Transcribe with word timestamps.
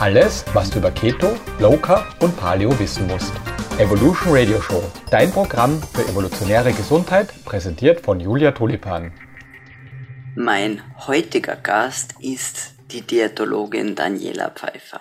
Alles, 0.00 0.44
was 0.54 0.70
du 0.70 0.78
über 0.78 0.92
Keto, 0.92 1.36
Low 1.58 1.76
Carb 1.76 2.22
und 2.22 2.36
Paleo 2.36 2.78
wissen 2.78 3.08
musst. 3.08 3.32
Evolution 3.78 4.32
Radio 4.32 4.60
Show, 4.60 4.80
dein 5.10 5.32
Programm 5.32 5.82
für 5.92 6.02
evolutionäre 6.02 6.72
Gesundheit, 6.72 7.34
präsentiert 7.44 8.02
von 8.02 8.20
Julia 8.20 8.52
Tulipan. 8.52 9.12
Mein 10.36 10.82
heutiger 11.08 11.56
Gast 11.56 12.14
ist 12.20 12.74
die 12.92 13.00
Diätologin 13.00 13.96
Daniela 13.96 14.50
Pfeiffer. 14.50 15.00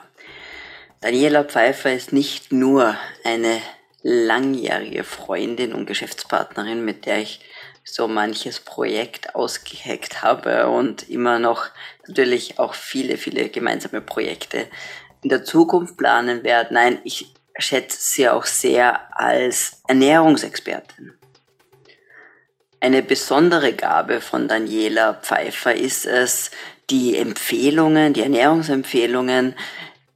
Daniela 1.01 1.43
Pfeiffer 1.43 1.93
ist 1.93 2.11
nicht 2.11 2.51
nur 2.51 2.95
eine 3.23 3.59
langjährige 4.01 5.03
Freundin 5.03 5.73
und 5.73 5.85
Geschäftspartnerin, 5.85 6.83
mit 6.83 7.05
der 7.05 7.19
ich 7.19 7.41
so 7.89 8.07
manches 8.07 8.59
Projekt 8.59 9.35
ausgeheckt 9.35 10.21
habe 10.21 10.67
und 10.67 11.09
immer 11.09 11.39
noch 11.39 11.65
natürlich 12.07 12.59
auch 12.59 12.73
viele, 12.73 13.17
viele 13.17 13.49
gemeinsame 13.49 14.01
Projekte 14.01 14.67
in 15.23 15.29
der 15.29 15.43
Zukunft 15.43 15.97
planen 15.97 16.43
werde. 16.43 16.73
Nein, 16.73 16.99
ich 17.03 17.33
schätze 17.57 17.97
sie 17.99 18.29
auch 18.29 18.45
sehr 18.45 19.17
als 19.17 19.81
Ernährungsexpertin. 19.87 21.13
Eine 22.79 23.01
besondere 23.01 23.73
Gabe 23.73 24.21
von 24.21 24.47
Daniela 24.47 25.15
Pfeiffer 25.15 25.73
ist 25.73 26.05
es, 26.05 26.51
die 26.89 27.17
Empfehlungen, 27.17 28.13
die 28.13 28.21
Ernährungsempfehlungen 28.21 29.55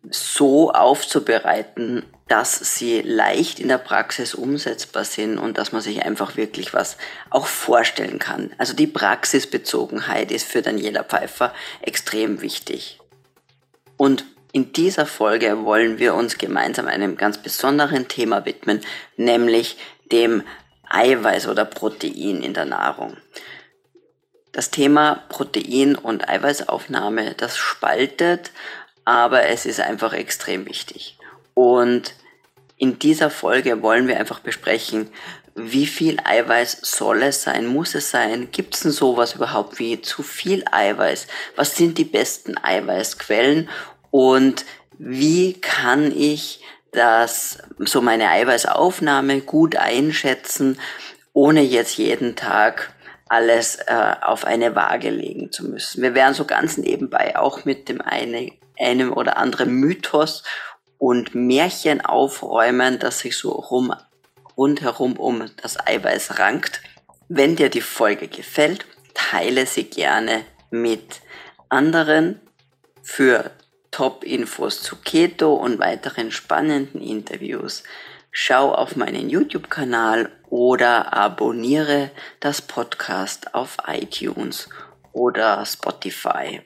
so 0.09 0.71
aufzubereiten, 0.71 2.05
dass 2.31 2.77
sie 2.77 3.01
leicht 3.01 3.59
in 3.59 3.67
der 3.67 3.77
Praxis 3.77 4.33
umsetzbar 4.33 5.03
sind 5.03 5.37
und 5.37 5.57
dass 5.57 5.73
man 5.73 5.81
sich 5.81 6.05
einfach 6.05 6.37
wirklich 6.37 6.73
was 6.73 6.95
auch 7.29 7.45
vorstellen 7.45 8.19
kann. 8.19 8.53
Also 8.57 8.73
die 8.73 8.87
Praxisbezogenheit 8.87 10.31
ist 10.31 10.47
für 10.47 10.61
Daniela 10.61 11.03
Pfeiffer 11.03 11.53
extrem 11.81 12.39
wichtig. 12.39 13.01
Und 13.97 14.23
in 14.53 14.71
dieser 14.71 15.05
Folge 15.05 15.65
wollen 15.65 15.99
wir 15.99 16.13
uns 16.13 16.37
gemeinsam 16.37 16.87
einem 16.87 17.17
ganz 17.17 17.37
besonderen 17.37 18.07
Thema 18.07 18.45
widmen, 18.45 18.79
nämlich 19.17 19.75
dem 20.09 20.43
Eiweiß 20.89 21.49
oder 21.49 21.65
Protein 21.65 22.41
in 22.41 22.53
der 22.53 22.63
Nahrung. 22.63 23.17
Das 24.53 24.71
Thema 24.71 25.21
Protein 25.27 25.97
und 25.97 26.29
Eiweißaufnahme, 26.29 27.33
das 27.35 27.57
spaltet, 27.57 28.51
aber 29.03 29.47
es 29.47 29.65
ist 29.65 29.81
einfach 29.81 30.13
extrem 30.13 30.65
wichtig. 30.65 31.17
Und 31.53 32.13
in 32.81 32.97
dieser 32.97 33.29
Folge 33.29 33.83
wollen 33.83 34.07
wir 34.07 34.19
einfach 34.19 34.39
besprechen, 34.39 35.11
wie 35.53 35.85
viel 35.85 36.17
Eiweiß 36.23 36.79
soll 36.81 37.21
es 37.21 37.43
sein, 37.43 37.67
muss 37.67 37.93
es 37.93 38.09
sein, 38.09 38.49
gibt 38.51 38.73
es 38.73 38.79
denn 38.79 38.91
sowas 38.91 39.35
überhaupt 39.35 39.77
wie 39.77 40.01
zu 40.01 40.23
viel 40.23 40.65
Eiweiß, 40.71 41.27
was 41.55 41.75
sind 41.75 41.99
die 41.99 42.05
besten 42.05 42.57
Eiweißquellen? 42.57 43.69
Und 44.09 44.65
wie 44.97 45.61
kann 45.61 46.11
ich 46.11 46.63
das, 46.91 47.59
so 47.77 48.01
meine 48.01 48.29
Eiweißaufnahme 48.29 49.41
gut 49.41 49.75
einschätzen, 49.75 50.79
ohne 51.33 51.61
jetzt 51.61 51.97
jeden 51.97 52.35
Tag 52.35 52.95
alles 53.29 53.75
äh, 53.75 54.15
auf 54.21 54.43
eine 54.43 54.75
Waage 54.75 55.11
legen 55.11 55.51
zu 55.51 55.67
müssen. 55.67 56.01
Wir 56.01 56.15
werden 56.15 56.33
so 56.33 56.45
ganz 56.45 56.77
nebenbei 56.77 57.37
auch 57.37 57.63
mit 57.63 57.89
dem 57.89 58.01
eine, 58.01 58.51
einem 58.79 59.13
oder 59.13 59.37
anderen 59.37 59.71
Mythos 59.71 60.41
und 61.01 61.33
Märchen 61.33 61.99
aufräumen, 62.05 62.99
das 62.99 63.21
sich 63.21 63.35
so 63.35 63.49
rum, 63.49 63.91
rundherum 64.55 65.17
um 65.17 65.49
das 65.59 65.79
Eiweiß 65.87 66.37
rankt. 66.37 66.83
Wenn 67.27 67.55
dir 67.55 67.69
die 67.69 67.81
Folge 67.81 68.27
gefällt, 68.27 68.85
teile 69.15 69.65
sie 69.65 69.85
gerne 69.85 70.45
mit 70.69 71.21
anderen 71.69 72.39
für 73.01 73.49
Top-Infos 73.89 74.83
zu 74.83 74.95
Keto 74.95 75.55
und 75.55 75.79
weiteren 75.79 76.29
spannenden 76.29 77.01
Interviews. 77.01 77.81
Schau 78.29 78.71
auf 78.71 78.95
meinen 78.95 79.27
YouTube-Kanal 79.27 80.29
oder 80.51 81.13
abonniere 81.13 82.11
das 82.41 82.61
Podcast 82.61 83.55
auf 83.55 83.77
iTunes 83.87 84.69
oder 85.13 85.65
Spotify. 85.65 86.61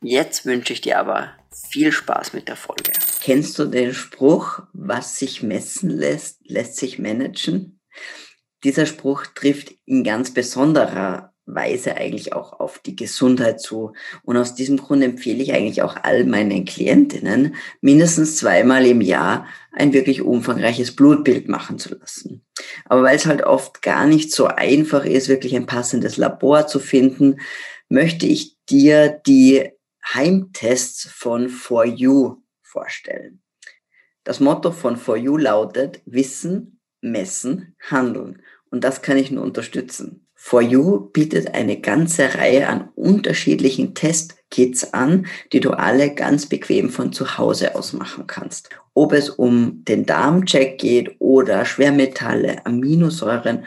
Jetzt 0.00 0.44
wünsche 0.44 0.72
ich 0.72 0.80
dir 0.80 0.98
aber 0.98 1.30
viel 1.70 1.92
Spaß 1.92 2.32
mit 2.32 2.48
der 2.48 2.56
Folge. 2.56 2.92
Kennst 3.20 3.58
du 3.58 3.64
den 3.64 3.94
Spruch, 3.94 4.60
was 4.72 5.18
sich 5.18 5.42
messen 5.42 5.90
lässt, 5.90 6.38
lässt 6.44 6.76
sich 6.76 6.98
managen? 6.98 7.80
Dieser 8.64 8.86
Spruch 8.86 9.26
trifft 9.26 9.74
in 9.84 10.04
ganz 10.04 10.32
besonderer 10.32 11.32
Weise 11.46 11.96
eigentlich 11.96 12.32
auch 12.32 12.58
auf 12.58 12.80
die 12.80 12.96
Gesundheit 12.96 13.60
zu. 13.60 13.92
Und 14.24 14.36
aus 14.36 14.54
diesem 14.54 14.76
Grund 14.76 15.02
empfehle 15.02 15.42
ich 15.42 15.52
eigentlich 15.52 15.82
auch 15.82 15.96
all 16.02 16.24
meinen 16.24 16.64
Klientinnen, 16.64 17.54
mindestens 17.80 18.36
zweimal 18.36 18.84
im 18.84 19.00
Jahr 19.00 19.46
ein 19.72 19.92
wirklich 19.92 20.22
umfangreiches 20.22 20.96
Blutbild 20.96 21.48
machen 21.48 21.78
zu 21.78 21.94
lassen. 21.94 22.44
Aber 22.84 23.04
weil 23.04 23.16
es 23.16 23.26
halt 23.26 23.42
oft 23.42 23.80
gar 23.80 24.06
nicht 24.06 24.32
so 24.32 24.46
einfach 24.46 25.04
ist, 25.04 25.28
wirklich 25.28 25.54
ein 25.54 25.66
passendes 25.66 26.16
Labor 26.16 26.66
zu 26.66 26.80
finden, 26.80 27.36
möchte 27.88 28.26
ich 28.26 28.56
dir 28.68 29.20
die 29.26 29.70
Heimtests 30.14 31.08
von 31.08 31.48
For 31.48 31.84
You 31.84 32.42
vorstellen. 32.62 33.42
Das 34.24 34.40
Motto 34.40 34.72
von 34.72 34.96
For 34.96 35.16
You 35.16 35.36
lautet 35.36 36.00
Wissen, 36.04 36.80
Messen, 37.00 37.76
Handeln. 37.90 38.42
Und 38.70 38.84
das 38.84 39.02
kann 39.02 39.16
ich 39.16 39.30
nur 39.30 39.44
unterstützen. 39.44 40.26
For 40.34 40.60
You 40.60 41.10
bietet 41.12 41.54
eine 41.54 41.80
ganze 41.80 42.34
Reihe 42.34 42.68
an 42.68 42.90
unterschiedlichen 42.94 43.94
Testkits 43.94 44.92
an, 44.92 45.26
die 45.52 45.60
du 45.60 45.70
alle 45.70 46.14
ganz 46.14 46.46
bequem 46.46 46.90
von 46.90 47.12
zu 47.12 47.38
Hause 47.38 47.74
aus 47.74 47.92
machen 47.92 48.26
kannst. 48.26 48.70
Ob 48.94 49.12
es 49.12 49.30
um 49.30 49.84
den 49.84 50.06
Darmcheck 50.06 50.78
geht 50.78 51.16
oder 51.18 51.64
Schwermetalle, 51.64 52.64
Aminosäuren 52.64 53.64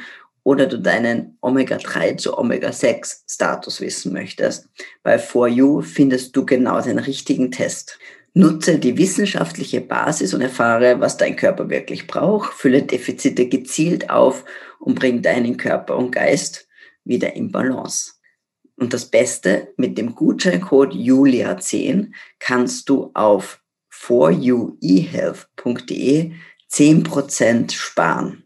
oder 0.50 0.66
du 0.66 0.80
deinen 0.80 1.38
Omega-3 1.42 2.18
zu 2.18 2.36
Omega-6-Status 2.36 3.82
wissen 3.82 4.14
möchtest. 4.14 4.68
Bei 5.04 5.20
For 5.20 5.48
You 5.48 5.84
findest 5.84 6.36
du 6.36 6.44
genau 6.44 6.82
den 6.82 6.98
richtigen 6.98 7.52
Test. 7.52 8.00
Nutze 8.34 8.80
die 8.80 8.98
wissenschaftliche 8.98 9.80
Basis 9.80 10.34
und 10.34 10.42
erfahre, 10.42 11.00
was 11.00 11.18
dein 11.18 11.36
Körper 11.36 11.70
wirklich 11.70 12.08
braucht, 12.08 12.56
fülle 12.56 12.82
Defizite 12.82 13.48
gezielt 13.48 14.10
auf 14.10 14.44
und 14.80 14.96
bring 14.96 15.22
deinen 15.22 15.56
Körper 15.56 15.96
und 15.96 16.10
Geist 16.10 16.68
wieder 17.04 17.36
in 17.36 17.52
Balance. 17.52 18.14
Und 18.76 18.96
das 18.96 19.06
Beste, 19.06 19.72
mit 19.78 20.00
dem 20.00 20.16
Gutscheincode 20.16 20.94
Julia10 20.94 22.08
kannst 22.40 22.90
du 22.90 23.12
auf 23.14 23.62
foruehealth.de 23.90 26.32
10% 26.72 27.72
sparen. 27.72 28.46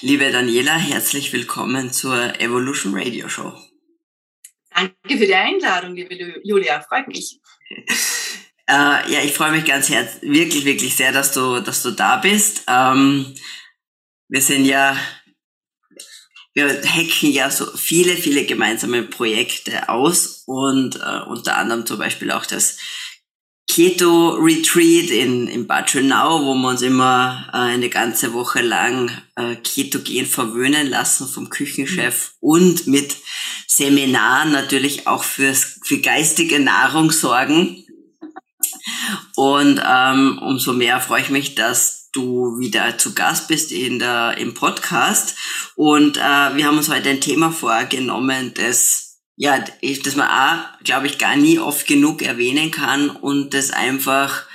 Liebe 0.01 0.33
Daniela, 0.33 0.79
herzlich 0.79 1.35
willkommen 1.35 1.93
zur 1.93 2.41
Evolution 2.41 2.95
Radio 2.95 3.29
Show. 3.29 3.53
Danke 4.71 5.19
für 5.19 5.27
die 5.27 5.35
Einladung, 5.35 5.95
liebe 5.95 6.41
Julia, 6.43 6.81
freut 6.81 7.09
mich. 7.09 7.39
Äh, 8.71 9.11
ja, 9.11 9.23
ich 9.25 9.33
freue 9.33 9.53
mich 9.53 9.65
ganz 9.65 9.89
herzlich, 9.89 10.31
wirklich, 10.31 10.67
wirklich 10.67 10.95
sehr, 10.95 11.11
dass 11.11 11.33
du, 11.33 11.61
dass 11.61 11.83
du 11.83 11.91
da 11.91 12.19
bist. 12.19 12.65
Ähm, 12.69 13.35
wir 14.29 14.43
sind 14.43 14.67
ja 14.67 14.95
wir 16.55 16.83
hacken 16.83 17.31
ja 17.31 17.51
so 17.51 17.67
viele, 17.77 18.17
viele 18.17 18.45
gemeinsame 18.45 19.03
Projekte 19.03 19.89
aus 19.89 20.43
und 20.47 20.97
äh, 20.97 21.21
unter 21.29 21.57
anderem 21.57 21.87
zum 21.87 21.99
Beispiel 21.99 22.31
auch 22.31 22.47
das 22.47 22.79
Keto 23.69 24.31
Retreat 24.31 25.11
in, 25.11 25.47
in 25.47 25.67
Bad 25.67 25.91
Schönau, 25.91 26.41
wo 26.43 26.55
wir 26.55 26.69
uns 26.69 26.83
immer 26.83 27.49
äh, 27.53 27.57
eine 27.57 27.91
ganze 27.91 28.33
Woche 28.33 28.63
lang 28.63 29.11
äh, 29.37 29.57
ketogen 29.57 30.27
verwöhnen 30.27 30.89
lassen 30.89 31.29
vom 31.29 31.51
Küchenchef 31.51 32.33
mhm. 32.41 32.49
und 32.49 32.87
mit 32.87 33.17
Seminaren 33.67 34.53
natürlich 34.53 35.07
auch 35.07 35.23
fürs, 35.23 35.79
für 35.85 35.99
geistige 35.99 36.59
Nahrung 36.59 37.11
sorgen. 37.11 37.85
Und 39.37 39.81
ähm, 39.87 40.39
umso 40.39 40.73
mehr 40.73 41.01
freue 41.01 41.23
ich 41.23 41.31
mich, 41.31 41.55
dass 41.55 42.08
du 42.13 42.59
wieder 42.59 42.99
zu 42.99 43.15
Gast 43.15 43.49
bist 43.49 43.73
in 43.73 43.99
der, 43.99 44.37
im 44.39 44.55
Podcast. 44.55 45.37
Und 45.77 46.17
äh, 46.17 46.21
wir 46.21 46.67
haben 46.67 46.79
uns 46.79 46.89
heute 46.89 47.11
ein 47.11 47.21
Thema 47.21 47.53
vorgenommen, 47.53 48.53
das, 48.55 49.21
ja, 49.37 49.59
das 49.59 50.17
man 50.17 50.29
auch, 50.29 50.85
glaube 50.85 51.07
ich, 51.07 51.19
gar 51.19 51.37
nie 51.37 51.59
oft 51.59 51.87
genug 51.87 52.23
erwähnen 52.23 52.71
kann 52.71 53.11
und 53.11 53.55
das 53.55 53.71
einfach 53.71 54.47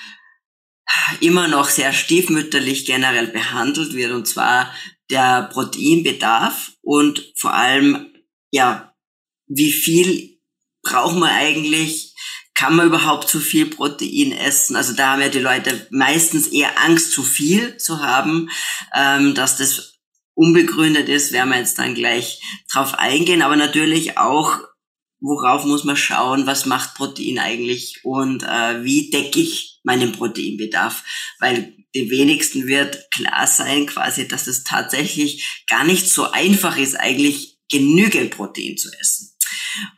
immer 1.22 1.48
noch 1.48 1.70
sehr 1.70 1.94
stiefmütterlich 1.94 2.86
generell 2.86 3.28
behandelt 3.28 3.94
wird, 3.94 4.12
und 4.12 4.28
zwar 4.28 4.74
der 5.10 5.50
Proteinbedarf 5.52 6.72
und 6.82 7.32
vor 7.36 7.54
allem, 7.54 8.14
ja, 8.52 8.94
wie 9.48 9.72
viel 9.72 10.40
braucht 10.82 11.18
man 11.18 11.30
eigentlich 11.30 12.13
kann 12.56 12.76
man 12.76 12.88
überhaupt 12.88 13.30
zu 13.30 13.40
viel 13.40 13.66
Protein 13.66 14.32
essen? 14.32 14.76
Also 14.76 14.94
da 14.94 15.12
haben 15.12 15.22
ja 15.22 15.30
die 15.30 15.40
Leute 15.40 15.88
meistens 15.92 16.48
eher 16.48 16.82
Angst, 16.84 17.12
zu 17.12 17.24
viel 17.24 17.78
zu 17.78 18.02
haben, 18.02 18.50
ähm, 18.96 19.34
dass 19.34 19.58
das 19.58 19.94
unbegründet 20.36 21.10
ist, 21.10 21.32
werden 21.32 21.50
wir 21.50 21.60
jetzt 21.60 21.78
dann 21.80 21.96
gleich 21.96 22.42
drauf 22.72 22.96
eingehen, 22.96 23.42
aber 23.42 23.56
natürlich 23.56 24.18
auch, 24.18 24.60
worauf 25.20 25.64
muss 25.66 25.84
man 25.84 25.96
schauen, 25.96 26.48
was 26.48 26.66
macht 26.66 26.96
Protein 26.96 27.40
eigentlich 27.40 28.00
und 28.04 28.44
äh, 28.44 28.84
wie 28.84 29.10
decke 29.10 29.40
ich 29.40 29.80
meinen 29.84 30.12
Proteinbedarf, 30.12 31.04
weil 31.40 31.76
den 31.96 32.10
wenigsten 32.10 32.68
wird 32.68 33.12
klar 33.12 33.46
sein 33.46 33.86
quasi, 33.86 34.28
dass 34.28 34.48
es 34.48 34.64
tatsächlich 34.64 35.64
gar 35.68 35.84
nicht 35.84 36.10
so 36.10 36.32
einfach 36.32 36.78
ist, 36.78 36.96
eigentlich 36.96 37.60
genügend 37.70 38.32
Protein 38.32 38.78
zu 38.78 38.90
essen. 39.00 39.34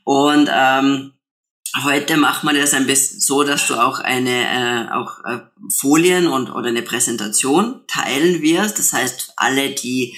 Und 0.03 0.49
ähm, 0.51 1.14
Heute 1.83 2.15
macht 2.15 2.43
man 2.43 2.55
das 2.55 2.73
ein 2.73 2.87
bisschen 2.87 3.19
so, 3.19 3.43
dass 3.43 3.67
du 3.67 3.75
auch 3.75 3.99
eine 3.99 4.87
äh, 4.87 4.91
auch 4.93 5.23
äh, 5.25 5.39
Folien 5.69 6.27
und 6.27 6.49
oder 6.49 6.69
eine 6.69 6.81
Präsentation 6.81 7.81
teilen 7.87 8.41
wirst. 8.41 8.79
Das 8.79 8.93
heißt, 8.93 9.33
alle, 9.35 9.71
die 9.71 10.17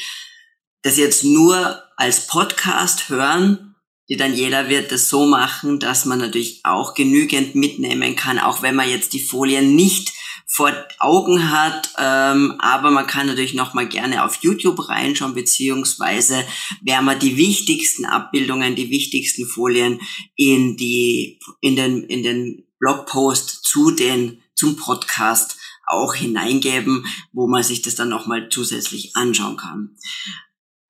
das 0.83 0.98
jetzt 0.98 1.24
nur 1.24 1.81
als 1.95 2.27
Podcast 2.27 3.09
hören, 3.09 3.75
die 4.07 4.18
Daniela 4.18 4.69
wird 4.69 4.92
das 4.92 5.09
so 5.09 5.25
machen, 5.25 5.80
dass 5.80 6.06
man 6.06 6.19
natürlich 6.19 6.62
auch 6.63 6.94
genügend 6.94 7.56
mitnehmen 7.56 8.15
kann, 8.15 8.39
auch 8.39 8.62
wenn 8.62 8.75
man 8.75 8.89
jetzt 8.89 9.13
die 9.13 9.19
Folien 9.19 9.75
nicht 9.75 10.13
vor 10.49 10.71
Augen 10.99 11.51
hat. 11.51 11.89
Ähm, 11.97 12.55
aber 12.59 12.89
man 12.89 13.05
kann 13.05 13.27
natürlich 13.27 13.53
noch 13.53 13.73
mal 13.73 13.88
gerne 13.88 14.23
auf 14.23 14.38
YouTube 14.41 14.88
reinschauen, 14.89 15.35
beziehungsweise 15.35 16.44
werden 16.81 17.05
wir 17.05 17.15
die 17.15 17.38
wichtigsten 17.38 18.05
Abbildungen, 18.05 18.75
die 18.75 18.89
wichtigsten 18.89 19.45
Folien 19.45 19.99
in 20.35 20.77
die, 20.77 21.39
in 21.61 21.75
den, 21.75 22.03
in 22.03 22.23
den 22.23 22.63
Blogpost 22.79 23.65
zu 23.65 23.91
den, 23.91 24.41
zum 24.55 24.77
Podcast 24.77 25.57
auch 25.85 26.15
hineingeben, 26.15 27.05
wo 27.31 27.47
man 27.47 27.63
sich 27.63 27.81
das 27.81 27.95
dann 27.95 28.09
noch 28.09 28.25
mal 28.25 28.49
zusätzlich 28.49 29.15
anschauen 29.15 29.57
kann. 29.57 29.95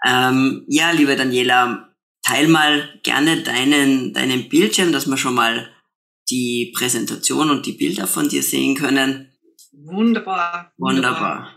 Ähm, 0.06 0.66
ja, 0.68 0.92
liebe 0.92 1.16
Daniela, 1.16 1.96
teil 2.24 2.48
mal 2.48 3.00
gerne 3.04 3.42
deinen, 3.44 4.14
deinen 4.14 4.50
Bildschirm, 4.50 4.92
dass 4.92 5.08
wir 5.08 5.18
schon 5.18 5.36
mal 5.36 5.70
die 6.30 6.74
Präsentation 6.76 7.50
und 7.50 7.66
die 7.66 7.74
Bilder 7.74 8.06
von 8.06 8.28
dir 8.28 8.44
sehen 8.44 8.76
können. 8.76 9.32
Wunderbar. 9.84 10.74
Wunderbar. 10.78 11.54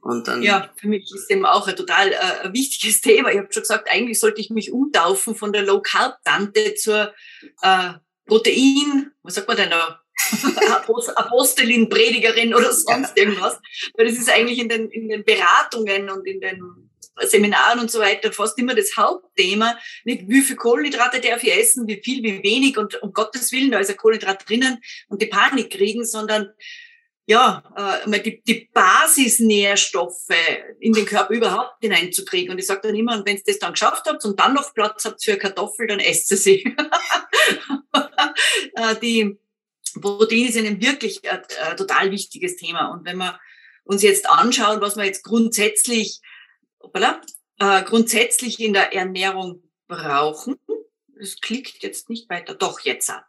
Und 0.00 0.26
dann 0.26 0.42
ja, 0.42 0.68
für 0.76 0.88
mich 0.88 1.08
ist 1.14 1.30
eben 1.30 1.46
auch 1.46 1.68
ein 1.68 1.76
total 1.76 2.12
äh, 2.12 2.52
wichtiges 2.52 3.00
Thema. 3.02 3.30
Ich 3.30 3.38
habe 3.38 3.52
schon 3.52 3.62
gesagt, 3.62 3.88
eigentlich 3.90 4.18
sollte 4.18 4.40
ich 4.40 4.50
mich 4.50 4.72
umtaufen 4.72 5.34
von 5.34 5.52
der 5.52 5.62
Low 5.62 5.80
Carb 5.80 6.18
Tante 6.24 6.74
zur 6.74 7.12
äh, 7.62 7.92
Protein, 8.26 9.12
was 9.22 9.34
sagt 9.34 9.48
man 9.48 9.56
denn 9.56 9.70
da? 9.70 10.00
Apostelin, 11.16 11.88
Predigerin 11.88 12.54
oder 12.54 12.72
sonst 12.72 13.16
irgendwas. 13.16 13.60
Weil 13.94 14.06
das 14.06 14.16
ist 14.16 14.30
eigentlich 14.30 14.58
in 14.58 14.68
den, 14.68 14.88
in 14.90 15.08
den 15.08 15.24
Beratungen 15.24 16.10
und 16.10 16.26
in 16.26 16.40
den 16.40 16.60
Seminaren 17.20 17.80
und 17.80 17.90
so 17.90 18.00
weiter 18.00 18.32
fast 18.32 18.58
immer 18.58 18.74
das 18.74 18.96
Hauptthema. 18.96 19.76
Nicht 20.04 20.28
wie 20.28 20.42
viel 20.42 20.56
Kohlenhydrate 20.56 21.20
darf 21.20 21.42
ich 21.42 21.54
essen, 21.54 21.86
wie 21.86 22.00
viel, 22.02 22.22
wie 22.22 22.42
wenig 22.42 22.78
und 22.78 23.02
um 23.02 23.12
Gottes 23.12 23.52
Willen, 23.52 23.70
da 23.70 23.78
ist 23.78 23.90
ein 23.90 23.96
Kohlenhydrat 23.96 24.48
drinnen 24.48 24.78
und 25.08 25.20
die 25.20 25.26
Panik 25.26 25.70
kriegen, 25.70 26.04
sondern 26.04 26.52
ja, 27.26 27.62
äh, 28.06 28.20
die, 28.20 28.42
die 28.42 28.68
Basisnährstoffe 28.72 30.28
in 30.80 30.92
den 30.92 31.06
Körper 31.06 31.32
überhaupt 31.32 31.76
hineinzukriegen. 31.80 32.52
Und 32.52 32.58
ich 32.58 32.66
sage 32.66 32.80
dann 32.82 32.96
immer, 32.96 33.16
und 33.16 33.26
wenn 33.26 33.36
ihr 33.36 33.42
das 33.46 33.58
dann 33.58 33.72
geschafft 33.72 34.06
habt 34.06 34.24
und 34.24 34.38
dann 34.40 34.54
noch 34.54 34.74
Platz 34.74 35.04
habt 35.04 35.22
für 35.22 35.36
Kartoffel, 35.36 35.86
dann 35.86 36.00
esst 36.00 36.30
ihr 36.30 36.36
sie. 36.36 36.76
Äh, 38.74 38.96
die 39.02 39.38
Proteine 40.00 40.50
sind 40.50 40.66
ein 40.66 40.80
wirklich 40.80 41.28
ein, 41.30 41.42
ein 41.68 41.76
total 41.76 42.10
wichtiges 42.10 42.56
Thema. 42.56 42.88
Und 42.92 43.04
wenn 43.04 43.18
wir 43.18 43.38
uns 43.84 44.02
jetzt 44.02 44.28
anschauen, 44.28 44.80
was 44.80 44.96
wir 44.96 45.04
jetzt 45.04 45.22
grundsätzlich, 45.22 46.20
hoppala, 46.80 47.20
äh, 47.58 47.82
grundsätzlich 47.82 48.60
in 48.60 48.72
der 48.72 48.94
Ernährung 48.94 49.62
brauchen, 49.88 50.58
das 51.18 51.40
klickt 51.40 51.82
jetzt 51.82 52.08
nicht 52.08 52.30
weiter, 52.30 52.54
doch 52.54 52.80
jetzt. 52.80 53.10
Auch 53.10 53.20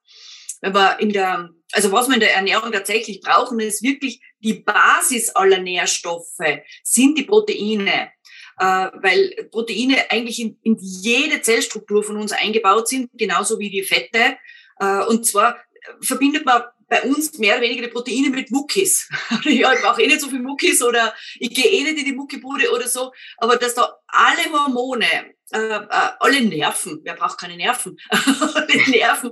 wenn 0.63 0.73
wir 0.73 0.99
in 0.99 1.11
der, 1.11 1.49
also 1.73 1.91
was 1.91 2.07
wir 2.07 2.13
in 2.13 2.21
der 2.21 2.33
Ernährung 2.33 2.71
tatsächlich 2.71 3.19
brauchen, 3.19 3.59
ist 3.59 3.83
wirklich 3.83 4.21
die 4.39 4.53
Basis 4.53 5.29
aller 5.31 5.59
Nährstoffe, 5.59 6.37
sind 6.83 7.17
die 7.17 7.23
Proteine. 7.23 8.11
Äh, 8.59 8.65
weil 8.65 9.49
Proteine 9.51 10.09
eigentlich 10.09 10.39
in, 10.39 10.57
in 10.63 10.77
jede 10.79 11.41
Zellstruktur 11.41 12.01
von 12.01 12.15
uns 12.15 12.31
eingebaut 12.31 12.87
sind, 12.87 13.09
genauso 13.13 13.59
wie 13.59 13.69
die 13.69 13.83
Fette. 13.83 14.37
Äh, 14.79 15.03
und 15.05 15.25
zwar 15.25 15.57
verbindet 16.01 16.45
man 16.45 16.63
bei 16.93 17.01
uns 17.01 17.39
mehr 17.39 17.55
oder 17.55 17.63
weniger 17.63 17.81
die 17.81 17.91
Proteine 17.91 18.29
mit 18.29 18.51
Muckis. 18.51 19.09
ja, 19.45 19.73
ich 19.73 19.81
brauche 19.81 20.03
eh 20.03 20.05
nicht 20.05 20.21
so 20.21 20.29
viel 20.29 20.41
Muckis 20.41 20.83
oder 20.83 21.15
ich 21.39 21.49
gehe 21.49 21.65
eh 21.65 21.83
nicht 21.83 21.97
in 21.97 22.05
die 22.05 22.13
Muckibude 22.13 22.71
oder 22.71 22.87
so, 22.87 23.11
aber 23.37 23.55
dass 23.55 23.73
da 23.73 23.97
alle 24.05 24.51
Hormone, 24.51 25.33
äh, 25.51 25.57
äh, 25.57 26.11
alle 26.19 26.41
Nerven, 26.41 26.99
wer 27.03 27.15
braucht 27.15 27.39
keine 27.39 27.57
Nerven? 27.57 27.97
alle 28.11 28.91
Nerven, 28.91 29.31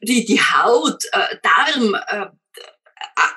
die, 0.00 0.24
die 0.24 0.40
Haut, 0.40 1.04
äh, 1.12 1.36
Darm, 1.42 1.94
äh, 1.94 2.28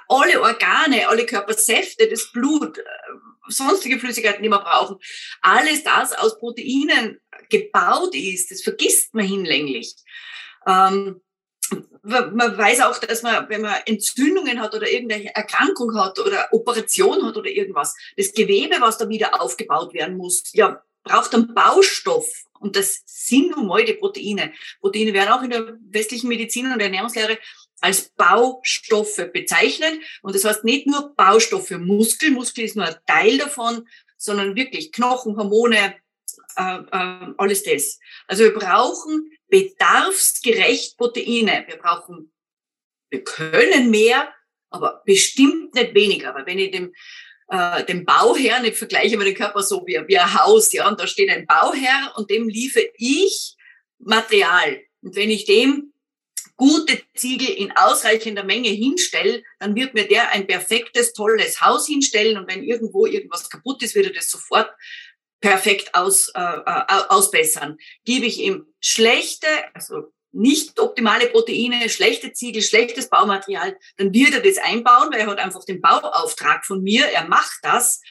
alle 0.07 0.41
Organe, 0.41 1.09
alle 1.09 1.25
Körpersäfte, 1.25 2.07
das 2.07 2.31
Blut, 2.31 2.77
äh, 2.77 2.83
sonstige 3.49 3.99
Flüssigkeiten, 3.99 4.43
die 4.43 4.49
wir 4.49 4.59
brauchen, 4.59 4.95
alles 5.41 5.83
das 5.83 6.13
aus 6.13 6.39
Proteinen 6.39 7.19
gebaut 7.49 8.15
ist, 8.15 8.49
das 8.49 8.61
vergisst 8.61 9.13
man 9.13 9.25
hinlänglich. 9.25 9.93
Ähm, 10.65 11.19
man 12.03 12.57
weiß 12.57 12.81
auch, 12.81 12.97
dass 12.99 13.23
man, 13.23 13.49
wenn 13.49 13.61
man 13.61 13.75
Entzündungen 13.85 14.59
hat 14.61 14.75
oder 14.75 14.89
irgendeine 14.89 15.33
Erkrankung 15.35 15.97
hat 15.97 16.19
oder 16.19 16.47
Operation 16.51 17.25
hat 17.25 17.35
oder 17.35 17.49
irgendwas, 17.49 17.95
das 18.15 18.31
Gewebe, 18.31 18.75
was 18.79 18.97
da 18.97 19.09
wieder 19.09 19.41
aufgebaut 19.41 19.93
werden 19.93 20.17
muss, 20.17 20.43
ja, 20.53 20.83
braucht 21.03 21.33
einen 21.33 21.53
Baustoff. 21.53 22.27
Und 22.59 22.75
das 22.75 23.01
sind 23.05 23.55
nun 23.55 23.67
mal 23.67 23.85
die 23.85 23.93
Proteine. 23.93 24.53
Proteine 24.81 25.13
werden 25.13 25.29
auch 25.29 25.43
in 25.43 25.51
der 25.51 25.77
westlichen 25.89 26.27
Medizin 26.27 26.71
und 26.71 26.79
Ernährungslehre 26.79 27.37
als 27.81 28.09
Baustoffe 28.09 29.29
bezeichnet. 29.31 29.99
Und 30.21 30.35
das 30.35 30.45
heißt 30.45 30.63
nicht 30.63 30.87
nur 30.87 31.13
Baustoffe 31.15 31.77
Muskel, 31.77 32.31
Muskel 32.31 32.65
ist 32.65 32.75
nur 32.75 32.85
ein 32.85 32.95
Teil 33.05 33.37
davon, 33.37 33.87
sondern 34.17 34.55
wirklich 34.55 34.91
Knochen, 34.91 35.37
Hormone, 35.37 35.95
äh, 36.57 36.77
äh, 36.91 37.33
alles 37.37 37.63
das. 37.63 37.99
Also 38.27 38.43
wir 38.43 38.53
brauchen 38.53 39.29
bedarfsgerecht 39.47 40.97
Proteine. 40.97 41.65
Wir 41.67 41.77
brauchen, 41.77 42.31
wir 43.09 43.23
können 43.23 43.89
mehr, 43.89 44.33
aber 44.69 45.01
bestimmt 45.05 45.73
nicht 45.73 45.93
weniger. 45.93 46.29
Aber 46.29 46.45
wenn 46.45 46.59
ich 46.59 46.71
dem, 46.71 46.93
äh, 47.49 47.83
dem 47.85 48.05
Bauherrn, 48.05 48.65
ich 48.65 48.77
vergleiche 48.77 49.17
mal 49.17 49.25
den 49.25 49.35
Körper 49.35 49.61
so 49.61 49.85
wie, 49.85 49.99
wie 50.07 50.17
ein 50.17 50.33
Haus, 50.33 50.71
ja, 50.73 50.87
und 50.87 50.99
da 50.99 51.07
steht 51.07 51.29
ein 51.29 51.45
Bauherr 51.45 52.13
und 52.15 52.29
dem 52.29 52.49
liefere 52.49 52.89
ich 52.97 53.55
Material. 53.99 54.81
Und 55.01 55.15
wenn 55.15 55.29
ich 55.29 55.45
dem 55.45 55.93
gute 56.57 57.01
Ziegel 57.15 57.49
in 57.49 57.71
ausreichender 57.75 58.43
Menge 58.43 58.69
hinstelle, 58.69 59.43
dann 59.59 59.75
wird 59.75 59.93
mir 59.93 60.07
der 60.07 60.31
ein 60.31 60.47
perfektes, 60.47 61.13
tolles 61.13 61.61
Haus 61.61 61.87
hinstellen. 61.87 62.37
Und 62.37 62.49
wenn 62.49 62.63
irgendwo 62.63 63.05
irgendwas 63.05 63.49
kaputt 63.49 63.83
ist, 63.83 63.95
wird 63.95 64.07
er 64.07 64.13
das 64.13 64.29
sofort 64.29 64.69
perfekt 65.45 65.93
aus, 65.93 66.29
äh, 66.29 66.39
äh, 66.39 67.03
ausbessern. 67.09 67.77
Gebe 68.03 68.25
ich 68.25 68.39
ihm 68.39 68.65
schlechte, 68.79 69.47
also 69.75 70.11
nicht 70.31 70.79
optimale 70.79 71.27
Proteine, 71.27 71.87
schlechte 71.87 72.33
Ziegel, 72.33 72.63
schlechtes 72.63 73.09
Baumaterial, 73.09 73.77
dann 73.97 74.11
wird 74.11 74.33
er 74.33 74.41
das 74.41 74.57
einbauen, 74.57 75.09
weil 75.11 75.19
er 75.19 75.27
hat 75.27 75.37
einfach 75.37 75.63
den 75.63 75.81
Bauauftrag 75.81 76.65
von 76.65 76.81
mir, 76.81 77.05
er 77.05 77.27
macht 77.27 77.59
das, 77.61 78.01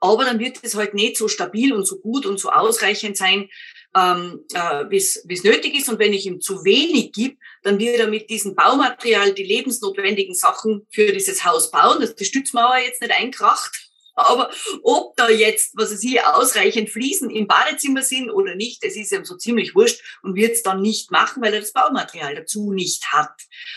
aber 0.00 0.24
dann 0.24 0.40
wird 0.40 0.58
es 0.62 0.74
halt 0.74 0.94
nicht 0.94 1.16
so 1.16 1.28
stabil 1.28 1.72
und 1.72 1.86
so 1.86 2.00
gut 2.00 2.26
und 2.26 2.40
so 2.40 2.50
ausreichend 2.50 3.16
sein, 3.16 3.48
ähm, 3.94 4.44
äh, 4.52 4.84
wie 4.90 4.96
es 4.96 5.44
nötig 5.44 5.76
ist. 5.76 5.88
Und 5.88 6.00
wenn 6.00 6.12
ich 6.12 6.26
ihm 6.26 6.40
zu 6.40 6.64
wenig 6.64 7.12
gebe, 7.12 7.36
dann 7.62 7.78
wird 7.78 8.00
er 8.00 8.08
mit 8.08 8.30
diesem 8.30 8.56
Baumaterial 8.56 9.32
die 9.32 9.44
lebensnotwendigen 9.44 10.34
Sachen 10.34 10.88
für 10.90 11.12
dieses 11.12 11.44
Haus 11.44 11.70
bauen, 11.70 12.00
dass 12.00 12.16
die 12.16 12.24
Stützmauer 12.24 12.78
jetzt 12.78 13.00
nicht 13.00 13.14
einkracht 13.14 13.89
aber 14.26 14.50
ob 14.82 15.16
da 15.16 15.28
jetzt, 15.28 15.76
was 15.76 15.92
weiß 15.92 16.02
ich, 16.04 16.22
ausreichend 16.24 16.90
Fliesen 16.90 17.30
im 17.30 17.46
Badezimmer 17.46 18.02
sind 18.02 18.30
oder 18.30 18.54
nicht, 18.54 18.84
das 18.84 18.96
ist 18.96 19.12
ihm 19.12 19.24
so 19.24 19.36
ziemlich 19.36 19.74
wurscht 19.74 20.02
und 20.22 20.34
wird 20.34 20.52
es 20.52 20.62
dann 20.62 20.80
nicht 20.80 21.10
machen, 21.10 21.42
weil 21.42 21.54
er 21.54 21.60
das 21.60 21.72
Baumaterial 21.72 22.34
dazu 22.34 22.72
nicht 22.72 23.12
hat. 23.12 23.34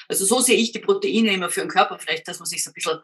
Also 0.07 0.25
so 0.25 0.39
sehe 0.39 0.57
ich 0.57 0.71
die 0.71 0.79
Proteine 0.79 1.33
immer 1.33 1.50
für 1.50 1.62
den 1.62 1.69
Körper, 1.69 2.00
vielleicht, 2.00 2.27
dass 2.27 2.39
man 2.39 2.45
sich 2.45 2.63
so 2.63 2.69
ein 2.69 2.73
bisschen 2.73 3.00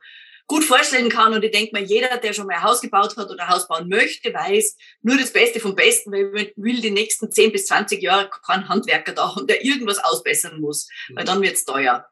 gut 0.50 0.66
vorstellen 0.66 1.10
kann. 1.10 1.34
Und 1.34 1.44
ich 1.44 1.52
denke 1.52 1.72
mal, 1.72 1.84
jeder, 1.84 2.18
der 2.18 2.34
schon 2.34 2.48
mal 2.48 2.56
ein 2.56 2.64
Haus 2.64 2.82
gebaut 2.82 3.16
hat 3.16 3.30
oder 3.30 3.44
ein 3.44 3.50
Haus 3.50 3.68
bauen 3.68 3.88
möchte, 3.88 4.34
weiß, 4.34 4.76
nur 5.04 5.18
das 5.18 5.32
Beste 5.32 5.62
vom 5.62 5.76
Besten, 5.76 6.12
weil 6.12 6.32
man 6.32 6.48
will 6.58 6.82
die 6.82 6.92
nächsten 6.92 7.32
10 7.32 7.54
bis 7.54 7.68
20 7.68 8.02
Jahre 8.02 8.30
keinen 8.46 8.68
Handwerker 8.68 9.14
da 9.14 9.36
haben, 9.36 9.48
der 9.48 9.64
irgendwas 9.64 10.00
ausbessern 10.00 10.60
muss, 10.60 10.90
weil 11.14 11.24
dann 11.24 11.42
wird's 11.42 11.64
teuer. 11.64 12.06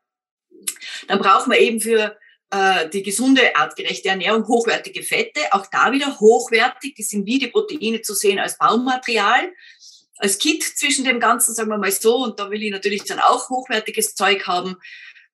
Dann 1.08 1.20
brauchen 1.20 1.52
wir 1.52 1.60
eben 1.60 1.82
für 1.82 2.18
äh, 2.52 2.90
die 2.90 3.04
gesunde, 3.04 3.56
artgerechte 3.56 4.10
Ernährung, 4.10 4.48
hochwertige 4.48 5.04
Fette, 5.04 5.42
auch 5.52 5.66
da 5.68 5.92
wieder 5.92 6.20
hochwertig, 6.20 6.96
die 6.96 7.04
sind 7.04 7.26
wie 7.26 7.40
die 7.40 7.48
Proteine 7.48 8.02
zu 8.02 8.14
sehen 8.14 8.40
als 8.40 8.58
Baumaterial. 8.58 9.52
als 10.20 10.38
Kit 10.40 10.64
zwischen 10.64 11.06
dem 11.06 11.20
Ganzen, 11.20 11.54
sagen 11.54 11.70
wir 11.70 11.78
mal 11.78 11.92
so, 11.92 12.18
und 12.18 12.40
da 12.40 12.50
will 12.50 12.64
ich 12.64 12.72
natürlich 12.72 13.04
dann 13.04 13.20
auch 13.20 13.50
hochwertiges 13.50 14.16
Zeug 14.16 14.48
haben, 14.48 14.78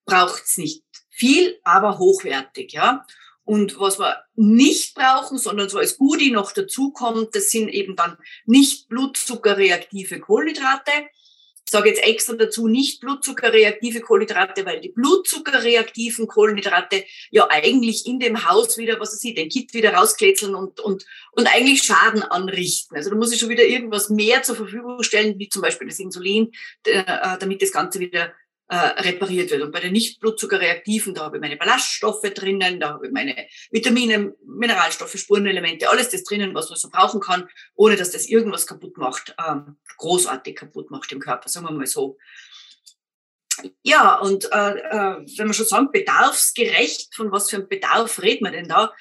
braucht's 0.06 0.58
nicht 0.58 0.84
viel, 1.10 1.58
aber 1.64 2.00
hochwertig, 2.00 2.74
ja. 2.74 3.06
Und 3.46 3.80
was 3.80 4.00
wir 4.00 4.24
nicht 4.36 4.96
brauchen, 4.96 5.38
sondern 5.38 5.70
so 5.70 5.78
als 5.78 5.98
Goodie 5.98 6.32
noch 6.32 6.52
dazukommt, 6.54 7.36
das 7.36 7.50
sind 7.50 7.70
eben 7.70 7.96
dann 7.96 8.18
nicht 8.46 8.88
blutzuckerreaktive 8.90 10.20
Kohlenhydrate, 10.20 10.92
ich 11.66 11.72
sage 11.72 11.90
jetzt 11.90 12.04
extra 12.04 12.34
dazu 12.34 12.68
nicht 12.68 13.00
blutzuckerreaktive 13.00 14.02
Kohlenhydrate, 14.02 14.66
weil 14.66 14.82
die 14.82 14.90
blutzuckerreaktiven 14.90 16.28
Kohlenhydrate 16.28 17.04
ja 17.32 17.48
eigentlich 17.50 18.06
in 18.06 18.20
dem 18.20 18.48
Haus 18.50 18.78
wieder, 18.78 19.00
was 19.00 19.14
weiß 19.14 19.24
ich, 19.24 19.36
den 19.36 19.50
Kit 19.50 19.74
wieder 19.74 19.94
rauskletzeln 19.94 20.56
und, 20.56 20.80
und, 20.82 21.06
und 21.32 21.48
eigentlich 21.48 21.84
Schaden 21.84 22.22
anrichten. 22.22 22.98
Also 22.98 23.10
da 23.10 23.16
muss 23.16 23.32
ich 23.32 23.40
schon 23.40 23.50
wieder 23.50 23.64
irgendwas 23.64 24.10
mehr 24.10 24.44
zur 24.44 24.56
Verfügung 24.56 25.04
stellen, 25.04 25.40
wie 25.40 25.50
zum 25.50 25.62
Beispiel 25.62 25.88
das 25.88 26.00
Insulin, 26.00 26.52
äh, 26.86 27.04
damit 27.40 27.62
das 27.62 27.72
Ganze 27.72 28.00
wieder 28.00 28.34
äh, 28.74 29.02
repariert 29.04 29.52
wird. 29.52 29.62
Und 29.62 29.72
bei 29.72 29.82
den 29.82 29.94
nicht 29.94 30.20
blutzuckerreaktiven, 30.20 31.14
da 31.14 31.26
habe 31.26 31.38
ich 31.38 31.42
meine 31.42 31.58
Ballaststoffe 31.58 32.24
drinnen, 32.34 32.80
da 32.80 32.94
habe 32.94 33.06
ich 33.06 33.14
meine 33.14 33.36
Vitamine, 33.70 34.34
Mineralstoffe, 34.48 35.16
Spurenelemente, 35.16 35.88
alles 35.92 36.10
das 36.10 36.24
drinnen, 36.24 36.56
was 36.56 36.70
man 36.70 36.80
so 36.80 36.90
brauchen 36.90 37.22
kann, 37.22 37.48
ohne 37.76 37.98
dass 37.98 38.10
das 38.10 38.26
irgendwas 38.26 38.66
kaputt 38.66 38.98
macht, 38.98 39.36
ähm, 39.48 39.78
großartig 39.98 40.56
kaputt 40.56 40.90
macht 40.90 41.12
im 41.12 41.20
Körper, 41.20 41.50
sagen 41.50 41.68
wir 41.68 41.72
mal 41.72 41.86
so. 41.86 42.18
Ja, 43.84 44.16
und 44.16 44.46
äh, 44.52 44.72
äh, 44.72 45.18
wenn 45.38 45.46
man 45.46 45.54
schon 45.54 45.68
sagen, 45.68 45.92
bedarfsgerecht, 45.92 47.14
von 47.14 47.32
was 47.32 47.52
für 47.52 47.58
einem 47.58 47.70
Bedarf 47.70 48.24
redet 48.24 48.42
man 48.42 48.54
denn 48.54 48.68
da? 48.68 48.92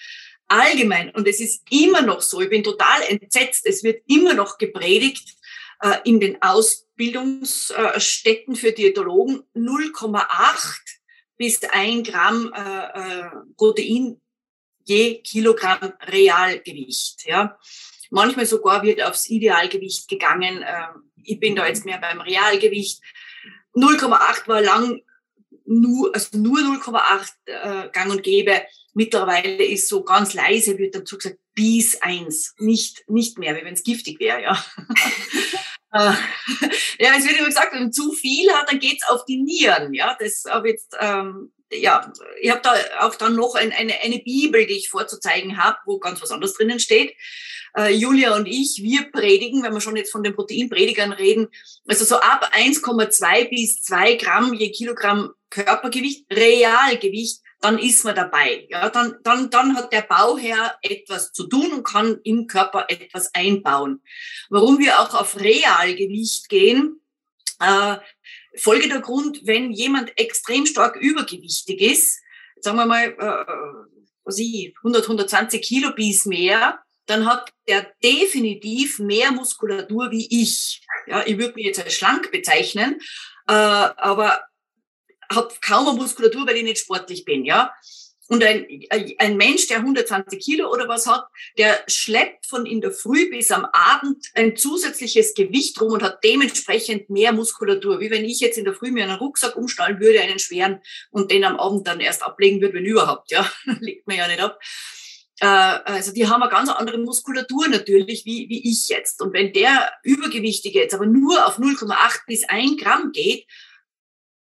Allgemein, 0.48 1.08
und 1.14 1.26
es 1.26 1.40
ist 1.40 1.62
immer 1.70 2.02
noch 2.02 2.20
so, 2.20 2.42
ich 2.42 2.50
bin 2.50 2.62
total 2.62 3.00
entsetzt, 3.08 3.64
es 3.64 3.82
wird 3.82 4.02
immer 4.06 4.34
noch 4.34 4.58
gepredigt, 4.58 5.34
äh, 5.80 5.96
in 6.04 6.20
den 6.20 6.42
Ausbildungsstätten 7.02 8.54
für 8.54 8.72
Diätologen 8.72 9.42
0,8 9.56 10.24
bis 11.36 11.60
1 11.64 12.08
Gramm 12.08 12.52
äh, 12.54 13.20
äh, 13.20 13.30
Protein 13.56 14.20
je 14.84 15.20
Kilogramm 15.22 15.92
Realgewicht. 16.02 17.24
Ja. 17.26 17.58
Manchmal 18.10 18.46
sogar 18.46 18.82
wird 18.82 19.02
aufs 19.02 19.28
Idealgewicht 19.30 20.08
gegangen. 20.08 20.64
Ich 21.22 21.38
bin 21.38 21.54
da 21.54 21.66
jetzt 21.66 21.84
mehr 21.84 21.98
beim 21.98 22.20
Realgewicht. 22.20 23.00
0,8 23.74 24.48
war 24.48 24.60
lang 24.60 25.00
nur, 25.64 26.12
also 26.14 26.36
nur 26.36 26.58
0,8 26.58 27.30
äh, 27.46 27.88
gang 27.90 28.10
und 28.10 28.22
gäbe. 28.24 28.62
Mittlerweile 28.92 29.64
ist 29.64 29.88
so 29.88 30.02
ganz 30.02 30.34
leise, 30.34 30.78
wird 30.78 30.96
dazu 30.96 31.16
gesagt, 31.16 31.38
bis 31.54 32.02
1. 32.02 32.56
Nicht, 32.58 33.08
nicht 33.08 33.38
mehr, 33.38 33.56
wie 33.56 33.64
wenn 33.64 33.74
es 33.74 33.84
giftig 33.84 34.18
wäre, 34.20 34.42
ja. 34.42 34.64
Äh, 35.92 36.12
ja, 36.98 37.12
es 37.16 37.26
wird 37.26 37.38
immer 37.38 37.48
gesagt, 37.48 37.72
wenn 37.72 37.82
man 37.82 37.92
zu 37.92 38.12
viel 38.12 38.50
hat, 38.52 38.70
dann 38.70 38.78
geht's 38.78 39.08
auf 39.08 39.24
die 39.24 39.42
Nieren. 39.42 39.94
Ja, 39.94 40.16
das 40.18 40.44
habe 40.48 40.68
jetzt, 40.68 40.96
ähm, 40.98 41.52
ja, 41.70 42.12
ich 42.40 42.50
habe 42.50 42.62
da 42.62 42.74
auch 43.00 43.14
dann 43.14 43.36
noch 43.36 43.54
ein, 43.54 43.72
eine, 43.72 44.00
eine 44.00 44.18
Bibel, 44.18 44.66
die 44.66 44.78
ich 44.78 44.88
vorzuzeigen 44.88 45.62
habe, 45.62 45.78
wo 45.86 45.98
ganz 45.98 46.20
was 46.22 46.30
anderes 46.30 46.54
drinnen 46.54 46.80
steht. 46.80 47.14
Äh, 47.76 47.94
Julia 47.94 48.34
und 48.36 48.46
ich, 48.46 48.80
wir 48.82 49.10
predigen, 49.10 49.62
wenn 49.62 49.72
wir 49.72 49.80
schon 49.80 49.96
jetzt 49.96 50.12
von 50.12 50.22
den 50.22 50.34
Proteinpredigern 50.34 51.12
reden, 51.12 51.48
also 51.86 52.04
so 52.04 52.16
ab 52.16 52.50
1,2 52.54 53.48
bis 53.48 53.82
2 53.82 54.14
Gramm 54.16 54.52
je 54.52 54.70
Kilogramm 54.70 55.32
Körpergewicht, 55.48 56.26
Realgewicht 56.30 57.40
dann 57.62 57.78
ist 57.78 58.04
man 58.04 58.14
dabei. 58.14 58.66
Ja, 58.68 58.90
dann, 58.90 59.16
dann, 59.22 59.48
dann 59.48 59.76
hat 59.76 59.92
der 59.92 60.02
Bauherr 60.02 60.76
etwas 60.82 61.32
zu 61.32 61.46
tun 61.46 61.72
und 61.72 61.84
kann 61.84 62.20
im 62.24 62.48
Körper 62.48 62.86
etwas 62.88 63.32
einbauen. 63.34 64.02
Warum 64.50 64.78
wir 64.78 65.00
auch 65.00 65.14
auf 65.14 65.38
Realgewicht 65.38 66.48
gehen, 66.48 67.00
äh, 67.60 67.96
folgender 68.56 69.00
Grund, 69.00 69.46
wenn 69.46 69.70
jemand 69.70 70.18
extrem 70.18 70.66
stark 70.66 70.96
übergewichtig 70.96 71.80
ist, 71.80 72.20
sagen 72.60 72.76
wir 72.76 72.86
mal, 72.86 73.16
äh, 73.18 73.92
was 74.24 74.38
ich, 74.38 74.74
100, 74.78 75.04
120 75.04 75.62
Kilo 75.62 75.92
bis 75.94 76.26
mehr, 76.26 76.80
dann 77.06 77.26
hat 77.26 77.52
er 77.64 77.86
definitiv 78.02 78.98
mehr 78.98 79.32
Muskulatur 79.32 80.10
wie 80.10 80.42
ich. 80.42 80.84
Ja, 81.06 81.24
ich 81.26 81.38
würde 81.38 81.54
mich 81.54 81.66
jetzt 81.66 81.82
als 81.82 81.94
schlank 81.94 82.30
bezeichnen, 82.32 83.00
äh, 83.48 83.52
aber 83.52 84.40
habe 85.34 85.54
kaum 85.60 85.88
eine 85.88 85.96
Muskulatur, 85.96 86.46
weil 86.46 86.56
ich 86.56 86.64
nicht 86.64 86.78
sportlich 86.78 87.24
bin, 87.24 87.44
ja. 87.44 87.72
Und 88.28 88.42
ein, 88.44 88.66
ein 89.18 89.36
Mensch, 89.36 89.66
der 89.66 89.78
120 89.78 90.40
Kilo 90.40 90.72
oder 90.72 90.88
was 90.88 91.06
hat, 91.06 91.26
der 91.58 91.82
schleppt 91.86 92.46
von 92.46 92.64
in 92.64 92.80
der 92.80 92.92
Früh 92.92 93.28
bis 93.28 93.50
am 93.50 93.66
Abend 93.72 94.24
ein 94.34 94.56
zusätzliches 94.56 95.34
Gewicht 95.34 95.78
rum 95.80 95.92
und 95.92 96.02
hat 96.02 96.24
dementsprechend 96.24 97.10
mehr 97.10 97.32
Muskulatur. 97.32 98.00
Wie 98.00 98.10
wenn 98.10 98.24
ich 98.24 98.40
jetzt 98.40 98.56
in 98.56 98.64
der 98.64 98.72
Früh 98.74 98.90
mir 98.90 99.04
einen 99.04 99.18
Rucksack 99.18 99.54
umstallen 99.56 100.00
würde, 100.00 100.22
einen 100.22 100.38
schweren, 100.38 100.80
und 101.10 101.30
den 101.30 101.44
am 101.44 101.60
Abend 101.60 101.86
dann 101.86 102.00
erst 102.00 102.22
ablegen 102.22 102.62
würde, 102.62 102.74
wenn 102.74 102.86
überhaupt, 102.86 103.30
ja. 103.30 103.46
Legt 103.80 104.06
man 104.06 104.16
ja 104.16 104.28
nicht 104.28 104.40
ab. 104.40 104.58
Äh, 105.40 105.46
also 105.46 106.12
die 106.12 106.28
haben 106.28 106.42
eine 106.42 106.50
ganz 106.50 106.70
andere 106.70 106.98
Muskulatur 106.98 107.68
natürlich, 107.68 108.24
wie, 108.24 108.48
wie 108.48 108.70
ich 108.70 108.88
jetzt. 108.88 109.20
Und 109.20 109.34
wenn 109.34 109.52
der 109.52 109.90
Übergewichtige 110.04 110.78
jetzt 110.78 110.94
aber 110.94 111.06
nur 111.06 111.46
auf 111.46 111.58
0,8 111.58 112.20
bis 112.26 112.44
1 112.44 112.80
Gramm 112.80 113.10
geht, 113.12 113.46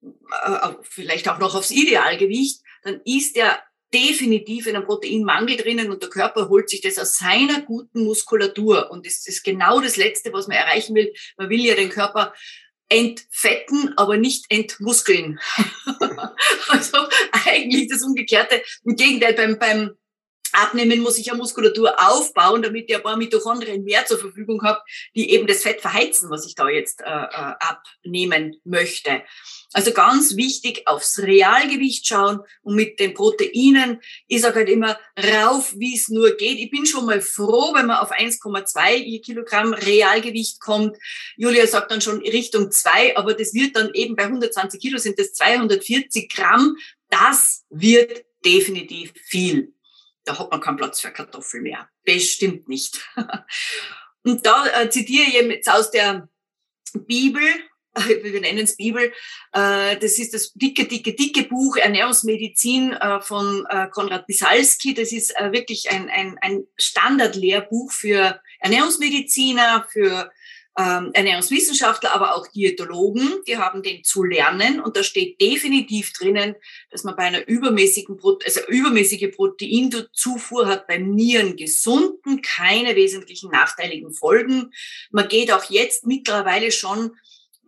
äh, 0.01 0.69
vielleicht 0.81 1.29
auch 1.29 1.39
noch 1.39 1.55
aufs 1.55 1.71
Idealgewicht, 1.71 2.61
dann 2.83 3.01
ist 3.05 3.35
er 3.37 3.61
definitiv 3.93 4.67
in 4.67 4.75
einem 4.75 4.85
Proteinmangel 4.85 5.57
drinnen 5.57 5.91
und 5.91 6.01
der 6.01 6.09
Körper 6.09 6.49
holt 6.49 6.69
sich 6.69 6.81
das 6.81 6.97
aus 6.97 7.17
seiner 7.17 7.61
guten 7.61 8.05
Muskulatur. 8.05 8.89
Und 8.89 9.05
das 9.05 9.27
ist 9.27 9.43
genau 9.43 9.81
das 9.81 9.97
Letzte, 9.97 10.31
was 10.31 10.47
man 10.47 10.57
erreichen 10.57 10.95
will. 10.95 11.13
Man 11.37 11.49
will 11.49 11.59
ja 11.59 11.75
den 11.75 11.89
Körper 11.89 12.33
entfetten, 12.87 13.93
aber 13.97 14.17
nicht 14.17 14.45
entmuskeln. 14.49 15.39
also 16.69 16.97
eigentlich 17.45 17.89
das 17.89 18.01
Umgekehrte. 18.01 18.61
Im 18.83 18.95
Gegenteil, 18.95 19.33
beim, 19.33 19.59
beim 19.59 19.91
Abnehmen 20.53 20.99
muss 20.99 21.17
ich 21.17 21.27
ja 21.27 21.35
Muskulatur 21.35 21.95
aufbauen, 21.97 22.61
damit 22.61 22.89
ich 22.89 22.95
ein 22.95 23.03
paar 23.03 23.17
Mitochondrien 23.17 23.83
mehr 23.83 24.05
zur 24.05 24.19
Verfügung 24.19 24.61
habe, 24.63 24.81
die 25.15 25.31
eben 25.31 25.47
das 25.47 25.63
Fett 25.63 25.81
verheizen, 25.81 26.29
was 26.29 26.45
ich 26.45 26.55
da 26.55 26.67
jetzt 26.67 27.01
äh, 27.01 27.05
äh, 27.05 27.53
abnehmen 27.59 28.59
möchte. 28.63 29.23
Also 29.73 29.91
ganz 29.91 30.35
wichtig, 30.35 30.83
aufs 30.85 31.19
Realgewicht 31.19 32.05
schauen 32.05 32.39
und 32.61 32.75
mit 32.75 32.99
den 32.99 33.13
Proteinen, 33.13 34.01
ich 34.27 34.41
sage 34.41 34.55
halt 34.55 34.69
immer, 34.69 34.99
rauf, 35.17 35.73
wie 35.77 35.95
es 35.95 36.09
nur 36.09 36.31
geht. 36.31 36.59
Ich 36.59 36.71
bin 36.71 36.85
schon 36.85 37.05
mal 37.05 37.21
froh, 37.21 37.73
wenn 37.73 37.87
man 37.87 37.97
auf 37.97 38.11
1,2 38.11 39.21
Kilogramm 39.23 39.73
Realgewicht 39.73 40.59
kommt. 40.59 40.97
Julia 41.37 41.67
sagt 41.67 41.91
dann 41.91 42.01
schon 42.01 42.19
Richtung 42.19 42.71
2, 42.71 43.15
aber 43.15 43.33
das 43.33 43.53
wird 43.53 43.75
dann 43.75 43.91
eben 43.93 44.15
bei 44.15 44.23
120 44.23 44.81
Kilo 44.81 44.97
sind 44.97 45.17
das 45.17 45.33
240 45.33 46.29
Gramm. 46.29 46.75
Das 47.09 47.63
wird 47.69 48.25
definitiv 48.43 49.13
viel 49.25 49.73
da 50.23 50.37
hat 50.37 50.51
man 50.51 50.61
keinen 50.61 50.77
Platz 50.77 51.01
für 51.01 51.11
Kartoffeln 51.11 51.63
mehr. 51.63 51.89
Bestimmt 52.03 52.67
nicht. 52.67 52.99
Und 54.23 54.45
da 54.45 54.67
äh, 54.67 54.89
zitiere 54.89 55.27
ich 55.27 55.33
jetzt 55.33 55.69
aus 55.69 55.91
der 55.91 56.29
Bibel, 56.93 57.43
wir 58.23 58.41
nennen 58.41 58.59
es 58.59 58.77
Bibel, 58.77 59.11
äh, 59.53 59.97
das 59.97 60.17
ist 60.17 60.33
das 60.33 60.53
dicke, 60.53 60.85
dicke, 60.85 61.13
dicke 61.13 61.43
Buch 61.43 61.77
Ernährungsmedizin 61.77 62.93
äh, 62.93 63.21
von 63.21 63.65
äh, 63.69 63.87
Konrad 63.89 64.27
Bisalski. 64.27 64.93
Das 64.93 65.11
ist 65.11 65.33
wirklich 65.51 65.91
ein, 65.91 66.09
ein, 66.09 66.37
ein 66.41 66.63
Standardlehrbuch 66.77 67.91
für 67.91 68.41
Ernährungsmediziner, 68.59 69.87
für 69.91 70.31
ähm, 70.77 71.11
Ernährungswissenschaftler, 71.13 72.13
aber 72.13 72.35
auch 72.35 72.47
Diätologen, 72.47 73.41
die 73.45 73.57
haben 73.57 73.83
den 73.83 74.03
zu 74.03 74.23
lernen. 74.23 74.79
Und 74.79 74.95
da 74.95 75.03
steht 75.03 75.41
definitiv 75.41 76.13
drinnen, 76.13 76.55
dass 76.89 77.03
man 77.03 77.15
bei 77.15 77.23
einer 77.23 77.45
übermäßigen, 77.47 78.17
also 78.23 78.61
übermäßige 78.67 79.31
Proteinzufuhr 79.35 80.67
hat 80.67 80.87
beim 80.87 81.13
Nieren 81.13 81.57
gesunden, 81.57 82.41
keine 82.41 82.95
wesentlichen 82.95 83.51
nachteiligen 83.51 84.13
Folgen. 84.13 84.71
Man 85.11 85.27
geht 85.27 85.51
auch 85.51 85.65
jetzt 85.65 86.05
mittlerweile 86.05 86.71
schon 86.71 87.11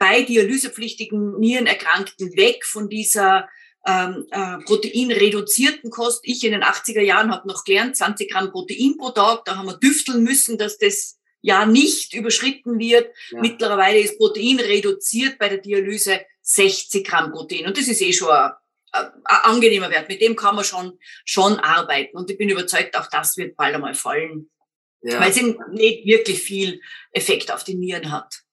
bei 0.04 0.24
dialysepflichtigen 0.24 1.40
Nierenerkrankten 1.40 2.36
weg 2.36 2.66
von 2.66 2.90
dieser 2.90 3.48
ähm, 3.88 4.28
äh, 4.32 4.58
proteinreduzierten 4.66 5.92
Kost. 5.92 6.20
Ich 6.24 6.44
in 6.44 6.52
den 6.52 6.62
80er 6.62 7.00
Jahren 7.00 7.32
habe 7.32 7.48
noch 7.48 7.64
gern 7.64 7.96
20 7.96 8.30
Gramm 8.30 8.52
Protein 8.52 8.98
pro 8.98 9.12
Tag. 9.12 9.46
Da 9.46 9.56
haben 9.56 9.68
wir 9.68 9.78
düfteln 9.78 10.24
müssen, 10.24 10.58
dass 10.58 10.78
das 10.78 11.20
ja 11.40 11.66
nicht 11.66 12.14
überschritten 12.14 12.80
wird. 12.80 13.16
Ja. 13.32 13.40
Mittlerweile 13.40 14.00
ist 14.00 14.18
Protein 14.18 14.60
reduziert 14.60 15.38
bei 15.40 15.48
der 15.48 15.60
Dialyse 15.60 16.20
60 16.42 17.08
Gramm 17.08 17.32
Protein. 17.32 17.66
Und 17.66 17.78
das 17.78 17.88
ist 17.88 18.02
eh 18.02 18.12
schon 18.12 18.30
ein, 18.30 18.52
ein, 18.92 19.10
angenehmer 19.24 19.90
Wert. 19.90 20.10
Mit 20.10 20.20
dem 20.20 20.36
kann 20.36 20.56
man 20.56 20.66
schon, 20.66 21.00
schon 21.24 21.60
arbeiten. 21.60 22.18
Und 22.18 22.30
ich 22.30 22.38
bin 22.38 22.50
überzeugt, 22.50 22.98
auch 22.98 23.08
das 23.10 23.38
wird 23.38 23.56
bald 23.56 23.74
einmal 23.74 23.94
fallen. 23.94 24.50
Ja. 25.02 25.22
Weil 25.22 25.32
es 25.32 25.38
eben 25.38 25.58
nicht 25.72 26.06
wirklich 26.06 26.42
viel 26.42 26.82
Effekt 27.14 27.54
auf 27.54 27.64
die 27.64 27.76
Nieren 27.76 28.12
hat. 28.12 28.44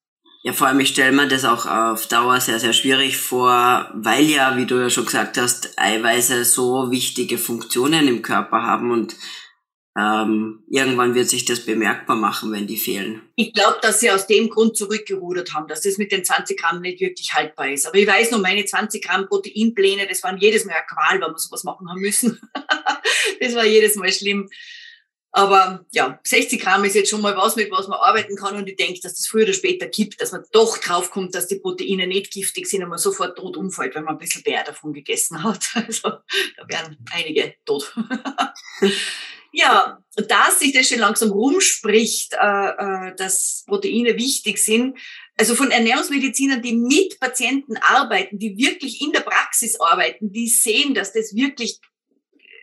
Ja, 0.42 0.54
vor 0.54 0.68
allem, 0.68 0.80
ich 0.80 0.88
stelle 0.88 1.12
mir 1.12 1.28
das 1.28 1.44
auch 1.44 1.66
auf 1.66 2.06
Dauer 2.06 2.40
sehr, 2.40 2.58
sehr 2.58 2.72
schwierig 2.72 3.18
vor, 3.18 3.90
weil 3.94 4.24
ja, 4.24 4.56
wie 4.56 4.64
du 4.64 4.80
ja 4.80 4.88
schon 4.88 5.04
gesagt 5.04 5.36
hast, 5.36 5.78
Eiweiße 5.78 6.44
so 6.46 6.90
wichtige 6.90 7.36
Funktionen 7.36 8.08
im 8.08 8.22
Körper 8.22 8.62
haben 8.62 8.90
und 8.90 9.16
ähm, 9.98 10.64
irgendwann 10.70 11.14
wird 11.14 11.28
sich 11.28 11.44
das 11.44 11.66
bemerkbar 11.66 12.16
machen, 12.16 12.52
wenn 12.52 12.66
die 12.66 12.78
fehlen. 12.78 13.22
Ich 13.36 13.52
glaube, 13.52 13.78
dass 13.82 14.00
sie 14.00 14.10
aus 14.10 14.26
dem 14.26 14.48
Grund 14.48 14.76
zurückgerudert 14.76 15.52
haben, 15.52 15.68
dass 15.68 15.82
das 15.82 15.98
mit 15.98 16.10
den 16.10 16.24
20 16.24 16.58
Gramm 16.58 16.80
nicht 16.80 17.00
wirklich 17.00 17.34
haltbar 17.34 17.70
ist. 17.70 17.86
Aber 17.86 17.98
ich 17.98 18.06
weiß 18.06 18.30
noch, 18.30 18.40
meine 18.40 18.64
20 18.64 19.04
Gramm 19.04 19.26
Proteinpläne, 19.26 20.06
das 20.06 20.22
waren 20.22 20.38
jedes 20.38 20.64
Mal 20.64 20.74
eine 20.74 20.86
Qual, 20.86 21.20
weil 21.20 21.32
wir 21.32 21.38
sowas 21.38 21.64
machen 21.64 21.90
haben 21.90 22.00
müssen. 22.00 22.40
das 23.40 23.54
war 23.54 23.66
jedes 23.66 23.96
Mal 23.96 24.12
schlimm. 24.12 24.48
Aber 25.32 25.86
ja, 25.92 26.18
60 26.24 26.60
Gramm 26.60 26.84
ist 26.84 26.94
jetzt 26.94 27.10
schon 27.10 27.20
mal 27.20 27.36
was, 27.36 27.54
mit 27.54 27.70
was 27.70 27.86
man 27.86 27.98
arbeiten 28.00 28.36
kann. 28.36 28.56
Und 28.56 28.68
ich 28.68 28.76
denke, 28.76 29.00
dass 29.00 29.14
das 29.14 29.28
früher 29.28 29.44
oder 29.44 29.52
später 29.52 29.86
kippt, 29.86 30.20
dass 30.20 30.32
man 30.32 30.42
doch 30.52 30.78
draufkommt, 30.78 31.34
dass 31.34 31.46
die 31.46 31.60
Proteine 31.60 32.06
nicht 32.06 32.32
giftig 32.32 32.66
sind 32.66 32.82
und 32.82 32.88
man 32.88 32.98
sofort 32.98 33.38
tot 33.38 33.56
umfällt, 33.56 33.94
wenn 33.94 34.04
man 34.04 34.16
ein 34.16 34.18
bisschen 34.18 34.42
Bär 34.42 34.64
davon 34.64 34.92
gegessen 34.92 35.42
hat. 35.42 35.64
Also 35.90 36.08
da 36.10 36.68
wären 36.68 36.98
einige 37.12 37.54
tot. 37.64 37.94
ja, 39.52 40.02
dass 40.14 40.58
sich 40.58 40.72
das 40.72 40.88
schon 40.88 40.98
langsam 40.98 41.30
rumspricht, 41.30 42.34
äh, 42.34 42.68
äh, 43.08 43.14
dass 43.16 43.64
Proteine 43.66 44.16
wichtig 44.16 44.58
sind. 44.58 44.98
Also 45.36 45.54
von 45.54 45.70
Ernährungsmedizinern, 45.70 46.60
die 46.60 46.76
mit 46.76 47.18
Patienten 47.18 47.76
arbeiten, 47.78 48.38
die 48.38 48.58
wirklich 48.58 49.00
in 49.00 49.12
der 49.12 49.20
Praxis 49.20 49.80
arbeiten, 49.80 50.32
die 50.32 50.48
sehen, 50.48 50.92
dass 50.94 51.12
das 51.12 51.34
wirklich 51.34 51.80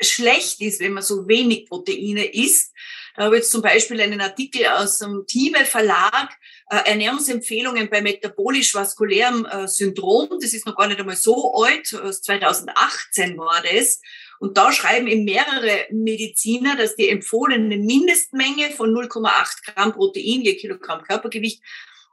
schlecht 0.01 0.61
ist, 0.61 0.79
wenn 0.79 0.93
man 0.93 1.03
so 1.03 1.27
wenig 1.27 1.67
Proteine 1.67 2.25
isst. 2.25 2.73
Da 3.15 3.23
habe 3.23 3.37
ich 3.37 3.41
jetzt 3.41 3.51
zum 3.51 3.63
Beispiel 3.63 3.99
einen 3.99 4.21
Artikel 4.21 4.67
aus 4.67 4.99
dem 4.99 5.25
Thieme 5.25 5.65
Verlag, 5.65 6.29
äh, 6.69 6.89
Ernährungsempfehlungen 6.89 7.89
bei 7.89 8.01
metabolisch-vaskulärem 8.01 9.45
äh, 9.45 9.67
Syndrom. 9.67 10.29
Das 10.39 10.53
ist 10.53 10.67
noch 10.67 10.75
gar 10.75 10.87
nicht 10.87 10.99
einmal 10.99 11.15
so 11.15 11.55
alt, 11.63 11.93
aus 11.95 12.21
2018 12.21 13.37
war 13.37 13.63
das. 13.63 13.99
Und 14.39 14.57
da 14.57 14.71
schreiben 14.71 15.07
eben 15.07 15.23
mehrere 15.23 15.87
Mediziner, 15.89 16.75
dass 16.75 16.95
die 16.95 17.09
empfohlene 17.09 17.77
Mindestmenge 17.77 18.69
von 18.69 18.93
0,8 18.93 19.73
Gramm 19.73 19.93
Protein 19.93 20.41
je 20.41 20.55
Kilogramm 20.55 21.01
Körpergewicht 21.01 21.63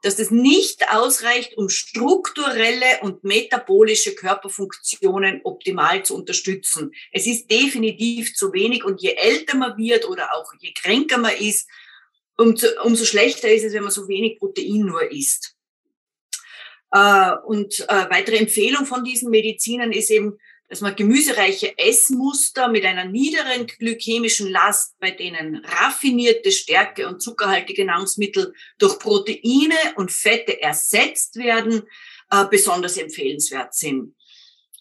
dass 0.04 0.16
das 0.16 0.30
nicht 0.30 0.90
ausreicht, 0.90 1.56
um 1.56 1.70
strukturelle 1.70 3.00
und 3.00 3.24
metabolische 3.24 4.14
Körperfunktionen 4.14 5.40
optimal 5.44 6.04
zu 6.04 6.14
unterstützen. 6.14 6.92
Es 7.10 7.26
ist 7.26 7.50
definitiv 7.50 8.34
zu 8.34 8.52
wenig 8.52 8.84
und 8.84 9.00
je 9.00 9.14
älter 9.14 9.56
man 9.56 9.78
wird 9.78 10.06
oder 10.06 10.34
auch 10.34 10.52
je 10.60 10.72
kränker 10.74 11.16
man 11.16 11.34
ist, 11.36 11.68
umso, 12.36 12.66
umso 12.82 13.04
schlechter 13.06 13.50
ist 13.50 13.64
es, 13.64 13.72
wenn 13.72 13.82
man 13.82 13.92
so 13.92 14.06
wenig 14.06 14.38
Protein 14.38 14.80
nur 14.80 15.10
isst. 15.10 15.56
Äh, 16.90 17.32
und 17.46 17.80
äh, 17.88 18.10
weitere 18.10 18.36
Empfehlung 18.36 18.84
von 18.84 19.04
diesen 19.04 19.30
Medizinern 19.30 19.92
ist 19.92 20.10
eben, 20.10 20.38
dass 20.74 20.80
man 20.80 20.96
gemüsereiche 20.96 21.78
Essmuster 21.78 22.66
mit 22.66 22.84
einer 22.84 23.04
niederen 23.04 23.68
glykämischen 23.68 24.50
Last, 24.50 24.98
bei 24.98 25.12
denen 25.12 25.64
raffinierte 25.64 26.50
Stärke 26.50 27.06
und 27.06 27.22
zuckerhaltige 27.22 27.84
Nahrungsmittel 27.84 28.52
durch 28.78 28.98
Proteine 28.98 29.76
und 29.94 30.10
Fette 30.10 30.60
ersetzt 30.60 31.36
werden, 31.36 31.84
äh, 32.28 32.44
besonders 32.50 32.96
empfehlenswert 32.96 33.72
sind. 33.72 34.16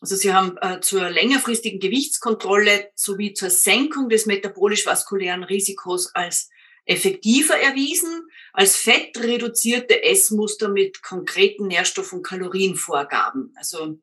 Also 0.02 0.16
sie 0.16 0.34
haben 0.34 0.58
äh, 0.62 0.80
zur 0.80 1.12
längerfristigen 1.12 1.80
Gewichtskontrolle 1.80 2.90
sowie 2.96 3.36
zur 3.36 3.52
Senkung 3.52 4.10
des 4.10 4.26
metabolisch-vaskulären 4.26 5.44
Risikos 5.44 6.10
als 6.16 6.50
effektiver 6.86 7.56
erwiesen 7.56 8.28
als 8.52 8.78
fettreduzierte 8.78 10.04
Essmuster 10.04 10.70
mit 10.70 11.04
konkreten 11.04 11.68
Nährstoff- 11.68 12.14
und 12.14 12.24
Kalorienvorgaben. 12.24 13.54
Also 13.56 14.00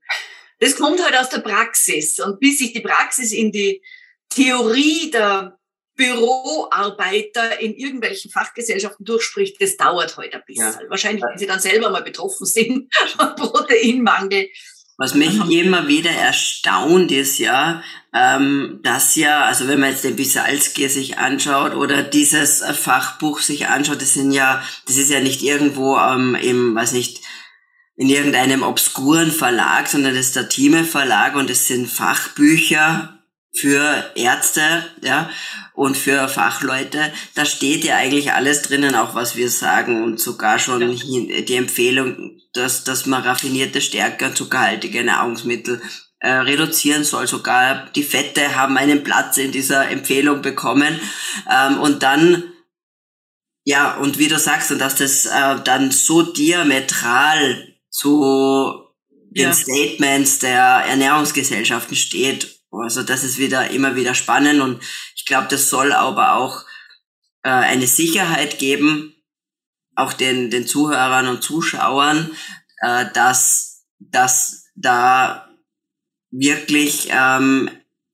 das 0.61 0.77
kommt 0.77 1.03
halt 1.03 1.17
aus 1.17 1.31
der 1.31 1.41
Praxis. 1.41 2.21
Und 2.21 2.39
bis 2.39 2.59
sich 2.59 2.73
die 2.73 2.81
Praxis 2.81 3.33
in 3.33 3.51
die 3.51 3.83
Theorie 4.29 5.11
der 5.11 5.59
Büroarbeiter 5.97 7.61
in 7.61 7.75
irgendwelchen 7.75 8.31
Fachgesellschaften 8.31 9.05
durchspricht, 9.05 9.61
das 9.61 9.77
dauert 9.77 10.17
heute 10.17 10.37
ein 10.37 10.43
bisschen. 10.47 10.73
Ja. 10.73 10.81
Wahrscheinlich, 10.89 11.23
wenn 11.23 11.39
sie 11.39 11.47
dann 11.47 11.61
selber 11.61 11.91
mal 11.91 12.03
betroffen 12.03 12.47
sind 12.47 12.95
von 13.17 13.35
Proteinmangel. 13.35 14.49
Was 14.97 15.15
mich 15.15 15.35
immer 15.51 15.89
wieder 15.89 16.11
erstaunt 16.11 17.11
ist 17.11 17.39
ja, 17.39 17.83
ähm, 18.13 18.81
dass 18.83 19.17
ja, 19.17 19.45
also 19.45 19.67
wenn 19.67 19.81
man 19.81 19.91
jetzt 19.91 20.05
den 20.05 20.17
Bisalski 20.17 20.89
sich 20.89 21.17
anschaut 21.17 21.75
oder 21.75 22.03
dieses 22.03 22.63
Fachbuch 22.63 23.41
sich 23.41 23.69
anschaut, 23.69 24.03
das 24.03 24.13
sind 24.13 24.31
ja, 24.31 24.63
das 24.87 24.97
ist 24.97 25.09
ja 25.09 25.21
nicht 25.21 25.43
irgendwo 25.43 25.97
ähm, 25.97 26.35
im, 26.35 26.75
weiß 26.75 26.93
nicht, 26.93 27.23
in 28.01 28.09
irgendeinem 28.09 28.63
obskuren 28.63 29.31
Verlag, 29.31 29.87
sondern 29.87 30.15
das 30.15 30.29
ist 30.29 30.37
der 30.37 30.49
Thieme 30.49 30.85
Verlag 30.85 31.37
und 31.37 31.51
es 31.51 31.69
sind 31.69 31.87
Fachbücher 31.87 33.19
für 33.55 34.11
Ärzte, 34.15 34.63
ja, 35.03 35.29
und 35.75 35.99
für 35.99 36.27
Fachleute. 36.29 37.13
Da 37.35 37.45
steht 37.45 37.85
ja 37.85 37.97
eigentlich 37.97 38.33
alles 38.33 38.63
drinnen, 38.63 38.95
auch 38.95 39.15
was 39.15 39.37
wir 39.37 39.51
sagen 39.51 40.03
und 40.03 40.19
sogar 40.19 40.59
schon 40.59 40.81
die 40.81 41.57
Empfehlung, 41.57 42.41
dass, 42.55 42.85
dass 42.85 43.05
man 43.05 43.23
raffinierte 43.23 43.83
Stärke 43.83 44.25
und 44.25 44.37
zuckerhaltige 44.37 45.05
Nahrungsmittel 45.05 45.83
äh, 46.21 46.31
reduzieren 46.31 47.05
soll. 47.05 47.27
Sogar 47.27 47.91
die 47.95 48.03
Fette 48.03 48.57
haben 48.57 48.79
einen 48.79 49.05
Platz 49.05 49.37
in 49.37 49.53
dieser 49.53 49.91
Empfehlung 49.91 50.41
bekommen. 50.41 50.99
Ähm, 51.51 51.79
und 51.79 52.03
dann 52.03 52.45
ja, 53.63 53.99
und 53.99 54.19
wie 54.19 54.29
du 54.29 54.39
sagst, 54.39 54.71
und 54.73 54.79
dass 54.79 54.95
das 54.95 55.27
äh, 55.27 55.57
dann 55.63 55.91
so 55.91 56.23
diametral 56.23 57.70
zu 57.91 58.87
den 59.31 59.49
ja. 59.49 59.53
Statements 59.53 60.39
der 60.39 60.63
Ernährungsgesellschaften 60.89 61.97
steht. 61.97 62.61
Also 62.71 63.03
das 63.03 63.25
ist 63.25 63.39
wieder 63.39 63.71
immer 63.71 63.97
wieder 63.97 64.15
spannend 64.15 64.61
und 64.61 64.83
ich 65.17 65.27
glaube, 65.27 65.49
das 65.51 65.69
soll 65.69 65.93
aber 65.93 66.35
auch 66.35 66.65
äh, 67.43 67.51
eine 67.51 67.87
Sicherheit 67.87 68.59
geben, 68.59 69.15
auch 69.97 70.13
den, 70.13 70.51
den 70.51 70.67
Zuhörern 70.67 71.29
und 71.29 71.43
Zuschauern, 71.43 72.31
äh, 72.81 73.07
dass, 73.13 73.85
dass 73.99 74.67
da 74.77 75.49
wirklich 76.31 77.09
ähm, 77.11 77.71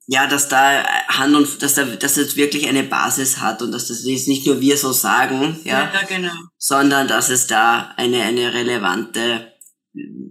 ja, 0.09 0.29
dass 0.29 0.49
da 0.49 0.85
Hand 1.09 1.35
und 1.35 1.63
dass 1.63 1.75
da, 1.75 1.85
dass 1.85 2.15
das 2.15 2.37
wirklich 2.37 2.69
eine 2.69 2.85
Basis 2.85 3.41
hat 3.41 3.61
und 3.61 3.73
dass 3.73 3.89
das 3.89 4.05
nicht 4.05 4.47
nur 4.47 4.61
wir 4.61 4.77
so 4.77 4.93
sagen, 4.93 5.59
ja, 5.65 5.91
ja 5.93 6.03
genau. 6.07 6.33
sondern 6.59 7.09
dass 7.09 7.29
es 7.29 7.49
da 7.49 7.93
eine 7.97 8.23
eine 8.23 8.55
relevante 8.55 9.53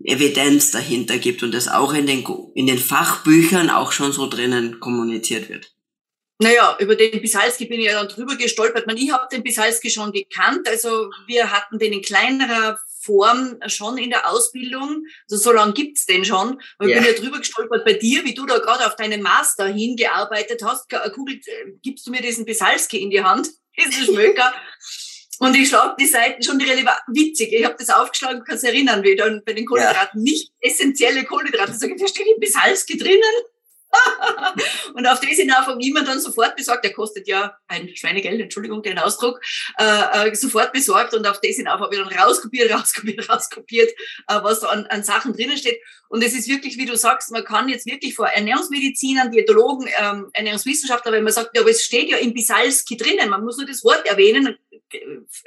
Evidenz 0.04 0.72
dahinter 0.72 1.18
gibt 1.18 1.44
und 1.44 1.54
das 1.54 1.68
auch 1.68 1.94
in 1.94 2.06
den, 2.06 2.26
in 2.54 2.68
den 2.68 2.78
Fachbüchern 2.78 3.70
auch 3.70 3.92
schon 3.92 4.12
so 4.12 4.28
drinnen 4.28 4.80
kommuniziert 4.80 5.50
wird. 5.50 5.72
Naja, 6.40 6.78
über 6.80 6.96
den 6.96 7.22
Bisalski 7.22 7.66
bin 7.66 7.80
ich 7.80 7.86
ja 7.86 7.94
dann 7.94 8.10
drüber 8.10 8.36
gestolpert. 8.36 8.88
Man, 8.88 8.98
ich 8.98 9.12
habe 9.12 9.28
den 9.32 9.42
Bisalski 9.42 9.90
schon 9.90 10.12
gekannt. 10.12 10.68
Also 10.68 11.10
wir 11.28 11.50
hatten 11.52 11.80
den 11.80 11.94
in 11.94 12.02
kleinerer 12.02 12.78
Form 13.02 13.58
schon 13.68 13.98
in 13.98 14.10
der 14.10 14.30
Ausbildung. 14.30 15.06
Also 15.30 15.42
so 15.42 15.54
lange 15.54 15.74
gibt's 15.74 16.06
den 16.06 16.26
schon. 16.26 16.60
Und 16.80 16.88
yeah. 16.88 17.00
ich 17.00 17.06
bin 17.06 17.14
ja 17.14 17.22
drüber 17.22 17.40
gestolpert 17.40 17.86
bei 17.86 17.94
dir, 17.94 18.26
wie 18.26 18.34
du 18.34 18.46
da 18.46 18.58
gerade 18.58 18.86
auf 18.86 18.98
deinen 18.98 19.22
Master 19.22 19.68
hingearbeitet 19.68 20.62
hast. 20.64 20.90
Kugel, 21.14 21.36
äh, 21.36 21.72
gibst 21.82 22.06
du 22.06 22.12
mir 22.12 22.22
diesen 22.22 22.46
Bisalski 22.46 22.98
in 22.98 23.12
die 23.12 23.24
Hand? 23.24 23.48
Diesen 23.78 24.06
Schmöker. 24.06 24.54
Und 25.40 25.56
ich 25.56 25.70
schlage 25.70 25.96
die 26.00 26.06
Seiten 26.06 26.44
schon 26.44 26.60
die 26.60 26.70
relevant 26.70 27.00
witzig. 27.08 27.52
Ich 27.52 27.66
habe 27.66 27.76
das 27.78 27.90
aufgeschlagen, 27.90 28.44
kannst 28.46 28.64
du 28.64 28.68
erinnern, 28.68 29.04
wie 29.04 29.16
dann 29.16 29.42
bei 29.46 29.54
den 29.54 29.66
Kohlenhydraten 29.66 30.20
ja. 30.20 30.32
nicht 30.32 30.52
essentielle 30.60 31.26
Kohlenhydrate 31.26 31.74
sagen, 31.74 31.98
da 31.98 32.08
steht 32.08 32.28
ein 32.28 32.40
Bisalski 32.40 32.98
drinnen. 32.98 33.22
und 34.94 35.08
auf 35.08 35.20
das 35.20 35.30
hinauf 35.32 35.68
habe 35.68 35.82
ich 35.82 35.94
mir 35.94 36.04
dann 36.04 36.20
sofort 36.20 36.56
besorgt, 36.56 36.84
der 36.84 36.94
kostet 36.94 37.28
ja 37.28 37.58
ein 37.68 37.96
Schweinegeld, 37.96 38.42
Entschuldigung 38.42 38.84
den 38.84 39.00
Ausdruck, 39.00 39.40
äh, 39.78 40.30
äh, 40.30 40.36
sofort 40.36 40.74
besorgt 40.74 41.14
und 41.14 41.26
auf 41.28 41.40
das 41.42 41.56
hinauf 41.56 41.80
habe 41.80 41.96
ich 41.96 42.02
dann 42.02 42.12
rauskopiert, 42.12 42.72
rauskopiert, 42.74 43.30
rauskopiert, 43.30 43.92
äh, 44.28 44.40
was 44.42 44.62
da 44.62 44.68
an, 44.68 44.86
an 44.88 45.04
Sachen 45.04 45.34
drinnen 45.34 45.58
steht. 45.58 45.80
Und 46.08 46.24
es 46.24 46.34
ist 46.34 46.48
wirklich, 46.48 46.78
wie 46.78 46.86
du 46.86 46.96
sagst, 46.96 47.32
man 47.32 47.44
kann 47.44 47.68
jetzt 47.68 47.86
wirklich 47.86 48.16
vor 48.16 48.28
Ernährungsmedizinern, 48.28 49.32
Diätologen, 49.32 49.88
ähm, 50.00 50.30
Ernährungswissenschaftler, 50.34 51.12
wenn 51.12 51.24
man 51.24 51.34
sagt, 51.34 51.52
ja, 51.56 51.62
aber 51.62 51.72
es 51.72 51.84
steht 51.84 52.10
ja 52.10 52.18
im 52.18 52.34
Bisalski 52.34 52.98
drinnen, 52.98 53.30
man 53.30 53.44
muss 53.44 53.58
nur 53.58 53.68
das 53.68 53.84
Wort 53.84 54.06
erwähnen, 54.06 54.58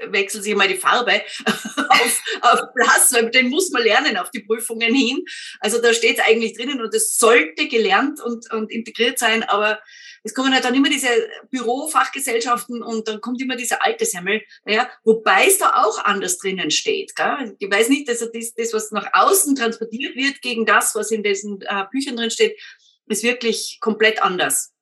wechselt 0.08 0.44
sich 0.44 0.54
mal 0.54 0.68
die 0.68 0.76
Farbe 0.76 1.22
auf, 1.46 2.22
auf 2.42 2.60
Plus, 2.74 3.12
weil 3.12 3.30
den 3.30 3.48
muss 3.48 3.70
man 3.70 3.82
lernen 3.82 4.16
auf 4.16 4.30
die 4.30 4.40
Prüfungen 4.40 4.94
hin. 4.94 5.24
Also 5.60 5.80
da 5.80 5.92
steht 5.92 6.18
es 6.18 6.24
eigentlich 6.24 6.56
drinnen 6.56 6.80
und 6.80 6.94
es 6.94 7.16
sollte 7.16 7.68
gelernt 7.68 8.20
und, 8.20 8.50
und 8.52 8.70
integriert 8.70 9.18
sein, 9.18 9.42
aber 9.42 9.80
es 10.24 10.34
kommen 10.34 10.52
halt 10.52 10.64
dann 10.64 10.74
immer 10.74 10.90
diese 10.90 11.08
Bürofachgesellschaften 11.50 12.82
und 12.82 13.08
dann 13.08 13.20
kommt 13.20 13.40
immer 13.40 13.56
dieser 13.56 13.84
alte 13.84 14.04
Semmel, 14.04 14.42
ja, 14.66 14.90
wobei 15.04 15.46
es 15.46 15.58
da 15.58 15.84
auch 15.84 16.04
anders 16.04 16.38
drinnen 16.38 16.70
steht. 16.70 17.14
Gell? 17.14 17.56
Ich 17.58 17.70
weiß 17.70 17.88
nicht, 17.88 18.08
dass 18.08 18.18
das, 18.18 18.54
das, 18.54 18.72
was 18.72 18.90
nach 18.90 19.08
außen 19.12 19.54
transportiert 19.56 20.16
wird 20.16 20.42
gegen 20.42 20.66
das, 20.66 20.94
was 20.94 21.10
in 21.10 21.22
diesen 21.22 21.60
äh, 21.62 21.84
Büchern 21.90 22.16
drin 22.16 22.30
steht, 22.30 22.60
ist 23.06 23.22
wirklich 23.22 23.78
komplett 23.80 24.22
anders. 24.22 24.72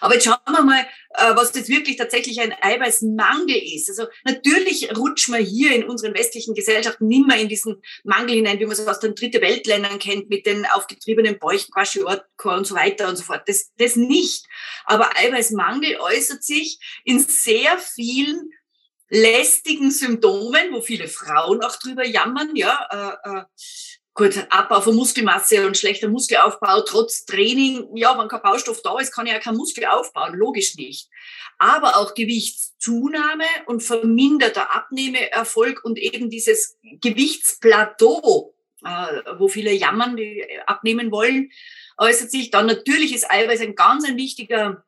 Aber 0.00 0.14
jetzt 0.14 0.24
schauen 0.24 0.38
wir 0.46 0.62
mal, 0.62 0.86
äh, 1.14 1.36
was 1.36 1.54
jetzt 1.54 1.68
wirklich 1.68 1.96
tatsächlich 1.96 2.40
ein 2.40 2.54
Eiweißmangel 2.60 3.56
ist. 3.56 3.88
Also 3.88 4.06
natürlich 4.24 4.96
rutschen 4.96 5.34
wir 5.34 5.40
hier 5.40 5.74
in 5.74 5.84
unseren 5.84 6.14
westlichen 6.14 6.54
Gesellschaften 6.54 7.06
nimmer 7.06 7.36
in 7.36 7.48
diesen 7.48 7.82
Mangel 8.04 8.36
hinein, 8.36 8.58
wie 8.58 8.66
man 8.66 8.72
es 8.72 8.86
aus 8.86 9.00
den 9.00 9.14
dritte 9.14 9.40
Weltländern 9.40 9.98
kennt, 9.98 10.28
mit 10.28 10.46
den 10.46 10.66
aufgetriebenen 10.66 11.38
Bäuchen, 11.38 11.72
Quashiorkor 11.72 12.54
und 12.54 12.66
so 12.66 12.74
weiter 12.74 13.08
und 13.08 13.16
so 13.16 13.22
fort. 13.22 13.42
Das, 13.46 13.72
das 13.78 13.96
nicht. 13.96 14.46
Aber 14.84 15.16
Eiweißmangel 15.16 15.98
äußert 15.98 16.42
sich 16.42 16.78
in 17.04 17.20
sehr 17.20 17.78
vielen 17.78 18.50
lästigen 19.08 19.90
Symptomen, 19.90 20.72
wo 20.72 20.80
viele 20.80 21.08
Frauen 21.08 21.62
auch 21.62 21.76
drüber 21.76 22.06
jammern, 22.06 22.56
ja, 22.56 23.18
äh, 23.24 23.38
äh, 23.38 23.44
gut, 24.14 24.46
Abbau 24.48 24.80
von 24.80 24.94
Muskelmasse 24.94 25.66
und 25.66 25.76
schlechter 25.76 26.08
Muskelaufbau 26.08 26.82
trotz 26.82 27.24
Training. 27.26 27.88
Ja, 27.96 28.16
wenn 28.18 28.28
kein 28.28 28.42
Baustoff 28.42 28.80
da 28.82 28.98
ist, 28.98 29.12
kann 29.12 29.26
ich 29.26 29.32
ja 29.32 29.40
kein 29.40 29.56
Muskel 29.56 29.84
aufbauen, 29.84 30.34
logisch 30.34 30.76
nicht. 30.76 31.10
Aber 31.58 31.96
auch 31.98 32.14
Gewichtszunahme 32.14 33.44
und 33.66 33.82
verminderter 33.82 34.74
Abnehmeerfolg 34.74 35.84
und 35.84 35.98
eben 35.98 36.30
dieses 36.30 36.78
Gewichtsplateau, 36.82 38.54
äh, 38.84 39.22
wo 39.38 39.48
viele 39.48 39.72
jammern, 39.72 40.16
die 40.16 40.44
abnehmen 40.66 41.10
wollen, 41.10 41.50
äußert 41.98 42.30
sich. 42.30 42.50
Dann 42.50 42.66
natürlich 42.66 43.14
ist 43.14 43.30
Eiweiß 43.30 43.60
ein 43.60 43.74
ganz 43.74 44.04
ein 44.04 44.16
wichtiger 44.16 44.84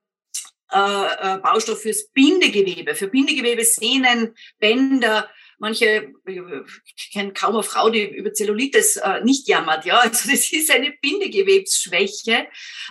äh, 0.73 0.79
äh, 0.79 1.39
Baustoff 1.39 1.83
fürs 1.83 2.09
Bindegewebe, 2.09 2.95
für 2.95 3.07
Bindegewebe, 3.07 3.65
Sehnen, 3.65 4.35
Bänder, 4.59 5.29
manche, 5.59 6.13
ich 6.27 7.11
kenne 7.13 7.33
kaum 7.33 7.55
eine 7.55 7.63
Frau, 7.63 7.91
die 7.91 8.05
über 8.05 8.33
Zellulitis 8.33 8.97
äh, 8.97 9.23
nicht 9.23 9.49
jammert, 9.49 9.85
ja. 9.85 9.99
Also 9.99 10.31
das 10.31 10.53
ist 10.53 10.71
eine 10.71 10.93
Bindegewebsschwäche, 11.01 12.47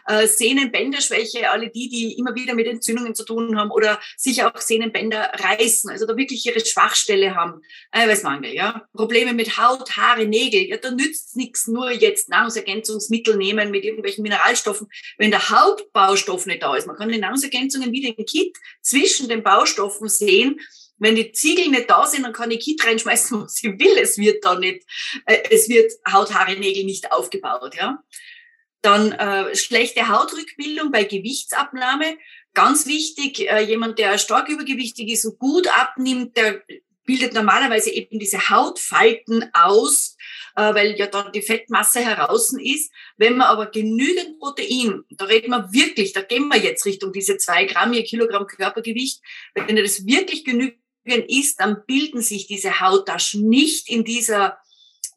äh, 0.08 0.28
Sehnenbänderschwäche, 0.28 1.50
alle 1.50 1.70
die, 1.70 1.90
die 1.90 2.14
immer 2.18 2.36
wieder 2.36 2.54
mit 2.54 2.68
Entzündungen 2.68 3.16
zu 3.16 3.24
tun 3.24 3.58
haben 3.58 3.72
oder 3.72 4.00
sich 4.18 4.44
auch 4.44 4.58
Sehnenbänder 4.58 5.32
reißen, 5.36 5.90
also 5.90 6.06
da 6.06 6.18
wirklich 6.18 6.46
ihre 6.46 6.66
Schwachstelle 6.66 7.36
haben. 7.36 7.62
Eiweißmangel, 7.92 8.54
ja. 8.54 8.88
Probleme 8.94 9.34
mit 9.34 9.58
Haut, 9.58 9.96
Haare, 9.96 10.26
Nägel, 10.26 10.68
ja, 10.68 10.78
da 10.78 10.92
nützt 10.92 11.36
nichts 11.36 11.68
nur 11.68 11.92
jetzt 11.92 12.30
Nahrungsergänzungsmittel 12.30 13.38
nehmen 13.38 13.72
mit 13.72 13.84
irgendwelchen 13.84 14.24
Mineralstoffen, 14.24 14.88
wenn 15.18 15.32
der 15.32 15.50
Hauptbaustoff 15.50 16.46
nicht 16.46 16.64
da 16.64 16.76
ist. 16.76 16.88
Man 16.88 16.96
kann 16.96 17.10
die 17.10 17.20
Nahrungsergänzungen 17.20 17.92
wie 17.92 18.02
den 18.02 18.26
Kit 18.26 18.58
zwischen 18.82 19.30
den 19.30 19.44
Baustoffen 19.44 20.10
sehen 20.10 20.60
wenn 20.98 21.16
die 21.16 21.32
Ziegel 21.32 21.68
nicht 21.70 21.90
da 21.90 22.06
sind, 22.06 22.24
dann 22.24 22.34
kann 22.34 22.52
ich 22.52 22.64
Kit 22.64 22.86
reinschmeißen, 22.86 23.42
was 23.44 23.64
ich 23.64 23.80
will. 23.80 23.98
Es 23.98 24.18
wird 24.18 24.44
da 24.46 24.56
nicht, 24.56 24.86
äh, 25.26 25.44
es 25.50 25.70
wird 25.70 25.92
Haut, 26.12 26.34
Haare, 26.34 26.56
Nägel 26.56 26.86
nicht 26.86 27.12
aufgebaut, 27.12 27.76
ja. 27.76 28.04
Dann 28.82 29.14
äh, 29.14 29.56
schlechte 29.56 30.10
Hautrückbildung 30.10 30.92
bei 30.92 31.06
Gewichtsabnahme. 31.06 32.18
Ganz 32.54 32.86
wichtig, 32.86 33.50
äh, 33.50 33.62
jemand, 33.62 33.98
der 33.98 34.18
stark 34.20 34.48
übergewichtig 34.48 35.10
ist 35.10 35.26
und 35.26 35.40
gut 35.40 35.68
abnimmt, 35.76 36.38
der 36.38 36.62
bildet 37.06 37.34
normalerweise 37.34 37.92
eben 37.92 38.20
diese 38.20 38.50
Hautfalten 38.50 39.50
aus, 39.54 40.18
äh, 40.56 40.74
weil 40.74 40.96
ja 40.98 41.08
dann 41.08 41.32
die 41.32 41.42
Fettmasse 41.42 42.00
heraus 42.00 42.54
ist. 42.54 42.92
Wenn 43.18 43.38
man 43.38 43.48
aber 43.48 43.68
genügend 43.68 44.40
Protein, 44.40 45.04
da 45.12 45.26
reden 45.26 45.52
wir 45.52 45.72
wirklich, 45.72 46.14
da 46.14 46.22
gehen 46.22 46.48
wir 46.48 46.58
jetzt 46.58 46.86
Richtung 46.86 47.14
diese 47.14 47.38
zwei 47.38 47.66
Gramm 47.66 47.94
je 47.94 48.04
Kilogramm 48.04 48.48
Körpergewicht, 48.48 49.22
wenn 49.54 49.76
das 49.76 50.06
wirklich 50.06 50.44
genügend 50.44 50.80
ist, 51.06 51.60
dann 51.60 51.84
bilden 51.86 52.22
sich 52.22 52.48
diese 52.48 52.80
Hauttaschen 52.80 53.48
nicht 53.48 53.90
in 53.90 54.04
dieser 54.04 54.58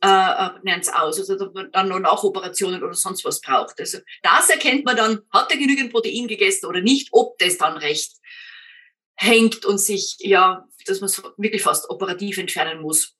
äh, 0.03 0.07
äh 0.09 0.51
nennt 0.63 0.85
es 0.85 0.93
aus, 0.93 1.19
also 1.19 1.47
dann 1.73 1.89
noch 1.89 1.99
Nachoperationen 1.99 2.83
oder 2.83 2.95
sonst 2.95 3.25
was 3.25 3.41
braucht. 3.41 3.81
Also 3.81 3.99
das 4.23 4.49
erkennt 4.49 4.85
man 4.85 4.97
dann, 4.97 5.23
hat 5.31 5.51
er 5.51 5.59
genügend 5.59 5.93
Protein 5.93 6.29
gegessen 6.29 6.67
oder 6.67 6.81
nicht, 6.81 7.09
ob 7.13 7.39
das 7.39 7.59
dann 7.59 7.77
recht 7.77 8.13
hängt 9.17 9.65
und 9.65 9.79
sich, 9.79 10.17
ja, 10.21 10.65
dass 10.87 11.01
man 11.01 11.09
es 11.09 11.23
wirklich 11.37 11.63
fast 11.63 11.91
operativ 11.91 12.39
entfernen 12.39 12.81
muss. 12.81 13.18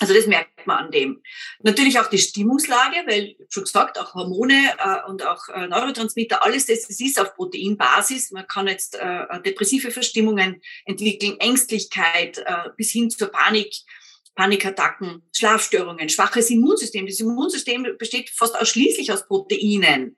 Also 0.00 0.14
das 0.14 0.26
merkt 0.26 0.66
man 0.66 0.84
an 0.84 0.90
dem. 0.90 1.22
Natürlich 1.60 1.98
auch 1.98 2.08
die 2.08 2.18
Stimmungslage, 2.18 3.02
weil 3.06 3.34
schon 3.48 3.64
gesagt, 3.64 3.98
auch 3.98 4.14
Hormone 4.14 4.74
äh, 4.78 5.08
und 5.08 5.26
auch 5.26 5.48
äh, 5.48 5.66
Neurotransmitter, 5.66 6.44
alles 6.44 6.66
das, 6.66 6.86
das 6.86 7.00
ist 7.00 7.20
auf 7.20 7.34
Proteinbasis. 7.34 8.30
Man 8.30 8.46
kann 8.46 8.68
jetzt 8.68 8.94
äh, 8.94 9.26
depressive 9.44 9.90
Verstimmungen 9.90 10.62
entwickeln, 10.84 11.40
Ängstlichkeit 11.40 12.38
äh, 12.38 12.70
bis 12.76 12.92
hin 12.92 13.10
zur 13.10 13.28
Panik, 13.28 13.74
Panikattacken, 14.38 15.22
Schlafstörungen, 15.34 16.08
schwaches 16.08 16.48
Immunsystem. 16.48 17.04
Das 17.06 17.18
Immunsystem 17.18 17.84
besteht 17.98 18.30
fast 18.30 18.54
ausschließlich 18.54 19.10
aus 19.10 19.26
Proteinen. 19.26 20.16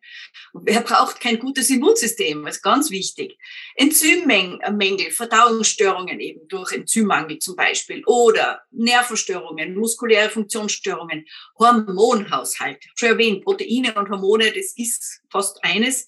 Wer 0.53 0.83
braucht 0.83 1.21
kein 1.21 1.39
gutes 1.39 1.71
Immunsystem? 1.71 2.45
Das 2.45 2.57
ist 2.57 2.63
ganz 2.63 2.91
wichtig. 2.91 3.39
Enzymmängel, 3.77 5.11
Verdauungsstörungen 5.11 6.21
eben 6.21 6.47
durch 6.49 6.73
Enzymmangel 6.73 7.39
zum 7.39 7.57
Beispiel 7.57 8.03
oder 8.05 8.61
Nervenstörungen, 8.73 9.75
muskuläre 9.75 10.29
Funktionsstörungen, 10.29 11.25
Hormonhaushalt. 11.59 12.85
Schon 12.97 13.09
erwähnt, 13.09 13.43
Proteine 13.43 13.95
und 13.95 14.11
Hormone, 14.11 14.53
das 14.53 14.75
ist 14.77 15.23
fast 15.31 15.65
eines. 15.65 16.07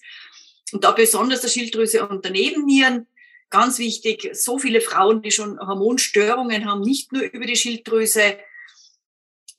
Und 0.71 0.83
da 0.83 0.91
besonders 0.91 1.41
der 1.41 1.47
Schilddrüse 1.47 2.07
und 2.07 2.23
der 2.23 2.31
Nebennieren 2.31 3.07
Ganz 3.49 3.77
wichtig, 3.79 4.29
so 4.33 4.57
viele 4.57 4.81
Frauen, 4.81 5.21
die 5.21 5.31
schon 5.31 5.59
Hormonstörungen 5.59 6.65
haben, 6.65 6.81
nicht 6.81 7.11
nur 7.11 7.21
über 7.21 7.45
die 7.45 7.55
Schilddrüse, 7.55 8.37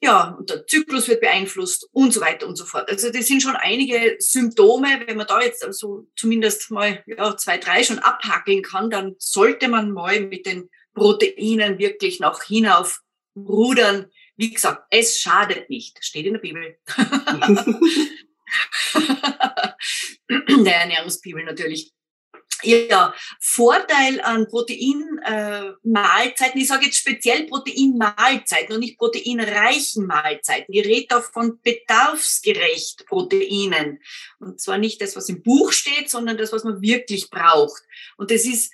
ja, 0.05 0.37
und 0.39 0.51
der 0.51 0.67
Zyklus 0.67 1.09
wird 1.09 1.23
beeinflusst 1.23 1.89
und 1.93 2.13
so 2.13 2.21
weiter 2.21 2.47
und 2.47 2.57
so 2.57 2.67
fort. 2.67 2.91
Also 2.91 3.11
das 3.11 3.27
sind 3.27 3.41
schon 3.41 3.57
einige 3.57 4.17
Symptome. 4.19 5.03
Wenn 5.07 5.17
man 5.17 5.27
da 5.27 5.41
jetzt 5.41 5.65
also 5.65 6.07
zumindest 6.15 6.71
mal 6.71 7.03
ja, 7.07 7.35
zwei, 7.39 7.57
drei 7.57 7.83
schon 7.83 8.01
abhackeln 8.01 8.63
kann, 8.63 8.91
dann 8.91 9.15
sollte 9.19 9.69
man 9.69 9.93
mal 9.93 10.21
mit 10.21 10.45
den 10.45 10.69
Proteinen 10.93 11.79
wirklich 11.79 12.21
noch 12.21 12.43
hinauf 12.43 13.01
rudern. 13.35 14.11
Wie 14.37 14.53
gesagt, 14.53 14.83
es 14.91 15.19
schadet 15.19 15.71
nicht. 15.71 16.05
Steht 16.05 16.27
in 16.27 16.35
der 16.35 16.41
Bibel. 16.41 16.77
der 20.29 20.77
Ernährungsbibel 20.77 21.45
natürlich. 21.45 21.93
Ja, 22.65 23.15
Vorteil 23.41 24.21
an 24.21 24.47
Proteinmahlzeiten, 24.49 26.59
äh, 26.59 26.63
ich 26.63 26.69
sage 26.69 26.87
jetzt 26.87 26.99
speziell 26.99 27.47
Proteinmahlzeiten 27.47 28.75
und 28.75 28.81
nicht 28.81 28.99
proteinreichen 28.99 30.07
Mahlzeiten. 30.07 30.75
Ich 30.75 30.85
rede 30.85 31.07
da 31.09 31.21
von 31.21 31.61
bedarfsgerecht 31.63 33.07
Proteinen. 33.07 34.01
Und 34.41 34.61
zwar 34.61 34.79
nicht 34.79 35.01
das, 35.01 35.17
was 35.17 35.29
im 35.29 35.43
Buch 35.43 35.73
steht, 35.73 36.11
sondern 36.11 36.37
das, 36.37 36.53
was 36.53 36.65
man 36.65 36.81
wirklich 36.81 37.31
braucht. 37.31 37.83
Und 38.17 38.31
das 38.31 38.45
ist 38.45 38.73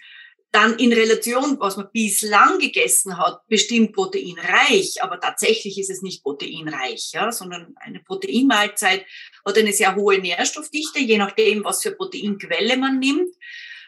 dann 0.52 0.78
in 0.78 0.92
Relation, 0.92 1.58
was 1.60 1.76
man 1.76 1.88
bislang 1.92 2.58
gegessen 2.58 3.18
hat, 3.18 3.46
bestimmt 3.46 3.92
proteinreich, 3.92 5.02
aber 5.02 5.20
tatsächlich 5.20 5.78
ist 5.78 5.90
es 5.90 6.02
nicht 6.02 6.24
proteinreich, 6.24 7.12
ja, 7.12 7.30
sondern 7.30 7.74
eine 7.76 8.00
Proteinmahlzeit 8.00 9.06
hat 9.46 9.58
eine 9.58 9.72
sehr 9.72 9.94
hohe 9.94 10.18
Nährstoffdichte, 10.18 10.98
je 10.98 11.18
nachdem, 11.18 11.64
was 11.64 11.82
für 11.82 11.92
Proteinquelle 11.92 12.76
man 12.76 12.98
nimmt. 12.98 13.32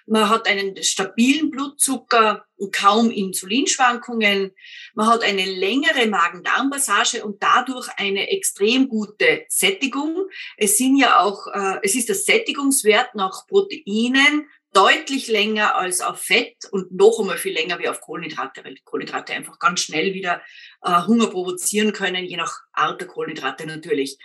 Man 0.06 0.28
hat 0.28 0.46
einen 0.46 0.82
stabilen 0.82 1.50
Blutzucker 1.50 2.44
und 2.56 2.74
kaum 2.74 3.10
Insulinschwankungen. 3.10 4.52
Man 4.94 5.06
hat 5.06 5.22
eine 5.22 5.44
längere 5.44 6.06
Magen-Darm-Passage 6.06 7.24
und 7.24 7.42
dadurch 7.42 7.88
eine 7.96 8.30
extrem 8.30 8.88
gute 8.88 9.44
Sättigung. 9.48 10.28
Es 10.56 10.78
sind 10.78 10.96
ja 10.96 11.20
auch, 11.20 11.46
äh, 11.48 11.78
es 11.82 11.94
ist 11.94 12.08
der 12.08 12.16
Sättigungswert 12.16 13.14
nach 13.14 13.46
Proteinen 13.46 14.48
deutlich 14.72 15.28
länger 15.28 15.76
als 15.76 16.00
auf 16.00 16.20
Fett 16.20 16.56
und 16.70 16.92
noch 16.92 17.18
einmal 17.20 17.36
viel 17.36 17.52
länger 17.52 17.78
wie 17.78 17.88
auf 17.88 18.00
Kohlenhydrate, 18.00 18.64
weil 18.64 18.76
Kohlenhydrate 18.84 19.34
einfach 19.34 19.58
ganz 19.58 19.80
schnell 19.80 20.14
wieder 20.14 20.42
äh, 20.82 21.02
Hunger 21.06 21.28
provozieren 21.28 21.92
können, 21.92 22.24
je 22.24 22.36
nach 22.36 22.60
Art 22.72 23.00
der 23.00 23.08
Kohlenhydrate 23.08 23.66
natürlich. 23.66 24.18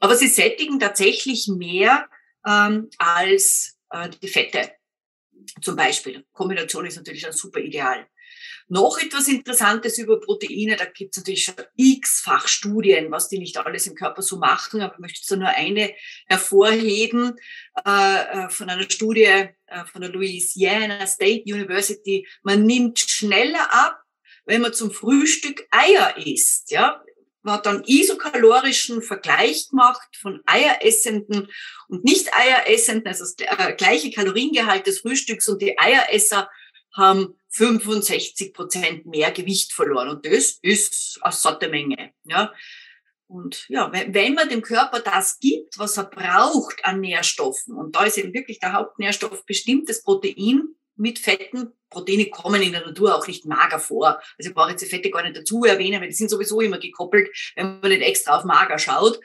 Aber 0.00 0.16
sie 0.16 0.26
sättigen 0.26 0.80
tatsächlich 0.80 1.48
mehr 1.48 2.08
ähm, 2.46 2.90
als 2.98 3.78
äh, 3.90 4.08
die 4.20 4.28
Fette 4.28 4.72
zum 5.60 5.76
Beispiel. 5.76 6.24
Kombination 6.32 6.86
ist 6.86 6.96
natürlich 6.96 7.26
ein 7.26 7.32
super 7.32 7.60
ideal. 7.60 8.06
Noch 8.68 8.98
etwas 8.98 9.28
Interessantes 9.28 9.98
über 9.98 10.18
Proteine, 10.18 10.76
da 10.76 10.86
gibt 10.86 11.14
es 11.14 11.18
natürlich 11.18 11.44
schon 11.44 11.54
x-fach 11.76 12.48
Studien, 12.48 13.10
was 13.10 13.28
die 13.28 13.38
nicht 13.38 13.58
alles 13.58 13.86
im 13.86 13.94
Körper 13.94 14.22
so 14.22 14.38
machen, 14.38 14.80
aber 14.80 14.94
ich 14.94 15.00
möchte 15.00 15.20
jetzt 15.20 15.30
nur 15.38 15.48
eine 15.48 15.94
hervorheben 16.26 17.36
äh, 17.86 18.44
äh, 18.44 18.48
von 18.48 18.70
einer 18.70 18.90
Studie 18.90 19.24
äh, 19.24 19.84
von 19.92 20.00
der 20.00 20.10
Louisiana 20.10 21.06
State 21.06 21.42
University. 21.46 22.26
Man 22.42 22.64
nimmt 22.64 22.98
schneller 22.98 23.68
ab, 23.70 24.02
wenn 24.46 24.62
man 24.62 24.72
zum 24.72 24.90
Frühstück 24.90 25.66
Eier 25.70 26.16
isst. 26.16 26.70
Ja? 26.70 27.04
Man 27.44 27.54
hat 27.54 27.66
dann 27.66 27.84
isokalorischen 27.84 29.02
Vergleich 29.02 29.68
gemacht 29.68 30.16
von 30.20 30.40
Eieressenden 30.46 31.48
und 31.88 32.04
Nicht-Eieressenden, 32.04 33.06
also 33.06 33.24
das 33.24 33.36
äh, 33.38 33.74
gleiche 33.74 34.10
Kaloriengehalt 34.10 34.86
des 34.86 35.00
Frühstücks 35.00 35.48
und 35.48 35.60
die 35.60 35.78
Eieresser 35.78 36.48
haben 36.96 37.38
65 37.50 38.54
Prozent 38.54 39.06
mehr 39.06 39.30
Gewicht 39.30 39.72
verloren. 39.72 40.08
Und 40.08 40.26
das 40.26 40.58
ist 40.62 41.18
eine 41.20 41.32
satte 41.32 41.68
Menge. 41.68 42.12
Ja. 42.24 42.52
Und 43.26 43.66
ja, 43.68 43.90
wenn 43.92 44.34
man 44.34 44.48
dem 44.48 44.62
Körper 44.62 45.00
das 45.00 45.38
gibt, 45.38 45.78
was 45.78 45.96
er 45.96 46.04
braucht 46.04 46.84
an 46.84 47.00
Nährstoffen, 47.00 47.74
und 47.74 47.94
da 47.96 48.04
ist 48.04 48.18
eben 48.18 48.32
wirklich 48.32 48.58
der 48.58 48.72
Hauptnährstoff 48.72 49.44
bestimmtes 49.44 50.02
Protein 50.02 50.74
mit 50.96 51.18
Fetten. 51.18 51.72
Proteine 51.90 52.26
kommen 52.26 52.60
in 52.60 52.72
der 52.72 52.84
Natur 52.84 53.14
auch 53.14 53.26
nicht 53.26 53.46
mager 53.46 53.78
vor. 53.78 54.20
Also 54.38 54.50
ich 54.50 54.54
brauche 54.54 54.70
jetzt 54.70 54.82
die 54.82 54.86
Fette 54.86 55.10
gar 55.10 55.22
nicht 55.22 55.36
dazu 55.36 55.64
erwähnen, 55.64 56.00
weil 56.00 56.08
die 56.08 56.14
sind 56.14 56.28
sowieso 56.28 56.60
immer 56.60 56.78
gekoppelt, 56.78 57.30
wenn 57.54 57.80
man 57.80 57.90
nicht 57.90 58.02
extra 58.02 58.36
auf 58.36 58.44
mager 58.44 58.78
schaut. 58.78 59.20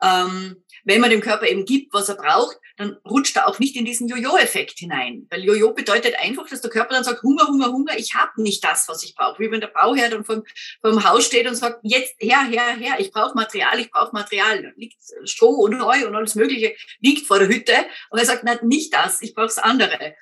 Ähm, 0.00 0.62
wenn 0.84 1.00
man 1.00 1.10
dem 1.10 1.20
Körper 1.20 1.46
eben 1.46 1.64
gibt, 1.64 1.92
was 1.92 2.08
er 2.08 2.16
braucht, 2.16 2.58
dann 2.76 2.96
rutscht 3.08 3.36
er 3.36 3.46
auch 3.46 3.58
nicht 3.58 3.76
in 3.76 3.84
diesen 3.84 4.08
Jojo-Effekt 4.08 4.78
hinein. 4.78 5.26
Weil 5.30 5.44
Jojo 5.44 5.72
bedeutet 5.72 6.16
einfach, 6.18 6.48
dass 6.48 6.60
der 6.60 6.70
Körper 6.70 6.94
dann 6.94 7.04
sagt, 7.04 7.22
Hunger, 7.22 7.46
Hunger, 7.46 7.72
Hunger, 7.72 7.96
ich 7.96 8.14
habe 8.14 8.42
nicht 8.42 8.64
das, 8.64 8.88
was 8.88 9.04
ich 9.04 9.14
brauche. 9.14 9.38
Wie 9.38 9.50
wenn 9.50 9.60
der 9.60 9.68
Bauherr 9.68 10.08
dann 10.08 10.24
vom, 10.24 10.42
vom 10.80 11.04
Haus 11.08 11.26
steht 11.26 11.46
und 11.46 11.54
sagt, 11.54 11.80
jetzt 11.82 12.14
her, 12.18 12.44
her, 12.44 12.74
her, 12.76 12.94
ich 12.98 13.12
brauche 13.12 13.34
Material, 13.34 13.78
ich 13.78 13.90
brauche 13.90 14.12
Material. 14.12 14.62
Dann 14.62 14.74
liegt 14.76 14.96
Stroh 15.24 15.54
und 15.62 15.84
Heu 15.84 16.06
und 16.06 16.16
alles 16.16 16.34
Mögliche, 16.34 16.74
liegt 17.00 17.26
vor 17.26 17.38
der 17.38 17.48
Hütte. 17.48 17.74
Und 18.10 18.18
er 18.18 18.26
sagt, 18.26 18.44
nein, 18.44 18.58
nicht 18.62 18.92
das, 18.92 19.22
ich 19.22 19.34
brauche 19.34 19.46
das 19.46 19.58
andere. 19.58 20.14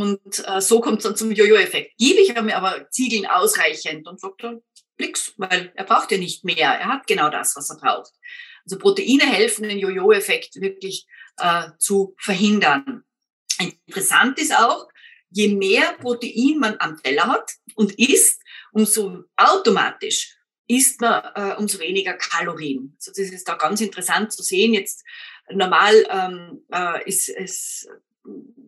Und 0.00 0.42
äh, 0.48 0.60
so 0.60 0.80
kommt 0.80 0.98
es 0.98 1.04
dann 1.04 1.14
zum 1.14 1.30
Jojo-Effekt. 1.30 1.96
Gebe 1.98 2.20
ich 2.20 2.34
mir 2.34 2.56
aber 2.56 2.90
Ziegeln 2.90 3.26
ausreichend 3.26 4.08
und 4.08 4.20
sagt 4.20 4.42
er, 4.42 4.60
Blix, 4.96 5.34
weil 5.36 5.72
er 5.76 5.84
braucht 5.84 6.10
ja 6.10 6.18
nicht 6.18 6.44
mehr. 6.44 6.68
Er 6.68 6.88
hat 6.88 7.06
genau 7.06 7.30
das, 7.30 7.54
was 7.54 7.70
er 7.70 7.76
braucht. 7.76 8.12
Also 8.64 8.76
Proteine 8.78 9.24
helfen, 9.24 9.68
den 9.68 9.78
Jojo-Effekt 9.78 10.60
wirklich 10.60 11.06
äh, 11.38 11.68
zu 11.78 12.16
verhindern. 12.18 13.04
Interessant 13.86 14.40
ist 14.40 14.56
auch, 14.56 14.88
je 15.30 15.54
mehr 15.54 15.92
Protein 16.00 16.58
man 16.58 16.74
am 16.80 17.00
Teller 17.00 17.28
hat 17.28 17.52
und 17.76 17.96
isst, 17.96 18.42
umso 18.72 19.22
automatisch 19.36 20.36
isst 20.66 21.00
man 21.00 21.22
äh, 21.36 21.54
umso 21.56 21.78
weniger 21.78 22.14
Kalorien. 22.14 22.96
Also 22.98 23.12
das 23.12 23.32
ist 23.32 23.48
da 23.48 23.54
ganz 23.54 23.80
interessant 23.80 24.32
zu 24.32 24.42
sehen. 24.42 24.74
Jetzt 24.74 25.04
normal 25.50 26.04
ähm, 26.10 26.64
äh, 26.72 27.08
ist 27.08 27.28
es 27.28 27.86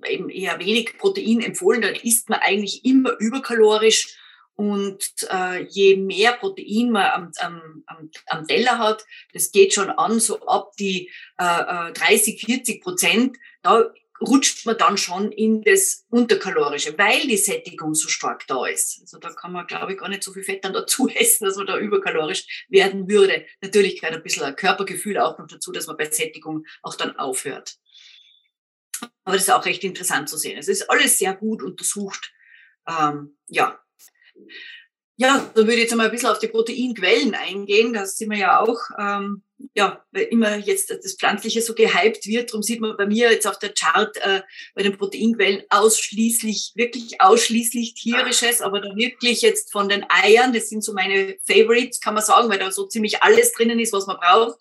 eben 0.09 0.29
eher 0.31 0.59
wenig 0.59 0.99
Protein 0.99 1.40
empfohlen, 1.40 1.83
dann 1.83 1.95
isst 1.95 2.29
man 2.29 2.40
eigentlich 2.40 2.85
immer 2.85 3.19
überkalorisch 3.19 4.16
und 4.57 5.05
äh, 5.31 5.64
je 5.69 5.97
mehr 5.97 6.33
Protein 6.33 6.90
man 6.90 7.11
am, 7.11 7.31
am, 7.40 7.83
am, 7.87 8.11
am 8.27 8.47
Teller 8.47 8.79
hat, 8.79 9.05
das 9.33 9.51
geht 9.53 9.75
schon 9.75 9.90
an, 9.90 10.19
so 10.19 10.40
ab 10.47 10.73
die 10.79 11.11
äh, 11.37 11.92
30, 11.92 12.42
äh, 12.42 12.47
40 12.47 12.83
Prozent, 12.83 13.37
da 13.62 13.90
rutscht 14.21 14.64
man 14.64 14.79
dann 14.79 14.97
schon 14.97 15.31
in 15.31 15.62
das 15.62 16.07
Unterkalorische, 16.09 16.97
weil 16.97 17.27
die 17.27 17.37
Sättigung 17.37 17.95
so 17.95 18.09
stark 18.09 18.47
da 18.47 18.66
ist. 18.66 19.01
Also 19.03 19.19
da 19.19 19.31
kann 19.31 19.53
man, 19.53 19.66
glaube 19.66 19.92
ich, 19.92 19.99
gar 19.99 20.09
nicht 20.09 20.23
so 20.23 20.33
viel 20.33 20.42
Fett 20.42 20.64
dann 20.64 20.73
dazu 20.73 21.09
essen, 21.14 21.45
dass 21.45 21.57
man 21.57 21.66
da 21.66 21.79
überkalorisch 21.79 22.66
werden 22.69 23.09
würde. 23.11 23.45
Natürlich 23.61 24.01
gehört 24.01 24.16
ein 24.16 24.23
bisschen 24.23 24.45
ein 24.45 24.57
Körpergefühl 24.57 25.19
auch 25.19 25.38
noch 25.38 25.49
dazu, 25.49 25.71
dass 25.73 25.87
man 25.87 25.99
bei 25.99 26.11
Sättigung 26.11 26.64
auch 26.83 26.95
dann 26.95 27.19
aufhört. 27.19 27.77
Aber 29.25 29.37
das 29.37 29.43
ist 29.43 29.51
auch 29.51 29.65
recht 29.65 29.85
interessant 29.85 30.29
zu 30.29 30.37
sehen. 30.37 30.59
Es 30.59 30.69
ist 30.69 30.91
alles 30.91 31.19
sehr 31.19 31.35
gut 31.35 31.63
untersucht. 31.63 32.33
Ähm, 32.89 33.37
ja, 33.49 33.79
ja, 35.19 35.51
da 35.55 35.63
würde 35.63 35.75
ich 35.75 35.81
jetzt 35.81 35.93
einmal 35.93 36.07
ein 36.07 36.13
bisschen 36.13 36.29
auf 36.29 36.39
die 36.39 36.49
Proteinquellen 36.49 37.35
eingehen. 37.35 37.95
Da 37.95 38.05
sind 38.05 38.31
wir 38.31 38.37
ja 38.37 38.61
auch, 38.61 38.79
ähm, 38.99 39.43
ja, 39.75 40.05
weil 40.13 40.25
immer 40.25 40.57
jetzt 40.59 40.91
das 40.91 41.17
Pflanzliche 41.19 41.63
so 41.63 41.75
gehypt 41.75 42.27
wird. 42.27 42.51
Darum 42.51 42.63
sieht 42.63 42.83
man 42.83 42.99
bei 42.99 43.07
mir 43.07 43.33
jetzt 43.33 43.47
auf 43.47 43.59
der 43.59 43.73
Chart 43.73 44.15
äh, 44.19 44.43
bei 44.75 44.83
den 44.83 44.99
Proteinquellen 44.99 45.63
ausschließlich, 45.71 46.73
wirklich 46.75 47.19
ausschließlich 47.23 47.95
tierisches, 47.95 48.61
aber 48.61 48.83
da 48.83 48.95
wirklich 48.95 49.41
jetzt 49.41 49.73
von 49.73 49.89
den 49.89 50.05
Eiern, 50.11 50.53
das 50.53 50.69
sind 50.69 50.85
so 50.85 50.93
meine 50.93 51.39
Favorites, 51.47 52.01
kann 52.01 52.13
man 52.13 52.23
sagen, 52.23 52.51
weil 52.51 52.59
da 52.59 52.71
so 52.71 52.87
ziemlich 52.87 53.23
alles 53.23 53.55
drinnen 53.55 53.81
ist, 53.81 53.95
was 53.95 54.07
man 54.07 54.19
braucht. 54.19 54.59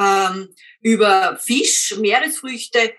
Ähm, 0.00 0.48
über 0.80 1.38
Fisch, 1.40 1.94
Meeresfrüchte, 1.96 2.92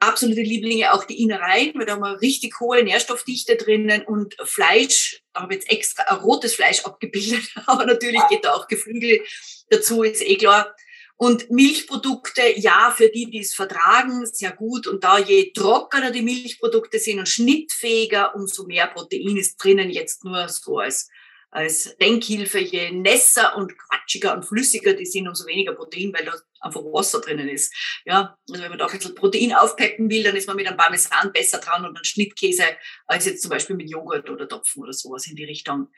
absolute 0.00 0.40
Lieblinge 0.40 0.92
auch 0.92 1.04
die 1.04 1.22
Innereien, 1.22 1.72
weil 1.74 1.86
da 1.86 1.92
haben 1.92 2.02
wir 2.02 2.20
richtig 2.20 2.58
hohe 2.58 2.82
Nährstoffdichte 2.82 3.56
drinnen 3.56 4.02
und 4.02 4.34
Fleisch, 4.44 5.22
da 5.32 5.42
habe 5.42 5.54
ich 5.54 5.60
jetzt 5.60 5.70
extra 5.70 6.14
rotes 6.14 6.54
Fleisch 6.54 6.84
abgebildet, 6.84 7.42
aber 7.66 7.86
natürlich 7.86 8.22
geht 8.28 8.44
da 8.44 8.54
auch 8.54 8.66
Geflügel 8.66 9.20
dazu, 9.68 10.02
ist 10.02 10.22
eh 10.22 10.36
klar. 10.36 10.74
Und 11.16 11.50
Milchprodukte, 11.50 12.40
ja, 12.56 12.94
für 12.96 13.10
die, 13.10 13.28
die 13.28 13.40
es 13.40 13.52
vertragen, 13.52 14.24
sehr 14.24 14.52
gut. 14.52 14.86
Und 14.86 15.04
da 15.04 15.18
je 15.18 15.52
trockener 15.52 16.10
die 16.10 16.22
Milchprodukte 16.22 16.98
sind 16.98 17.18
und 17.18 17.28
schnittfähiger, 17.28 18.34
umso 18.34 18.64
mehr 18.64 18.86
Protein 18.86 19.36
ist 19.36 19.62
drinnen, 19.62 19.90
jetzt 19.90 20.24
nur 20.24 20.48
so 20.48 20.78
als 20.78 21.10
als 21.50 21.96
Denkhilfe, 21.96 22.60
je 22.60 22.92
nässer 22.92 23.56
und 23.56 23.76
quatschiger 23.76 24.34
und 24.34 24.44
flüssiger 24.44 24.94
die 24.94 25.06
sind, 25.06 25.26
umso 25.26 25.46
weniger 25.46 25.74
Protein, 25.74 26.12
weil 26.12 26.24
da 26.24 26.32
einfach 26.60 26.82
Wasser 26.82 27.20
drinnen 27.20 27.48
ist. 27.48 27.74
Ja, 28.04 28.36
also 28.48 28.62
wenn 28.62 28.70
man 28.70 28.78
da 28.78 28.86
ein 28.86 28.96
bisschen 28.96 29.14
Protein 29.14 29.52
aufpeppen 29.52 30.08
will, 30.10 30.22
dann 30.22 30.36
ist 30.36 30.46
man 30.46 30.56
mit 30.56 30.66
einem 30.66 30.76
Parmesan 30.76 31.32
besser 31.32 31.58
dran 31.58 31.84
und 31.84 31.96
einem 31.96 32.04
Schnittkäse 32.04 32.64
als 33.06 33.24
jetzt 33.24 33.42
zum 33.42 33.50
Beispiel 33.50 33.76
mit 33.76 33.90
Joghurt 33.90 34.30
oder 34.30 34.48
Topfen 34.48 34.82
oder 34.82 34.92
sowas 34.92 35.26
in 35.26 35.36
die 35.36 35.44
Richtung. 35.44 35.88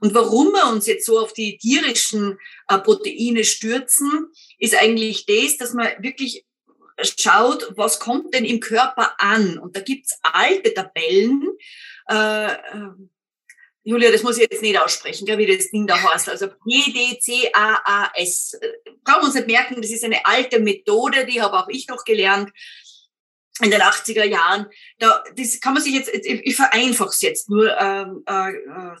Und 0.00 0.14
warum 0.14 0.52
wir 0.52 0.70
uns 0.70 0.86
jetzt 0.86 1.06
so 1.06 1.18
auf 1.18 1.32
die 1.32 1.56
tierischen 1.56 2.38
äh, 2.68 2.78
Proteine 2.78 3.44
stürzen, 3.44 4.30
ist 4.58 4.74
eigentlich 4.74 5.24
das, 5.26 5.56
dass 5.56 5.72
man 5.72 5.88
wirklich 6.00 6.44
schaut, 7.18 7.72
was 7.76 8.00
kommt 8.00 8.34
denn 8.34 8.44
im 8.44 8.60
Körper 8.60 9.14
an? 9.18 9.58
Und 9.58 9.76
da 9.76 9.80
gibt's 9.80 10.18
alte 10.22 10.74
Tabellen, 10.74 11.48
äh, 12.08 12.52
äh 12.52 12.90
Julia, 13.82 14.10
das 14.10 14.22
muss 14.22 14.36
ich 14.36 14.46
jetzt 14.50 14.62
nicht 14.62 14.78
aussprechen, 14.78 15.26
wie 15.26 15.46
das 15.46 15.70
Ding 15.70 15.86
da 15.86 16.00
heißt. 16.00 16.28
Also 16.28 16.48
PDCAAS. 16.48 18.58
Brauchen 19.04 19.22
wir 19.22 19.24
uns 19.24 19.34
nicht 19.34 19.46
merken, 19.46 19.80
das 19.80 19.90
ist 19.90 20.04
eine 20.04 20.26
alte 20.26 20.60
Methode, 20.60 21.24
die 21.24 21.40
habe 21.40 21.58
auch 21.58 21.68
ich 21.68 21.88
noch 21.88 22.04
gelernt 22.04 22.50
in 23.62 23.70
den 23.70 23.80
80er 23.80 24.24
Jahren. 24.24 24.66
Da, 24.98 25.22
das 25.36 25.60
kann 25.60 25.74
man 25.74 25.82
sich 25.82 25.94
jetzt, 25.94 26.10
ich 26.12 26.56
vereinfache 26.56 27.10
es 27.10 27.20
jetzt 27.20 27.50
nur, 27.50 27.76
ähm, 27.78 28.22
äh, 28.26 28.52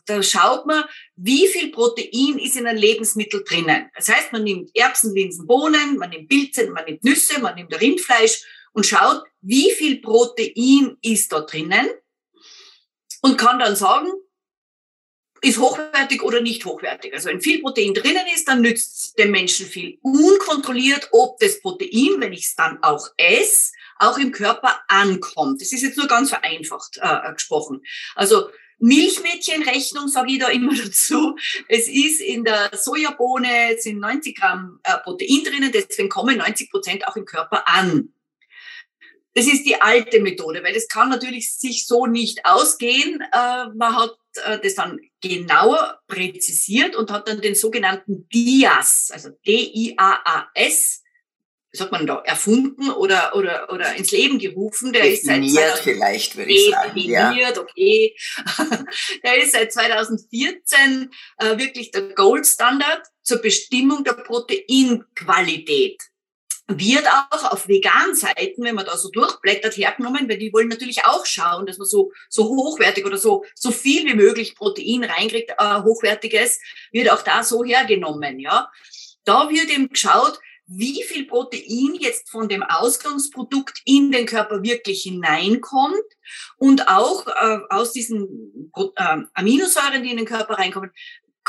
da 0.06 0.22
schaut 0.22 0.66
man, 0.66 0.84
wie 1.16 1.48
viel 1.48 1.70
Protein 1.70 2.38
ist 2.38 2.56
in 2.56 2.66
einem 2.66 2.78
Lebensmittel 2.78 3.44
drinnen. 3.44 3.90
Das 3.94 4.08
heißt, 4.08 4.32
man 4.32 4.44
nimmt 4.44 4.70
Erbsen, 4.74 5.14
Linsen, 5.14 5.46
Bohnen, 5.46 5.96
man 5.96 6.10
nimmt 6.10 6.28
Pilze, 6.28 6.70
man 6.70 6.84
nimmt 6.84 7.04
Nüsse, 7.04 7.40
man 7.40 7.54
nimmt 7.54 7.78
Rindfleisch 7.80 8.42
und 8.72 8.86
schaut, 8.86 9.22
wie 9.40 9.70
viel 9.72 10.00
Protein 10.00 10.96
ist 11.02 11.32
da 11.32 11.40
drinnen 11.40 11.88
und 13.22 13.36
kann 13.36 13.58
dann 13.58 13.76
sagen, 13.76 14.10
ist 15.42 15.58
hochwertig 15.58 16.22
oder 16.22 16.40
nicht 16.40 16.64
hochwertig. 16.64 17.14
Also 17.14 17.28
wenn 17.28 17.40
viel 17.40 17.60
Protein 17.60 17.94
drinnen 17.94 18.26
ist, 18.34 18.46
dann 18.48 18.60
nützt 18.60 18.96
es 18.96 19.12
dem 19.14 19.30
Menschen 19.30 19.66
viel. 19.66 19.98
Unkontrolliert, 20.02 21.08
ob 21.12 21.38
das 21.38 21.60
Protein, 21.60 22.16
wenn 22.18 22.32
ich 22.32 22.46
es 22.46 22.54
dann 22.56 22.82
auch 22.82 23.08
esse, 23.16 23.72
auch 23.98 24.18
im 24.18 24.32
Körper 24.32 24.80
ankommt. 24.88 25.60
Das 25.60 25.72
ist 25.72 25.82
jetzt 25.82 25.96
nur 25.96 26.08
ganz 26.08 26.30
vereinfacht 26.30 26.98
äh, 27.00 27.32
gesprochen. 27.32 27.82
Also 28.14 28.50
Milchmädchenrechnung 28.80 30.08
sage 30.08 30.32
ich 30.32 30.38
da 30.38 30.48
immer 30.48 30.74
dazu. 30.84 31.36
Es 31.68 31.86
ist 31.88 32.20
in 32.20 32.44
der 32.44 32.70
Sojabohne 32.74 33.76
sind 33.78 34.00
90 34.00 34.36
Gramm 34.36 34.80
äh, 34.82 34.98
Protein 34.98 35.42
drinnen, 35.44 35.72
deswegen 35.72 36.08
kommen 36.08 36.38
90 36.38 36.70
Prozent 36.70 37.06
auch 37.06 37.16
im 37.16 37.24
Körper 37.24 37.68
an. 37.68 38.12
Das 39.34 39.46
ist 39.46 39.64
die 39.64 39.80
alte 39.80 40.20
Methode, 40.20 40.62
weil 40.64 40.74
das 40.74 40.88
kann 40.88 41.08
natürlich 41.08 41.54
sich 41.54 41.86
so 41.86 42.06
nicht 42.06 42.44
ausgehen. 42.44 43.20
Äh, 43.20 43.66
man 43.76 43.96
hat 43.96 44.16
äh, 44.44 44.58
das 44.60 44.74
dann 44.74 44.98
genauer 45.20 46.00
präzisiert 46.08 46.96
und 46.96 47.12
hat 47.12 47.28
dann 47.28 47.40
den 47.40 47.54
sogenannten 47.54 48.28
DIAS, 48.28 49.10
also 49.12 49.30
D-I-A-A-S, 49.46 51.02
sagt 51.72 51.92
man 51.92 52.06
da, 52.06 52.20
erfunden 52.24 52.90
oder, 52.90 53.36
oder, 53.36 53.72
oder 53.72 53.94
ins 53.94 54.10
Leben 54.10 54.38
gerufen. 54.38 54.92
Der 54.92 55.04
definiert 55.04 55.44
ist 55.44 55.54
seit 55.54 55.78
vielleicht, 55.78 56.36
würde 56.36 56.50
ich 56.50 56.70
sagen. 56.70 56.94
Definiert, 56.94 57.56
ja. 57.56 57.62
okay. 57.62 58.16
der 59.24 59.42
ist 59.42 59.52
seit 59.52 59.72
2014 59.72 61.10
äh, 61.38 61.58
wirklich 61.58 61.92
der 61.92 62.14
Gold 62.14 62.46
Standard 62.46 63.02
zur 63.22 63.38
Bestimmung 63.38 64.02
der 64.02 64.14
Proteinqualität 64.14 66.09
wird 66.78 67.06
auch 67.06 67.52
auf 67.52 67.68
veganen 67.68 68.14
Seiten, 68.14 68.62
wenn 68.62 68.74
man 68.74 68.86
da 68.86 68.96
so 68.96 69.10
durchblättert, 69.10 69.76
hergenommen, 69.76 70.28
weil 70.28 70.38
die 70.38 70.52
wollen 70.52 70.68
natürlich 70.68 71.04
auch 71.04 71.26
schauen, 71.26 71.66
dass 71.66 71.78
man 71.78 71.86
so, 71.86 72.12
so 72.28 72.44
hochwertig 72.44 73.04
oder 73.04 73.18
so, 73.18 73.44
so 73.54 73.70
viel 73.70 74.04
wie 74.06 74.14
möglich 74.14 74.54
Protein 74.54 75.04
reinkriegt, 75.04 75.52
äh, 75.58 75.82
hochwertiges, 75.82 76.60
wird 76.92 77.10
auch 77.10 77.22
da 77.22 77.42
so 77.42 77.64
hergenommen, 77.64 78.38
ja. 78.38 78.70
Da 79.24 79.50
wird 79.50 79.70
eben 79.70 79.88
geschaut, 79.88 80.38
wie 80.72 81.02
viel 81.02 81.26
Protein 81.26 81.96
jetzt 81.98 82.30
von 82.30 82.48
dem 82.48 82.62
Ausgangsprodukt 82.62 83.82
in 83.84 84.12
den 84.12 84.24
Körper 84.24 84.62
wirklich 84.62 85.02
hineinkommt 85.02 86.04
und 86.58 86.86
auch 86.86 87.26
äh, 87.26 87.58
aus 87.70 87.92
diesen 87.92 88.70
äh, 88.76 89.16
Aminosäuren, 89.34 90.04
die 90.04 90.12
in 90.12 90.18
den 90.18 90.26
Körper 90.26 90.54
reinkommen, 90.54 90.92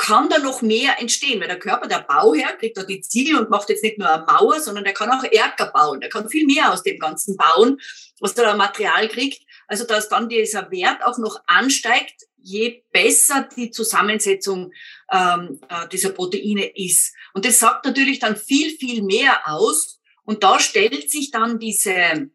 kann 0.02 0.28
da 0.28 0.38
noch 0.38 0.62
mehr 0.62 1.00
entstehen, 1.00 1.40
weil 1.40 1.46
der 1.46 1.60
Körper, 1.60 1.86
der 1.86 2.00
Bauherr, 2.00 2.56
kriegt 2.56 2.76
da 2.76 2.82
die 2.82 3.02
Ziegel 3.02 3.38
und 3.38 3.50
macht 3.50 3.68
jetzt 3.68 3.84
nicht 3.84 3.98
nur 3.98 4.10
eine 4.10 4.24
Mauer, 4.24 4.58
sondern 4.58 4.82
der 4.82 4.94
kann 4.94 5.08
auch 5.08 5.22
Erker 5.22 5.66
bauen. 5.66 6.00
Der 6.00 6.10
kann 6.10 6.28
viel 6.28 6.44
mehr 6.44 6.72
aus 6.72 6.82
dem 6.82 6.98
Ganzen 6.98 7.36
bauen, 7.36 7.80
was 8.18 8.32
er 8.32 8.46
da 8.46 8.56
Material 8.56 9.08
kriegt. 9.08 9.46
Also, 9.68 9.84
dass 9.84 10.08
dann 10.08 10.28
dieser 10.28 10.72
Wert 10.72 11.04
auch 11.04 11.18
noch 11.18 11.40
ansteigt, 11.46 12.24
je 12.36 12.82
besser 12.90 13.48
die 13.56 13.70
Zusammensetzung 13.70 14.72
ähm, 15.12 15.60
äh, 15.68 15.86
dieser 15.86 16.10
Proteine 16.10 16.66
ist. 16.74 17.14
Und 17.32 17.44
das 17.44 17.60
sagt 17.60 17.84
natürlich 17.84 18.18
dann 18.18 18.34
viel, 18.34 18.76
viel 18.76 19.04
mehr 19.04 19.42
aus. 19.44 20.00
Und 20.24 20.42
da 20.42 20.58
stellt 20.58 21.12
sich 21.12 21.30
dann 21.30 21.60
diese 21.60 22.28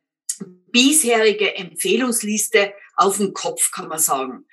bisherige 0.71 1.55
Empfehlungsliste 1.55 2.73
auf 2.95 3.17
den 3.17 3.33
Kopf, 3.33 3.71
kann 3.71 3.89
man 3.89 3.99
sagen. 3.99 4.45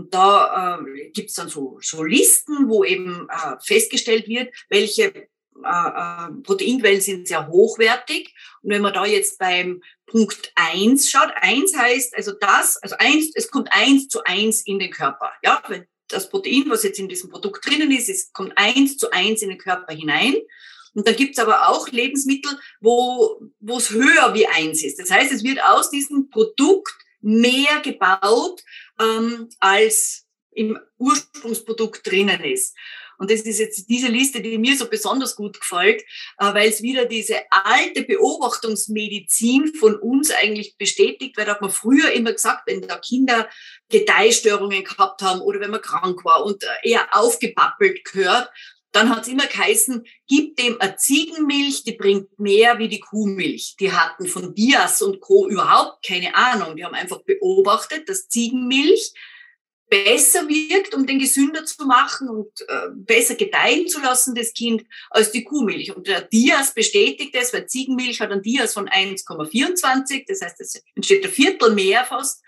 Und 0.00 0.14
da 0.14 0.80
äh, 0.80 1.10
gibt 1.10 1.28
es 1.28 1.36
dann 1.36 1.50
so, 1.50 1.78
so 1.82 2.02
Listen, 2.02 2.70
wo 2.70 2.84
eben 2.84 3.28
äh, 3.28 3.56
festgestellt 3.62 4.26
wird, 4.28 4.48
welche 4.70 5.12
äh, 5.12 5.28
äh, 5.62 6.32
Proteinquellen 6.42 7.02
sind 7.02 7.28
sehr 7.28 7.46
hochwertig. 7.48 8.34
Und 8.62 8.70
wenn 8.70 8.80
man 8.80 8.94
da 8.94 9.04
jetzt 9.04 9.38
beim 9.38 9.82
Punkt 10.06 10.52
eins 10.54 11.10
schaut, 11.10 11.30
eins 11.36 11.76
heißt 11.76 12.16
also 12.16 12.32
das, 12.32 12.78
also 12.78 12.96
eins, 12.98 13.30
es 13.34 13.50
kommt 13.50 13.68
eins 13.72 14.08
zu 14.08 14.24
eins 14.24 14.62
in 14.62 14.78
den 14.78 14.90
Körper. 14.90 15.32
Ja, 15.44 15.62
wenn 15.68 15.84
das 16.08 16.30
Protein, 16.30 16.64
was 16.68 16.82
jetzt 16.82 16.98
in 16.98 17.08
diesem 17.08 17.28
Produkt 17.28 17.68
drinnen 17.68 17.90
ist, 17.90 18.08
es 18.08 18.32
kommt 18.32 18.56
eins 18.56 18.96
zu 18.96 19.10
eins 19.10 19.42
in 19.42 19.50
den 19.50 19.58
Körper 19.58 19.92
hinein. 19.92 20.34
Und 20.94 21.06
dann 21.06 21.14
gibt's 21.14 21.38
aber 21.38 21.68
auch 21.68 21.88
Lebensmittel, 21.88 22.58
wo 22.80 23.38
wo 23.60 23.76
es 23.76 23.90
höher 23.90 24.32
wie 24.32 24.46
eins 24.46 24.82
ist. 24.82 24.98
Das 24.98 25.10
heißt, 25.10 25.30
es 25.30 25.44
wird 25.44 25.62
aus 25.62 25.90
diesem 25.90 26.30
Produkt 26.30 26.96
mehr 27.20 27.80
gebaut, 27.82 28.62
ähm, 29.00 29.48
als 29.58 30.26
im 30.52 30.78
Ursprungsprodukt 30.98 32.06
drinnen 32.06 32.42
ist. 32.42 32.76
Und 33.20 33.30
das 33.30 33.42
ist 33.42 33.58
jetzt 33.58 33.90
diese 33.90 34.08
Liste, 34.08 34.40
die 34.40 34.56
mir 34.56 34.76
so 34.76 34.88
besonders 34.88 35.36
gut 35.36 35.60
gefällt, 35.60 36.00
äh, 36.38 36.54
weil 36.54 36.70
es 36.70 36.82
wieder 36.82 37.04
diese 37.04 37.36
alte 37.50 38.02
Beobachtungsmedizin 38.02 39.74
von 39.74 39.94
uns 39.96 40.30
eigentlich 40.30 40.76
bestätigt, 40.78 41.36
weil 41.36 41.44
da 41.44 41.52
hat 41.52 41.60
man 41.60 41.70
früher 41.70 42.10
immer 42.12 42.32
gesagt, 42.32 42.62
wenn 42.66 42.80
da 42.80 42.96
Kinder 42.96 43.48
Gedeihstörungen 43.90 44.84
gehabt 44.84 45.20
haben 45.20 45.42
oder 45.42 45.60
wenn 45.60 45.70
man 45.70 45.82
krank 45.82 46.24
war 46.24 46.44
und 46.46 46.64
eher 46.82 47.14
aufgepappelt 47.14 48.04
gehört, 48.04 48.48
dann 48.92 49.10
hat 49.10 49.22
es 49.22 49.28
immer 49.28 49.46
geheißen, 49.46 50.04
gib 50.26 50.56
dem 50.56 50.80
eine 50.80 50.96
Ziegenmilch, 50.96 51.84
die 51.84 51.92
bringt 51.92 52.38
mehr 52.38 52.78
wie 52.78 52.88
die 52.88 53.00
Kuhmilch. 53.00 53.76
Die 53.78 53.92
hatten 53.92 54.26
von 54.26 54.54
Dias 54.54 55.00
und 55.02 55.20
Co. 55.20 55.48
überhaupt 55.48 56.04
keine 56.04 56.34
Ahnung. 56.34 56.76
Die 56.76 56.84
haben 56.84 56.94
einfach 56.94 57.22
beobachtet, 57.22 58.08
dass 58.08 58.28
Ziegenmilch 58.28 59.12
besser 59.90 60.48
wirkt, 60.48 60.94
um 60.94 61.04
den 61.04 61.18
gesünder 61.18 61.64
zu 61.64 61.84
machen 61.84 62.28
und 62.28 62.48
äh, 62.68 62.88
besser 62.94 63.34
gedeihen 63.34 63.88
zu 63.88 64.00
lassen, 64.00 64.34
das 64.34 64.52
Kind, 64.54 64.84
als 65.10 65.32
die 65.32 65.44
Kuhmilch. 65.44 65.94
Und 65.94 66.06
der 66.06 66.22
Dias 66.22 66.72
bestätigt 66.72 67.34
das, 67.34 67.52
weil 67.52 67.66
Ziegenmilch 67.66 68.20
hat 68.20 68.30
ein 68.30 68.42
Dias 68.42 68.72
von 68.72 68.88
1,24, 68.88 70.24
das 70.28 70.40
heißt, 70.42 70.60
es 70.60 70.82
entsteht 70.94 71.24
ein 71.24 71.30
Viertel 71.30 71.74
mehr 71.74 72.04
fast, 72.04 72.42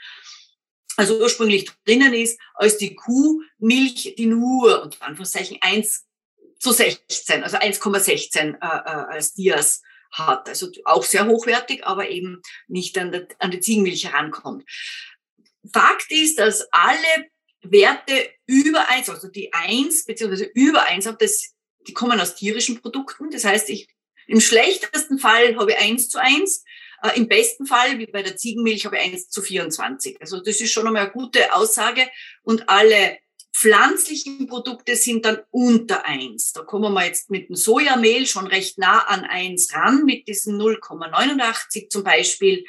also 0.96 1.18
ursprünglich 1.18 1.68
drinnen 1.84 2.14
ist, 2.14 2.38
als 2.54 2.78
die 2.78 2.94
Kuhmilch, 2.94 4.14
die 4.16 4.26
nur, 4.26 4.82
unter 4.82 5.02
Anführungszeichen, 5.02 5.58
1 5.60 6.04
zu 6.62 6.70
16, 6.70 7.42
also 7.42 7.56
1,16 7.56 8.38
äh, 8.38 8.54
äh, 8.54 8.60
als 8.60 9.34
Dias 9.34 9.82
hat. 10.12 10.48
Also 10.48 10.70
auch 10.84 11.02
sehr 11.02 11.26
hochwertig, 11.26 11.84
aber 11.84 12.08
eben 12.08 12.40
nicht 12.68 12.96
an, 12.98 13.10
der, 13.10 13.26
an 13.40 13.50
die 13.50 13.58
Ziegenmilch 13.58 14.04
herankommt. 14.04 14.64
Fakt 15.72 16.10
ist, 16.10 16.38
dass 16.38 16.68
alle 16.70 17.26
Werte 17.62 18.30
über 18.46 18.88
eins, 18.88 19.10
also 19.10 19.28
die 19.28 19.52
eins 19.52 20.04
beziehungsweise 20.04 20.50
über 20.54 20.84
eins, 20.84 21.08
das, 21.18 21.52
die 21.88 21.94
kommen 21.94 22.20
aus 22.20 22.36
tierischen 22.36 22.80
Produkten. 22.80 23.30
Das 23.30 23.44
heißt, 23.44 23.68
ich 23.68 23.88
im 24.28 24.40
schlechtesten 24.40 25.18
Fall 25.18 25.56
habe 25.56 25.72
ich 25.72 25.78
eins 25.78 26.08
zu 26.08 26.18
eins, 26.18 26.62
äh, 27.02 27.16
im 27.16 27.26
besten 27.26 27.66
Fall, 27.66 27.98
wie 27.98 28.06
bei 28.06 28.22
der 28.22 28.36
Ziegenmilch, 28.36 28.86
habe 28.86 28.96
ich 28.96 29.02
eins 29.02 29.28
zu 29.28 29.42
24. 29.42 30.20
Also 30.20 30.40
das 30.40 30.60
ist 30.60 30.70
schon 30.70 30.86
einmal 30.86 31.02
eine 31.02 31.12
gute 31.12 31.54
Aussage. 31.54 32.08
Und 32.44 32.68
alle 32.68 33.18
pflanzlichen 33.54 34.46
Produkte 34.46 34.96
sind 34.96 35.24
dann 35.24 35.40
unter 35.50 36.06
eins. 36.06 36.52
Da 36.52 36.62
kommen 36.62 36.92
wir 36.94 37.04
jetzt 37.04 37.30
mit 37.30 37.48
dem 37.48 37.56
Sojamehl 37.56 38.26
schon 38.26 38.46
recht 38.46 38.78
nah 38.78 39.00
an 39.00 39.24
eins 39.24 39.74
ran, 39.74 40.04
mit 40.04 40.28
diesen 40.28 40.60
0,89 40.60 41.90
zum 41.90 42.02
Beispiel. 42.02 42.64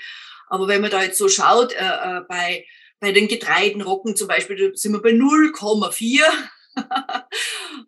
Aber 0.48 0.68
wenn 0.68 0.82
man 0.82 0.92
da 0.92 1.04
jetzt 1.04 1.18
so 1.18 1.30
schaut, 1.30 1.74
äh, 1.74 1.78
äh, 1.78 2.22
bei 2.28 2.66
bei 3.04 3.12
den 3.12 3.28
Getreidenrocken 3.28 4.16
zum 4.16 4.30
Beispiel 4.30 4.72
sind 4.78 4.94
wir 4.94 5.02
bei 5.02 5.10
0,4. 5.10 6.22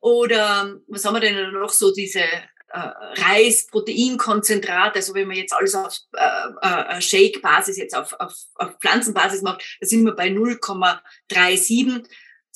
Oder 0.01 0.75
was 0.89 1.05
haben 1.05 1.13
wir 1.13 1.21
denn 1.21 1.53
noch 1.53 1.69
so 1.69 1.93
diese 1.93 2.19
äh, 2.19 2.41
Reis-Proteinkonzentrat, 2.73 4.93
also 4.93 5.13
wenn 5.13 5.29
man 5.29 5.37
jetzt 5.37 5.53
alles 5.53 5.73
auf 5.73 5.97
äh, 6.11 6.97
äh, 6.97 7.01
Shake-Basis, 7.01 7.77
jetzt 7.77 7.95
auf, 7.95 8.11
auf, 8.19 8.33
auf 8.55 8.71
Pflanzenbasis 8.81 9.41
macht, 9.41 9.63
da 9.79 9.87
sind 9.87 10.03
wir 10.03 10.11
bei 10.11 10.27
0,37. 10.27 12.05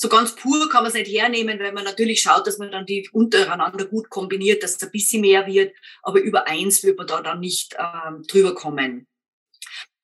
So 0.01 0.07
ganz 0.07 0.33
pur 0.33 0.69
kann 0.69 0.83
man 0.83 0.91
es 0.91 0.93
nicht 0.93 1.11
hernehmen, 1.11 1.59
weil 1.59 1.73
man 1.73 1.83
natürlich 1.83 2.21
schaut, 2.21 2.47
dass 2.47 2.57
man 2.57 2.71
dann 2.71 2.85
die 2.85 3.09
untereinander 3.11 3.83
gut 3.83 4.09
kombiniert, 4.09 4.63
dass 4.63 4.77
es 4.77 4.83
ein 4.83 4.91
bisschen 4.91 5.19
mehr 5.19 5.45
wird, 5.45 5.75
aber 6.01 6.21
über 6.21 6.47
eins 6.47 6.83
wird 6.83 6.97
man 6.97 7.05
da 7.05 7.21
dann 7.21 7.41
nicht 7.41 7.75
ähm, 7.77 8.23
drüber 8.25 8.55
kommen. 8.55 9.07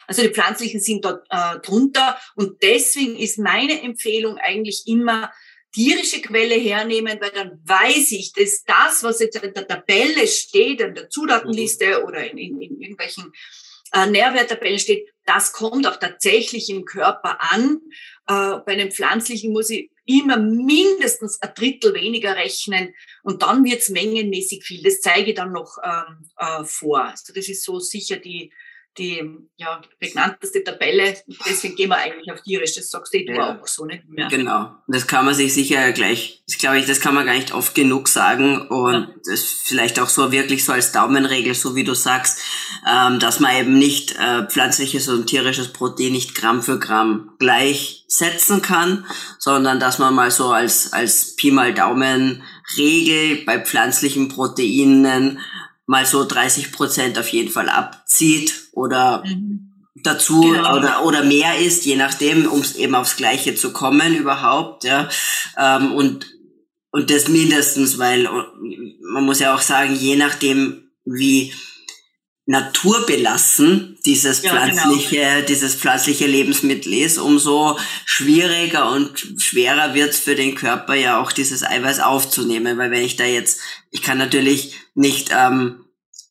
Also 0.05 0.21
die 0.21 0.33
pflanzlichen 0.33 0.81
sind 0.81 1.05
dort 1.05 1.25
äh, 1.29 1.59
drunter 1.59 2.19
und 2.35 2.61
deswegen 2.61 3.15
ist 3.15 3.39
meine 3.39 3.81
Empfehlung 3.81 4.37
eigentlich 4.37 4.83
immer 4.85 5.31
tierische 5.73 6.21
Quelle 6.21 6.55
hernehmen, 6.55 7.17
weil 7.21 7.31
dann 7.31 7.61
weiß 7.63 8.11
ich, 8.11 8.33
dass 8.33 8.65
das, 8.65 9.01
was 9.01 9.21
jetzt 9.21 9.37
in 9.37 9.53
der 9.53 9.65
Tabelle 9.65 10.27
steht, 10.27 10.81
in 10.81 10.93
der 10.93 11.09
Zutatenliste 11.09 11.99
mhm. 11.99 12.05
oder 12.05 12.29
in, 12.29 12.37
in, 12.37 12.61
in 12.61 12.81
irgendwelchen 12.81 13.31
äh, 13.93 14.07
Nährwerttabellen 14.07 14.79
steht, 14.79 15.09
das 15.25 15.53
kommt 15.53 15.87
auch 15.87 15.95
tatsächlich 15.95 16.69
im 16.69 16.83
Körper 16.83 17.37
an. 17.39 17.79
Äh, 18.27 18.57
bei 18.65 18.75
den 18.75 18.91
pflanzlichen 18.91 19.53
muss 19.53 19.69
ich 19.69 19.89
immer 20.05 20.37
mindestens 20.37 21.41
ein 21.41 21.53
Drittel 21.55 21.93
weniger 21.93 22.35
rechnen 22.35 22.93
und 23.23 23.41
dann 23.41 23.63
wird's 23.63 23.89
mengenmäßig 23.89 24.63
viel. 24.63 24.83
Das 24.83 25.01
zeige 25.01 25.31
ich 25.31 25.35
dann 25.35 25.51
noch 25.51 25.77
ähm, 25.83 26.29
äh, 26.37 26.63
vor. 26.63 27.03
Also 27.05 27.33
das 27.33 27.49
ist 27.49 27.63
so 27.63 27.79
sicher 27.79 28.17
die, 28.17 28.51
die 28.97 29.21
ja, 29.57 29.81
prägnanteste 29.99 30.63
Tabelle. 30.63 31.15
Deswegen 31.45 31.75
gehen 31.75 31.89
wir 31.89 31.97
eigentlich 31.97 32.31
auf 32.31 32.41
tierisch. 32.41 32.75
Das 32.75 32.89
sagst 32.89 33.13
du 33.13 33.19
ja. 33.19 33.59
auch 33.59 33.67
so 33.67 33.85
nicht 33.85 34.07
mehr. 34.07 34.27
Genau. 34.27 34.71
Das 34.87 35.07
kann 35.07 35.25
man 35.25 35.33
sich 35.33 35.53
sicher 35.53 35.91
gleich, 35.91 36.43
das 36.47 36.57
glaube 36.57 36.79
ich, 36.79 36.85
das 36.85 36.99
kann 36.99 37.13
man 37.13 37.25
gar 37.25 37.33
nicht 37.33 37.53
oft 37.53 37.75
genug 37.75 38.07
sagen. 38.07 38.67
Und 38.67 38.93
ja. 38.93 39.09
das 39.25 39.43
vielleicht 39.43 39.99
auch 39.99 40.09
so 40.09 40.31
wirklich 40.31 40.65
so 40.65 40.73
als 40.73 40.91
Daumenregel, 40.91 41.53
so 41.53 41.75
wie 41.75 41.83
du 41.83 41.93
sagst, 41.93 42.41
ähm, 42.89 43.19
dass 43.19 43.39
man 43.39 43.55
eben 43.55 43.77
nicht 43.77 44.15
äh, 44.15 44.47
pflanzliches 44.47 45.07
und 45.07 45.27
tierisches 45.27 45.73
Protein 45.73 46.11
nicht 46.11 46.35
Gramm 46.35 46.61
für 46.61 46.79
Gramm 46.79 47.31
gleich 47.39 48.05
setzen 48.07 48.61
kann, 48.61 49.05
sondern 49.39 49.79
dass 49.79 49.99
man 49.99 50.13
mal 50.13 50.31
so 50.31 50.51
als, 50.51 50.93
als 50.93 51.35
Pi 51.35 51.51
mal 51.51 51.73
Daumen 51.73 52.43
Regel 52.77 53.43
bei 53.45 53.59
pflanzlichen 53.59 54.29
Proteinen 54.29 55.39
mal 55.85 56.05
so 56.05 56.25
30 56.25 56.71
Prozent 56.71 57.19
auf 57.19 57.29
jeden 57.29 57.51
Fall 57.51 57.69
abzieht 57.69 58.69
oder 58.71 59.23
mhm. 59.25 59.71
dazu 59.95 60.41
genau. 60.41 60.77
oder, 60.77 61.05
oder 61.05 61.23
mehr 61.23 61.57
ist, 61.59 61.85
je 61.85 61.95
nachdem, 61.95 62.47
um 62.47 62.63
eben 62.77 62.95
aufs 62.95 63.17
Gleiche 63.17 63.55
zu 63.55 63.71
kommen 63.71 64.15
überhaupt, 64.15 64.83
ja. 64.83 65.09
Ähm, 65.57 65.93
und, 65.93 66.25
und 66.91 67.11
das 67.11 67.27
mindestens, 67.27 67.97
weil 67.97 68.27
man 69.01 69.25
muss 69.25 69.39
ja 69.39 69.53
auch 69.53 69.61
sagen, 69.61 69.95
je 69.95 70.15
nachdem, 70.15 70.89
wie 71.05 71.53
naturbelassen 72.45 73.94
dieses 74.05 74.43
ja, 74.43 74.51
genau. 74.51 74.81
pflanzliche, 74.81 75.43
dieses 75.47 75.75
pflanzliche 75.75 76.27
Lebensmittel 76.27 76.93
ist, 76.93 77.17
umso 77.17 77.77
schwieriger 78.05 78.91
und 78.91 79.17
schwerer 79.37 79.93
wird 79.93 80.11
es 80.11 80.19
für 80.19 80.35
den 80.35 80.55
Körper 80.55 80.93
ja 80.93 81.19
auch 81.19 81.31
dieses 81.31 81.63
Eiweiß 81.63 81.99
aufzunehmen, 81.99 82.77
weil 82.77 82.91
wenn 82.91 83.03
ich 83.03 83.15
da 83.15 83.25
jetzt, 83.25 83.59
ich 83.89 84.01
kann 84.01 84.17
natürlich 84.17 84.75
nicht 84.93 85.31
ähm, 85.35 85.85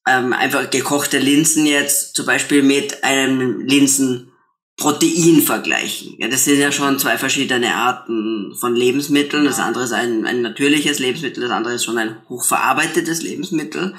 ähm, 0.07 0.33
einfach 0.33 0.71
gekochte 0.71 1.19
Linsen 1.19 1.67
jetzt 1.67 2.15
zum 2.15 2.27
Beispiel 2.27 2.63
mit 2.63 3.05
einem 3.05 3.61
Linsenprotein 3.61 5.43
vergleichen. 5.43 6.15
Ja, 6.19 6.29
das 6.29 6.45
sind 6.45 6.61
ja 6.61 6.73
schon 6.73 6.99
zwei 6.99 7.19
verschiedene 7.19 7.75
Arten 7.75 8.55
von 8.59 8.77
Lebensmitteln. 8.77 9.45
Das 9.45 9.59
andere 9.59 9.85
ist 9.85 9.93
ein, 9.93 10.27
ein 10.27 10.43
natürliches 10.43 10.99
Lebensmittel, 10.99 11.43
das 11.43 11.53
andere 11.53 11.75
ist 11.75 11.85
schon 11.85 11.99
ein 11.99 12.17
hochverarbeitetes 12.29 13.23
Lebensmittel. 13.23 13.95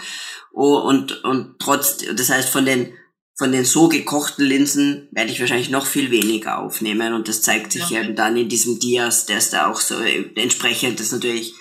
Oh, 0.54 0.78
und, 0.78 1.24
und 1.26 1.60
trotz, 1.60 1.98
das 2.16 2.30
heißt, 2.30 2.50
von 2.50 2.66
den, 2.66 2.94
von 3.38 3.52
den 3.52 3.66
so 3.66 3.90
gekochten 3.90 4.46
Linsen 4.46 5.10
werde 5.12 5.32
ich 5.32 5.40
wahrscheinlich 5.42 5.70
noch 5.70 5.86
viel 5.86 6.10
weniger 6.10 6.60
aufnehmen. 6.60 7.14
Und 7.14 7.28
das 7.28 7.42
zeigt 7.42 7.74
sich 7.74 7.90
ja. 7.90 8.02
eben 8.02 8.16
dann 8.16 8.38
in 8.38 8.48
diesem 8.48 8.80
Dias, 8.80 9.26
der 9.26 9.40
ist 9.40 9.52
da 9.52 9.70
auch 9.70 9.82
so 9.82 9.96
entsprechend 10.00 11.00
das 11.00 11.12
natürlich 11.12 11.54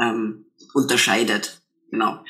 ähm, 0.00 0.46
unterscheidet. 0.72 1.60
Genau. 1.90 2.24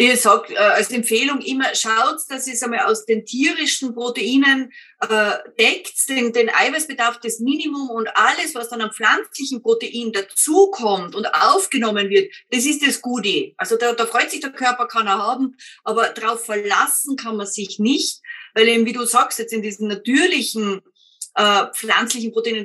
Ihr 0.00 0.16
sagt 0.16 0.52
äh, 0.52 0.56
als 0.56 0.92
Empfehlung 0.92 1.40
immer, 1.40 1.74
schaut, 1.74 2.20
dass 2.28 2.46
ihr 2.46 2.54
es 2.54 2.62
einmal 2.62 2.86
aus 2.86 3.04
den 3.04 3.26
tierischen 3.26 3.94
Proteinen 3.94 4.72
äh, 5.00 5.32
deckt, 5.58 6.08
den, 6.08 6.32
den 6.32 6.50
Eiweißbedarf, 6.50 7.18
das 7.18 7.40
Minimum 7.40 7.90
und 7.90 8.08
alles, 8.16 8.54
was 8.54 8.68
dann 8.68 8.80
am 8.80 8.92
pflanzlichen 8.92 9.60
Protein 9.60 10.12
dazukommt 10.12 11.16
und 11.16 11.26
aufgenommen 11.26 12.10
wird, 12.10 12.32
das 12.52 12.64
ist 12.64 12.86
das 12.86 13.02
Gute. 13.02 13.54
Also 13.56 13.76
da, 13.76 13.92
da 13.92 14.06
freut 14.06 14.30
sich 14.30 14.38
der 14.38 14.52
Körper, 14.52 14.86
kann 14.86 15.08
er 15.08 15.18
haben, 15.18 15.56
aber 15.82 16.10
darauf 16.10 16.44
verlassen 16.44 17.16
kann 17.16 17.36
man 17.36 17.48
sich 17.48 17.80
nicht, 17.80 18.22
weil 18.54 18.68
eben, 18.68 18.86
wie 18.86 18.92
du 18.92 19.04
sagst, 19.04 19.40
jetzt 19.40 19.52
in 19.52 19.62
diesen 19.62 19.88
natürlichen 19.88 20.80
äh, 21.38 21.72
pflanzlichen 21.72 22.32
Proteine, 22.32 22.58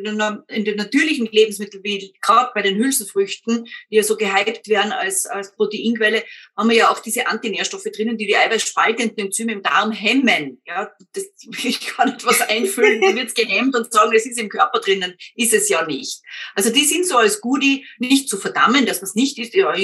in 0.47 0.65
den, 0.65 0.76
natürlichen 0.78 1.28
Lebensmitteln, 1.28 1.84
wie 1.84 2.11
gerade 2.21 2.49
bei 2.55 2.63
den 2.63 2.76
Hülsenfrüchten, 2.76 3.65
die 3.91 3.95
ja 3.95 4.01
so 4.01 4.17
gehypt 4.17 4.67
werden 4.67 4.91
als, 4.91 5.28
als 5.28 5.55
Proteinquelle, 5.55 6.24
haben 6.57 6.69
wir 6.69 6.78
ja 6.78 6.89
auch 6.89 6.97
diese 6.99 7.28
Antinährstoffe 7.28 7.84
drinnen, 7.84 8.17
die 8.17 8.26
die 8.26 8.36
eiweißspaltenden 8.36 9.28
Enzyme 9.28 9.51
im 9.51 9.61
Darm 9.61 9.91
hemmen. 9.91 10.59
Ja, 10.65 10.91
das, 11.13 11.26
ich 11.63 11.86
kann 11.86 12.13
etwas 12.13 12.41
einfüllen, 12.41 12.99
dann 12.99 13.15
wird's 13.15 13.36
gehemmt 13.36 13.76
und 13.76 13.93
sagen, 13.93 14.11
es 14.15 14.26
ist 14.26 14.39
im 14.39 14.49
Körper 14.49 14.80
drinnen, 14.80 15.13
ist 15.36 15.53
es 15.53 15.69
ja 15.69 15.86
nicht. 15.86 16.24
Also 16.55 16.71
die 16.71 16.86
sind 16.86 17.05
so 17.05 17.17
als 17.17 17.41
Goodie 17.41 17.86
nicht 17.99 18.28
zu 18.28 18.38
verdammen, 18.38 18.88
dass 18.88 19.01
man 19.01 19.11
nicht 19.13 19.38
isst. 19.38 19.53
Ja, 19.53 19.76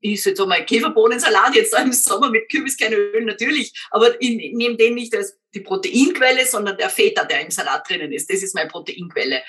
ist 0.00 0.26
jetzt 0.26 0.40
einmal 0.40 0.64
Käferbohnensalat, 0.64 1.54
jetzt 1.54 1.74
im 1.78 1.92
Sommer 1.92 2.30
mit 2.30 2.50
Kürbiskernöl 2.50 3.24
natürlich, 3.24 3.72
aber 3.90 4.20
ich 4.20 4.52
nehme 4.52 4.76
den 4.76 4.94
nicht 4.94 5.14
als 5.14 5.38
die 5.54 5.60
Proteinquelle, 5.60 6.46
sondern 6.46 6.76
der 6.76 6.90
Feta, 6.90 7.24
der 7.24 7.40
im 7.40 7.50
Salat 7.50 7.88
drinnen 7.88 8.12
ist. 8.12 8.30
Das 8.30 8.42
ist 8.42 8.54
meine 8.54 8.68
Proteinquelle 8.68 9.42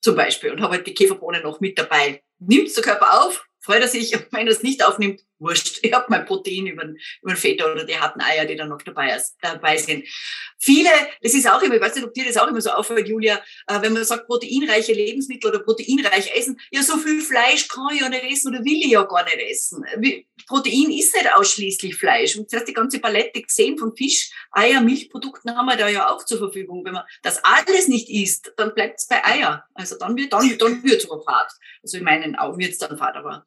zum 0.00 0.16
Beispiel 0.16 0.50
und 0.50 0.60
habe 0.60 0.74
halt 0.74 0.86
die 0.86 0.94
Käferbohnen 0.94 1.42
noch 1.42 1.60
mit 1.60 1.78
dabei. 1.78 2.22
Nimmt 2.38 2.74
der 2.76 2.82
Körper 2.82 3.24
auf, 3.24 3.46
freut 3.60 3.80
er 3.80 3.88
sich, 3.88 4.12
wenn 4.32 4.46
er 4.46 4.52
es 4.52 4.62
nicht 4.62 4.84
aufnimmt, 4.84 5.22
wurscht. 5.38 5.80
Ich 5.84 5.92
habe 5.92 6.06
mein 6.08 6.24
Protein 6.24 6.66
über, 6.66 6.84
über 6.84 7.32
den 7.32 7.36
Feta 7.36 7.70
oder 7.70 7.84
die 7.84 7.96
harten 7.96 8.20
Eier, 8.20 8.46
die 8.46 8.56
dann 8.56 8.68
noch 8.68 8.82
dabei, 8.82 9.20
dabei 9.40 9.76
sind. 9.76 10.06
Viele, 10.58 10.88
das 11.22 11.34
ist 11.34 11.48
auch 11.48 11.60
immer, 11.62 11.74
ich 11.74 11.80
weiß 11.80 11.94
nicht, 11.94 12.04
ob 12.04 12.14
dir 12.14 12.24
das 12.24 12.36
auch 12.36 12.48
immer 12.48 12.60
so 12.60 12.70
auffällt, 12.70 13.06
Julia, 13.06 13.36
äh, 13.66 13.80
wenn 13.82 13.92
man 13.92 14.04
sagt 14.04 14.26
proteinreiche 14.26 14.92
Lebensmittel 14.92 15.50
oder 15.50 15.60
proteinreich 15.60 16.34
essen, 16.34 16.58
ja, 16.70 16.82
so 16.82 16.96
viel 16.96 17.20
Fleisch 17.20 17.68
kann 17.68 17.94
ich 17.94 18.00
ja 18.00 18.08
nicht 18.08 18.24
essen 18.24 18.54
oder 18.54 18.64
will 18.64 18.80
ich 18.82 18.90
ja 18.90 19.02
gar 19.04 19.24
nicht 19.24 19.38
essen. 19.50 19.84
Protein 20.46 20.90
ist 20.90 21.14
nicht 21.14 21.34
ausschließlich 21.34 21.96
Fleisch. 21.96 22.36
Und 22.36 22.50
zuerst 22.50 22.68
die 22.68 22.72
ganze 22.72 22.98
Palette 22.98 23.42
gesehen 23.42 23.78
von 23.78 23.94
Fisch, 23.96 24.30
Eier, 24.50 24.80
Milchprodukten 24.80 25.56
haben 25.56 25.66
wir 25.66 25.76
da 25.76 25.88
ja 25.88 26.08
auch 26.08 26.24
zur 26.24 26.38
Verfügung. 26.38 26.84
Wenn 26.84 26.94
man 26.94 27.04
das 27.22 27.42
alles 27.44 27.88
nicht 27.88 28.08
isst, 28.08 28.52
dann 28.56 28.74
bleibt 28.74 29.00
es 29.00 29.06
bei 29.06 29.24
Eier. 29.24 29.64
Also 29.74 29.96
dann 29.98 30.16
wird 30.16 30.32
dann, 30.32 30.56
dann 30.58 30.82
wird's 30.82 31.10
aber 31.10 31.22
Fahrt. 31.22 31.52
Also 31.82 31.98
in 31.98 32.04
meinen 32.04 32.36
Augen 32.36 32.58
wird's 32.58 32.78
dann 32.78 32.96
Fahrt, 32.96 33.16
aber 33.16 33.46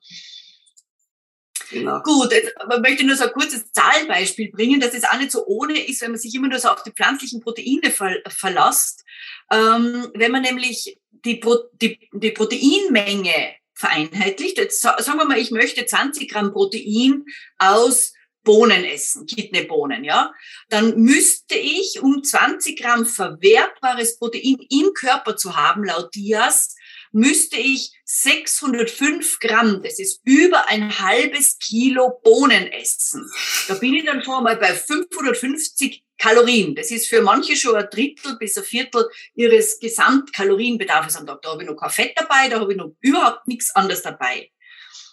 Genau. 1.69 2.01
Gut, 2.01 2.31
jetzt 2.31 2.53
möchte 2.79 3.01
ich 3.01 3.07
nur 3.07 3.15
so 3.15 3.25
ein 3.25 3.31
kurzes 3.31 3.71
Zahlenbeispiel 3.71 4.51
bringen, 4.51 4.79
dass 4.79 4.93
es 4.93 5.03
auch 5.03 5.17
nicht 5.17 5.31
so 5.31 5.45
ohne 5.45 5.85
ist, 5.85 6.01
wenn 6.01 6.11
man 6.11 6.19
sich 6.19 6.33
immer 6.33 6.47
nur 6.47 6.59
so 6.59 6.69
auf 6.69 6.83
die 6.83 6.91
pflanzlichen 6.91 7.41
Proteine 7.41 7.91
ver 7.91 8.17
verlasst. 8.27 9.03
Ähm, 9.51 10.09
wenn 10.13 10.31
man 10.31 10.43
nämlich 10.43 10.97
die, 11.11 11.35
Pro 11.35 11.57
die, 11.73 12.09
die 12.13 12.31
Proteinmenge 12.31 13.55
vereinheitlicht, 13.73 14.57
jetzt 14.57 14.81
sagen 14.81 15.17
wir 15.17 15.25
mal, 15.25 15.37
ich 15.37 15.51
möchte 15.51 15.85
20 15.85 16.29
Gramm 16.29 16.51
Protein 16.51 17.25
aus 17.57 18.13
Bohnen 18.43 18.85
essen, 18.85 19.25
Kidneybohnen, 19.25 20.05
ja, 20.05 20.33
dann 20.69 20.97
müsste 21.01 21.55
ich, 21.55 21.99
um 22.01 22.23
20 22.23 22.79
Gramm 22.79 23.05
verwertbares 23.05 24.17
Protein 24.17 24.57
im 24.69 24.93
Körper 24.93 25.35
zu 25.35 25.57
haben, 25.57 25.83
laut 25.83 26.15
Dias, 26.15 26.76
müsste 27.11 27.57
ich 27.57 27.91
605 28.05 29.39
Gramm, 29.39 29.81
das 29.83 29.99
ist 29.99 30.21
über 30.23 30.67
ein 30.67 30.99
halbes 30.99 31.57
Kilo 31.59 32.19
Bohnen 32.23 32.67
essen. 32.71 33.29
Da 33.67 33.75
bin 33.75 33.93
ich 33.93 34.05
dann 34.05 34.23
schon 34.23 34.43
mal 34.43 34.57
bei 34.57 34.73
550 34.73 36.03
Kalorien. 36.17 36.75
Das 36.75 36.91
ist 36.91 37.07
für 37.07 37.21
manche 37.21 37.55
schon 37.55 37.75
ein 37.75 37.87
Drittel 37.91 38.37
bis 38.37 38.57
ein 38.57 38.63
Viertel 38.63 39.07
ihres 39.35 39.79
Gesamtkalorienbedarfs 39.79 41.15
am 41.15 41.27
Tag. 41.27 41.41
Da 41.41 41.51
habe 41.51 41.63
ich 41.63 41.69
noch 41.69 41.75
kein 41.75 41.89
Fett 41.89 42.13
dabei, 42.15 42.49
da 42.49 42.59
habe 42.59 42.71
ich 42.71 42.77
noch 42.77 42.95
überhaupt 43.01 43.47
nichts 43.47 43.75
anderes 43.75 44.01
dabei. 44.01 44.49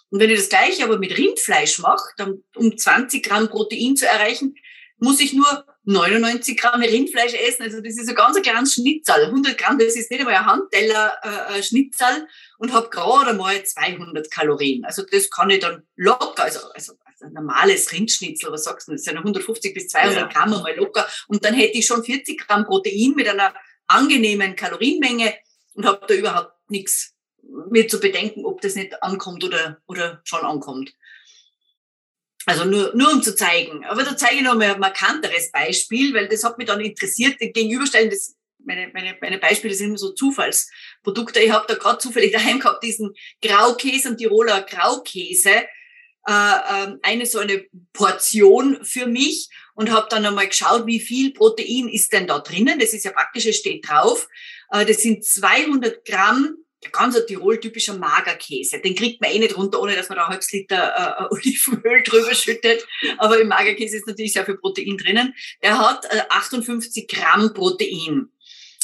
Und 0.09 0.19
wenn 0.19 0.29
ich 0.29 0.37
das 0.37 0.49
gleiche 0.49 0.83
aber 0.83 0.97
mit 0.97 1.17
Rindfleisch 1.17 1.79
mache, 1.79 2.13
dann 2.17 2.43
um 2.55 2.77
20 2.77 3.23
Gramm 3.23 3.49
Protein 3.49 3.95
zu 3.95 4.07
erreichen, 4.07 4.55
muss 4.97 5.19
ich 5.19 5.33
nur 5.33 5.65
99 5.83 6.57
Gramm 6.57 6.81
Rindfleisch 6.81 7.33
essen. 7.33 7.63
Also 7.63 7.81
das 7.81 7.97
ist 7.97 8.09
ein 8.09 8.15
ganz 8.15 8.41
kleines 8.41 8.73
Schnitzel. 8.73 9.25
100 9.25 9.57
Gramm, 9.57 9.77
das 9.77 9.95
ist 9.95 10.09
nicht 10.09 10.19
einmal 10.19 10.35
ein 10.35 10.45
Handteller 10.45 11.13
äh, 11.21 11.61
Schnitzel 11.61 12.27
und 12.57 12.73
habe 12.73 12.89
gerade 12.89 13.33
mal 13.33 13.63
200 13.63 14.31
Kalorien. 14.31 14.85
Also 14.85 15.03
das 15.03 15.29
kann 15.29 15.49
ich 15.49 15.59
dann 15.59 15.83
locker, 15.95 16.43
also, 16.43 16.59
also, 16.73 16.93
ein 17.21 17.33
normales 17.33 17.91
Rindschnitzel, 17.91 18.51
was 18.51 18.65
sagst 18.65 18.87
du, 18.87 18.91
das 18.91 19.03
sind 19.03 19.17
150 19.17 19.73
bis 19.73 19.87
200 19.87 20.15
ja. 20.15 20.27
Gramm 20.27 20.51
mal 20.51 20.75
locker. 20.75 21.07
Und 21.27 21.43
dann 21.43 21.53
hätte 21.53 21.77
ich 21.77 21.85
schon 21.85 22.03
40 22.03 22.39
Gramm 22.45 22.65
Protein 22.65 23.13
mit 23.15 23.27
einer 23.27 23.53
angenehmen 23.87 24.55
Kalorienmenge 24.55 25.33
und 25.73 25.85
habe 25.85 26.05
da 26.07 26.13
überhaupt 26.13 26.53
nichts 26.69 27.13
mir 27.69 27.87
zu 27.87 27.99
bedenken, 27.99 28.45
ob 28.45 28.61
das 28.61 28.75
nicht 28.75 29.01
ankommt 29.03 29.43
oder, 29.43 29.81
oder 29.87 30.21
schon 30.23 30.41
ankommt. 30.41 30.93
Also 32.45 32.65
nur, 32.65 32.95
nur 32.95 33.11
um 33.11 33.23
zu 33.23 33.35
zeigen. 33.35 33.83
Aber 33.85 34.03
da 34.03 34.15
zeige 34.15 34.35
ich 34.37 34.41
noch 34.43 34.55
mal 34.55 34.73
ein 34.73 34.79
markanteres 34.79 35.51
Beispiel, 35.51 36.13
weil 36.13 36.27
das 36.27 36.43
hat 36.43 36.57
mich 36.57 36.67
dann 36.67 36.79
interessiert. 36.79 37.39
Gegenüberstellen, 37.39 38.09
das, 38.09 38.35
meine, 38.59 38.89
meine, 38.93 39.17
meine 39.19 39.39
Beispiele 39.39 39.73
sind 39.73 39.87
immer 39.87 39.97
so 39.97 40.13
Zufallsprodukte. 40.13 41.39
Ich 41.39 41.51
habe 41.51 41.65
da 41.67 41.75
gerade 41.75 41.97
zufällig 41.97 42.31
daheim 42.31 42.59
gehabt, 42.59 42.83
diesen 42.83 43.13
Graukäse 43.41 44.09
und 44.09 44.17
Tiroler 44.17 44.61
Graukäse. 44.61 45.65
Äh, 46.27 46.31
äh, 46.31 46.97
eine 47.03 47.25
so 47.27 47.37
eine 47.37 47.65
Portion 47.93 48.83
für 48.83 49.05
mich 49.05 49.47
und 49.75 49.91
habe 49.91 50.07
dann 50.09 50.25
einmal 50.25 50.47
geschaut, 50.47 50.87
wie 50.87 50.99
viel 50.99 51.31
Protein 51.33 51.87
ist 51.87 52.13
denn 52.13 52.25
da 52.25 52.39
drinnen. 52.39 52.79
Das 52.79 52.93
ist 52.93 53.05
ja 53.05 53.11
praktisch, 53.11 53.45
es 53.45 53.57
steht 53.57 53.87
drauf. 53.87 54.27
Äh, 54.71 54.85
das 54.85 54.97
sind 54.97 55.23
200 55.23 56.03
Gramm 56.03 56.55
ganz 56.91 57.15
ein 57.15 57.27
Tirol-typischer 57.27 57.97
Magerkäse. 57.97 58.79
Den 58.79 58.95
kriegt 58.95 59.21
man 59.21 59.31
eh 59.31 59.39
nicht 59.39 59.57
runter, 59.57 59.81
ohne 59.81 59.95
dass 59.95 60.09
man 60.09 60.17
da 60.17 60.25
ein 60.25 60.31
halbes 60.31 60.51
Liter 60.51 61.27
äh, 61.29 61.33
Olivenöl 61.33 62.03
drüber 62.03 62.33
schüttet. 62.35 62.85
Aber 63.17 63.39
im 63.39 63.47
Magerkäse 63.47 63.97
ist 63.97 64.07
natürlich 64.07 64.33
sehr 64.33 64.45
viel 64.45 64.57
Protein 64.57 64.97
drinnen. 64.97 65.33
Der 65.61 65.77
hat 65.77 66.05
äh, 66.05 66.21
58 66.29 67.07
Gramm 67.07 67.53
Protein. 67.53 68.29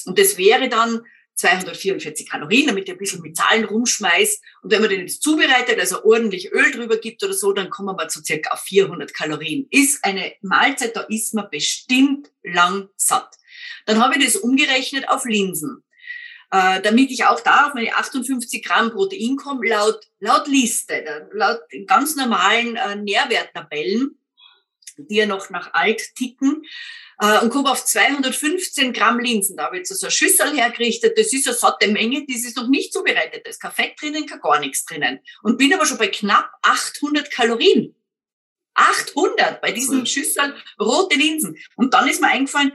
Und 0.06 0.20
das 0.20 0.38
wäre 0.38 0.70
dann 0.70 1.02
244 1.36 2.30
Kalorien, 2.30 2.68
damit 2.68 2.86
ich 2.86 2.92
ein 2.92 2.98
bisschen 2.98 3.22
mit 3.22 3.36
Zahlen 3.36 3.66
rumschmeiß. 3.66 4.42
Und 4.62 4.72
wenn 4.72 4.82
man 4.82 4.90
den 4.90 5.02
jetzt 5.02 5.24
zubereitet, 5.24 5.80
also 5.80 6.04
ordentlich 6.04 6.52
Öl 6.52 6.72
drüber 6.72 6.98
gibt 6.98 7.24
oder 7.24 7.34
so, 7.34 7.52
dann 7.52 7.70
kommen 7.70 7.98
wir 7.98 8.08
zu 8.08 8.24
circa 8.24 8.52
auf 8.52 8.62
400 8.62 9.14
Kalorien. 9.14 9.68
Ist 9.72 10.04
eine 10.04 10.34
Mahlzeit, 10.42 10.96
da 10.96 11.02
ist 11.02 11.34
man 11.34 11.50
bestimmt 11.50 12.32
lang 12.44 12.90
satt. 12.96 13.36
Dann 13.86 14.04
habe 14.04 14.18
ich 14.18 14.26
das 14.26 14.36
umgerechnet 14.36 15.10
auf 15.10 15.26
Linsen 15.26 15.84
äh, 16.52 16.82
damit 16.82 17.12
ich 17.12 17.26
auch 17.26 17.40
da 17.40 17.68
auf 17.68 17.74
meine 17.74 17.96
58 17.96 18.64
Gramm 18.64 18.92
Protein 18.92 19.38
komme, 19.38 19.68
laut, 19.68 20.08
laut 20.20 20.48
Liste, 20.48 21.30
laut 21.34 21.62
ganz 21.88 22.16
normalen 22.16 22.76
äh, 22.76 22.96
Nährwerttabellen, 22.96 24.20
die 24.98 25.16
ja 25.16 25.26
noch 25.26 25.50
nach 25.50 25.74
alt 25.74 26.16
ticken, 26.16 26.66
äh, 27.20 27.40
und 27.40 27.52
komme 27.52 27.72
auf 27.72 27.86
215 27.86 28.92
Gramm 28.92 29.20
Linsen. 29.20 29.56
Da 29.56 29.66
habe 29.66 29.78
ich 29.78 29.90
jetzt 29.90 29.98
so 29.98 30.08
eine 30.08 30.12
Schüssel 30.12 30.54
hergerichtet. 30.54 31.18
Das 31.18 31.32
ist 31.32 31.48
eine 31.48 31.56
satte 31.56 31.88
Menge, 31.88 32.26
die 32.26 32.34
ist 32.34 32.58
noch 32.58 32.68
nicht 32.68 32.92
zubereitet. 32.92 33.46
Da 33.46 33.50
ist 33.50 33.62
kein 33.62 33.72
Fett 33.72 34.02
drinnen, 34.02 34.26
kein 34.26 34.42
gar 34.42 34.60
nichts 34.60 34.86
drinnen. 34.86 35.20
Und 35.44 35.58
bin 35.58 35.74
aber 35.74 35.86
schon 35.86 35.98
bei 35.98 36.08
knapp 36.08 36.50
800 36.64 37.32
Kalorien. 37.32 37.96
800 38.74 39.62
bei 39.62 39.72
diesen 39.72 40.06
Schüsseln 40.06 40.54
rote 40.80 41.16
Linsen. 41.16 41.58
Und 41.76 41.94
dann 41.94 42.08
ist 42.08 42.22
mir 42.22 42.30
eingefallen, 42.30 42.74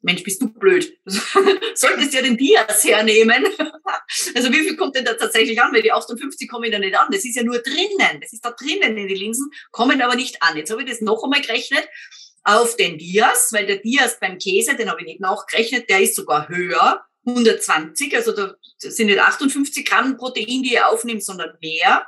Mensch, 0.00 0.22
bist 0.22 0.40
du 0.40 0.48
blöd. 0.52 0.96
Solltest 1.74 2.14
ja 2.14 2.22
den 2.22 2.36
Dias 2.36 2.84
hernehmen. 2.84 3.44
also 4.34 4.52
wie 4.52 4.60
viel 4.60 4.76
kommt 4.76 4.94
denn 4.94 5.04
da 5.04 5.14
tatsächlich 5.14 5.60
an? 5.60 5.72
Weil 5.72 5.82
die 5.82 5.92
58 5.92 6.48
kommen 6.48 6.70
da 6.70 6.78
nicht 6.78 6.96
an. 6.96 7.08
Das 7.10 7.24
ist 7.24 7.36
ja 7.36 7.42
nur 7.42 7.58
drinnen. 7.58 8.20
Das 8.20 8.32
ist 8.32 8.44
da 8.44 8.52
drinnen 8.52 8.96
in 8.96 9.08
die 9.08 9.14
Linsen, 9.14 9.50
kommen 9.70 10.00
aber 10.00 10.14
nicht 10.14 10.42
an. 10.42 10.56
Jetzt 10.56 10.70
habe 10.70 10.82
ich 10.82 10.88
das 10.88 11.00
noch 11.00 11.22
einmal 11.24 11.40
gerechnet 11.40 11.88
auf 12.44 12.76
den 12.76 12.96
Dias, 12.98 13.52
weil 13.52 13.66
der 13.66 13.78
Dias 13.78 14.18
beim 14.20 14.38
Käse, 14.38 14.76
den 14.76 14.88
habe 14.88 15.00
ich 15.00 15.06
nicht 15.06 15.20
nachgerechnet, 15.20 15.90
der 15.90 16.00
ist 16.00 16.14
sogar 16.14 16.48
höher. 16.48 17.04
120, 17.26 18.16
also 18.16 18.32
da 18.32 18.54
sind 18.78 19.08
nicht 19.08 19.20
58 19.20 19.84
Gramm 19.84 20.16
Protein, 20.16 20.62
die 20.62 20.72
ihr 20.72 20.88
aufnimmt, 20.88 21.22
sondern 21.22 21.58
mehr 21.60 22.06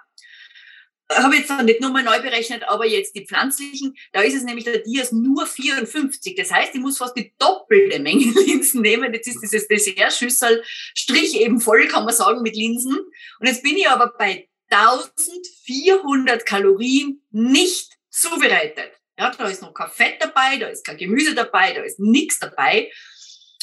habe 1.11 1.37
jetzt 1.37 1.51
nicht 1.63 1.81
nochmal 1.81 2.05
neu 2.05 2.21
berechnet, 2.21 2.63
aber 2.69 2.87
jetzt 2.87 3.15
die 3.15 3.27
pflanzlichen, 3.27 3.97
da 4.13 4.21
ist 4.21 4.35
es 4.35 4.45
nämlich 4.45 4.65
der 4.65 4.79
Dias 4.79 5.13
nur 5.13 5.47
54. 5.47 6.37
Das 6.37 6.51
heißt, 6.51 6.75
ich 6.75 6.81
muss 6.81 6.99
fast 6.99 7.17
die 7.17 7.35
doppelte 7.39 7.99
Menge 7.99 8.25
Linsen 8.47 8.83
nehmen. 8.83 9.13
Jetzt 9.13 9.29
ist 9.29 9.41
dieses 9.41 9.67
Dessertschüssel 9.69 10.63
Strich 10.95 11.41
eben 11.41 11.61
voll, 11.61 11.89
kann 11.89 12.05
man 12.05 12.15
sagen, 12.15 12.43
mit 12.43 12.57
Linsen. 12.57 12.97
Und 12.97 13.47
jetzt 13.47 13.63
bin 13.63 13.77
ich 13.77 13.89
aber 13.89 14.13
bei 14.17 14.49
1400 14.71 16.47
Kalorien 16.47 17.23
nicht 17.31 17.93
zubereitet. 18.09 18.93
Ja, 19.19 19.31
da 19.37 19.49
ist 19.49 19.63
noch 19.63 19.75
kein 19.75 19.91
Fett 19.91 20.17
dabei, 20.21 20.57
da 20.59 20.69
ist 20.69 20.85
kein 20.85 20.97
Gemüse 20.97 21.35
dabei, 21.35 21.75
da 21.75 21.83
ist 21.83 21.99
nichts 21.99 22.39
dabei. 22.39 22.91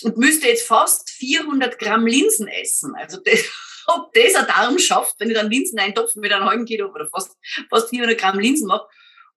Und 0.03 0.17
müsste 0.17 0.47
jetzt 0.47 0.67
fast 0.67 1.09
400 1.09 1.79
Gramm 1.79 2.05
Linsen 2.05 2.47
essen. 2.47 2.93
Also 2.95 3.17
das, 3.23 3.39
ob 3.87 4.13
das 4.13 4.35
ein 4.35 4.47
Darm 4.47 4.77
schafft, 4.77 5.15
wenn 5.19 5.29
ich 5.29 5.35
dann 5.35 5.49
Linsen 5.49 5.79
eintopfen 5.79 6.21
mit 6.21 6.31
einem 6.31 6.45
halben 6.45 6.65
Kilo 6.65 6.89
oder 6.91 7.07
fast, 7.07 7.35
fast 7.69 7.89
400 7.89 8.17
Gramm 8.17 8.39
Linsen 8.39 8.67
mache. 8.67 8.87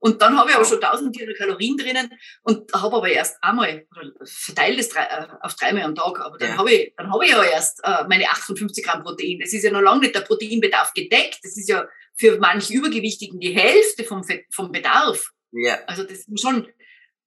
Und 0.03 0.22
dann 0.22 0.36
habe 0.38 0.48
ich 0.48 0.57
aber 0.57 0.64
schon 0.64 0.82
1400 0.82 1.36
Kalorien 1.36 1.76
drinnen 1.76 2.11
und 2.42 2.72
habe 2.72 2.96
aber 2.96 3.09
erst 3.09 3.36
einmal, 3.42 3.86
verteile 4.24 4.78
das 4.78 4.88
drei, 4.88 5.03
äh, 5.03 5.26
auf 5.42 5.55
dreimal 5.57 5.82
am 5.82 5.94
Tag, 5.94 6.20
aber 6.20 6.38
dann 6.38 6.51
ja. 6.51 6.57
habe 6.57 6.72
ich, 6.72 6.94
dann 6.96 7.12
habe 7.12 7.24
ich 7.24 7.30
ja 7.30 7.44
erst 7.44 7.80
äh, 7.84 8.05
meine 8.09 8.24
58 8.30 8.82
Gramm 8.82 9.03
Protein. 9.03 9.40
Das 9.40 9.53
ist 9.53 9.62
ja 9.62 9.70
noch 9.70 9.82
lange 9.82 10.01
nicht 10.01 10.14
der 10.14 10.22
Proteinbedarf 10.22 10.94
gedeckt. 10.94 11.40
Das 11.42 11.57
ist 11.57 11.68
ja 11.68 11.86
für 12.16 12.38
manche 12.38 12.72
Übergewichtigen 12.72 13.40
die 13.40 13.55
Hälfte 13.55 14.05
vom, 14.05 14.24
vom 14.51 14.72
Bedarf. 14.72 15.32
Ja. 15.53 15.78
Also 15.86 16.05
das 16.05 16.22
sind 16.22 16.40
schon, 16.40 16.66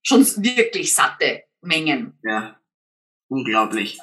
schon 0.02 0.26
wirklich 0.44 0.96
satte 0.96 1.44
Mengen. 1.62 2.20
Ja. 2.24 2.60
Unglaublich. 3.28 4.00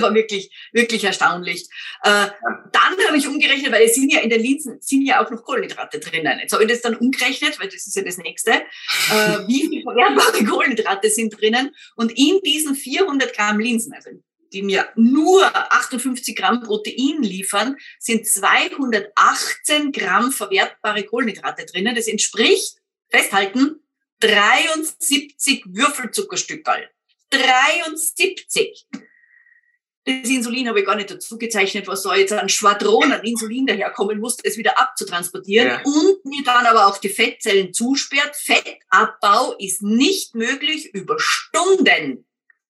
Also 0.00 0.06
das 0.06 0.08
war 0.08 0.14
wirklich, 0.14 0.50
wirklich 0.72 1.04
erstaunlich. 1.04 1.68
Äh, 2.02 2.26
dann 2.72 3.06
habe 3.06 3.16
ich 3.16 3.26
umgerechnet, 3.26 3.72
weil 3.72 3.82
es 3.82 3.94
sind 3.94 4.12
ja 4.12 4.20
in 4.20 4.30
den 4.30 4.40
Linsen 4.40 4.78
sind 4.80 5.02
ja 5.02 5.24
auch 5.24 5.30
noch 5.30 5.42
Kohlenhydrate 5.44 5.98
drinnen. 5.98 6.38
Jetzt 6.40 6.52
habe 6.52 6.64
ich 6.64 6.70
das 6.70 6.80
dann 6.80 6.96
umgerechnet, 6.96 7.58
weil 7.60 7.68
das 7.68 7.86
ist 7.86 7.96
ja 7.96 8.02
das 8.02 8.18
nächste. 8.18 8.50
Äh, 8.50 8.60
wie 9.46 9.68
viel 9.68 9.82
verwertbare 9.82 10.44
Kohlenhydrate 10.44 11.10
sind 11.10 11.40
drinnen? 11.40 11.74
Und 11.96 12.12
in 12.16 12.40
diesen 12.44 12.74
400 12.74 13.34
Gramm 13.34 13.60
Linsen, 13.60 13.92
also 13.92 14.10
die 14.52 14.62
mir 14.62 14.88
nur 14.96 15.44
58 15.72 16.34
Gramm 16.34 16.62
Protein 16.62 17.22
liefern, 17.22 17.76
sind 17.98 18.26
218 18.26 19.92
Gramm 19.92 20.32
verwertbare 20.32 21.04
Kohlenhydrate 21.04 21.66
drinnen. 21.66 21.94
Das 21.94 22.08
entspricht, 22.08 22.78
festhalten, 23.10 23.80
73 24.20 25.64
Würfelzuckerstückerl. 25.66 26.88
73. 27.30 28.86
Das 30.04 30.30
Insulin 30.30 30.66
habe 30.68 30.80
ich 30.80 30.86
gar 30.86 30.96
nicht 30.96 31.10
dazu 31.10 31.36
gezeichnet, 31.36 31.86
was 31.86 32.02
da 32.02 32.14
jetzt 32.14 32.32
an 32.32 32.48
Schwadron 32.48 33.12
an 33.12 33.22
Insulin 33.22 33.66
daherkommen 33.66 34.18
muss, 34.18 34.38
es 34.42 34.56
wieder 34.56 34.80
abzutransportieren 34.80 35.68
ja. 35.68 35.82
und 35.84 36.24
mir 36.24 36.42
dann 36.44 36.64
aber 36.64 36.86
auch 36.86 36.96
die 36.98 37.10
Fettzellen 37.10 37.74
zusperrt. 37.74 38.34
Fettabbau 38.34 39.54
ist 39.58 39.82
nicht 39.82 40.34
möglich 40.34 40.94
über 40.94 41.16
Stunden, 41.18 42.26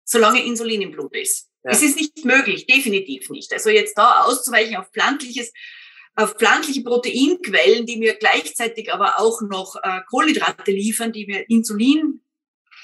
solange 0.04 0.44
Insulin 0.44 0.82
im 0.82 0.90
Blut 0.90 1.16
ist. 1.16 1.48
Ja. 1.64 1.70
Es 1.70 1.82
ist 1.82 1.96
nicht 1.96 2.26
möglich, 2.26 2.66
definitiv 2.66 3.30
nicht. 3.30 3.52
Also 3.54 3.70
jetzt 3.70 3.96
da 3.96 4.24
auszuweichen 4.24 4.76
auf 4.76 4.90
pflanzliches, 4.90 5.50
auf 6.14 6.34
pflanzliche 6.34 6.82
Proteinquellen, 6.82 7.86
die 7.86 7.96
mir 7.96 8.14
gleichzeitig 8.16 8.92
aber 8.92 9.18
auch 9.18 9.40
noch 9.40 9.76
äh, 9.82 10.00
Kohlenhydrate 10.10 10.72
liefern, 10.72 11.12
die 11.12 11.26
mir 11.26 11.48
Insulin 11.48 12.20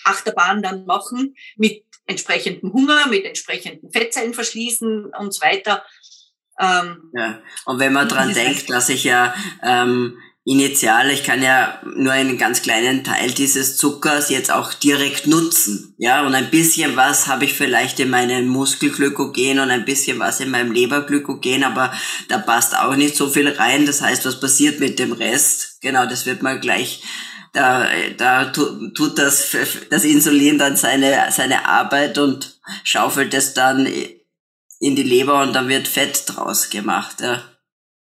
Achterbahn 0.05 0.63
dann 0.63 0.85
machen, 0.87 1.35
mit 1.57 1.85
entsprechendem 2.07 2.73
Hunger, 2.73 3.07
mit 3.09 3.25
entsprechenden 3.25 3.91
Fettzellen 3.91 4.35
verschließen 4.35 5.13
und 5.19 5.35
so 5.35 5.41
weiter. 5.43 5.85
Ähm, 6.61 7.11
ja, 7.15 7.41
und 7.65 7.79
wenn 7.79 7.93
man 7.93 8.09
dran 8.09 8.35
denkt, 8.35 8.69
dass 8.69 8.89
ich 8.91 9.05
ja 9.05 9.35
ähm, 9.63 10.19
initial, 10.45 11.11
ich 11.11 11.25
kann 11.25 11.43
ja 11.43 11.81
nur 11.97 12.13
einen 12.13 12.37
ganz 12.37 12.63
kleinen 12.63 13.05
Teil 13.05 13.31
dieses 13.31 13.77
Zuckers 13.77 14.31
jetzt 14.31 14.51
auch 14.51 14.75
direkt 14.75 15.27
nutzen. 15.27 15.95
Ja, 15.97 16.27
und 16.27 16.35
ein 16.35 16.51
bisschen 16.51 16.97
was 16.97 17.29
habe 17.29 17.45
ich 17.45 17.55
vielleicht 17.55 18.01
in 18.01 18.11
meinem 18.11 18.49
Muskelglykogen 18.49 19.61
und 19.61 19.71
ein 19.71 19.85
bisschen 19.85 20.19
was 20.19 20.41
in 20.41 20.51
meinem 20.51 20.73
Leberglykogen, 20.73 21.65
aber 21.65 21.93
da 22.29 22.39
passt 22.39 22.77
auch 22.77 22.97
nicht 22.97 23.17
so 23.17 23.29
viel 23.29 23.49
rein. 23.49 23.87
Das 23.87 24.03
heißt, 24.03 24.25
was 24.27 24.41
passiert 24.41 24.81
mit 24.81 24.99
dem 24.99 25.13
Rest? 25.13 25.81
Genau, 25.81 26.07
das 26.07 26.27
wird 26.27 26.43
mal 26.43 26.59
gleich 26.59 27.03
da, 27.53 27.87
da 28.17 28.47
tut 28.47 29.19
das, 29.19 29.57
das 29.91 30.05
Insulin 30.05 30.59
dann 30.59 30.77
seine, 30.77 31.29
seine 31.31 31.67
Arbeit 31.67 32.19
und 32.19 32.61
schaufelt 32.85 33.35
es 33.35 33.55
dann 33.55 33.87
in 33.87 34.97
die 34.97 35.03
Leber 35.03 35.43
und 35.43 35.53
dann 35.53 35.69
wird 35.69 35.89
Fett 35.89 36.25
draus 36.27 36.71
gemacht. 36.71 37.21
Ja 37.21 37.43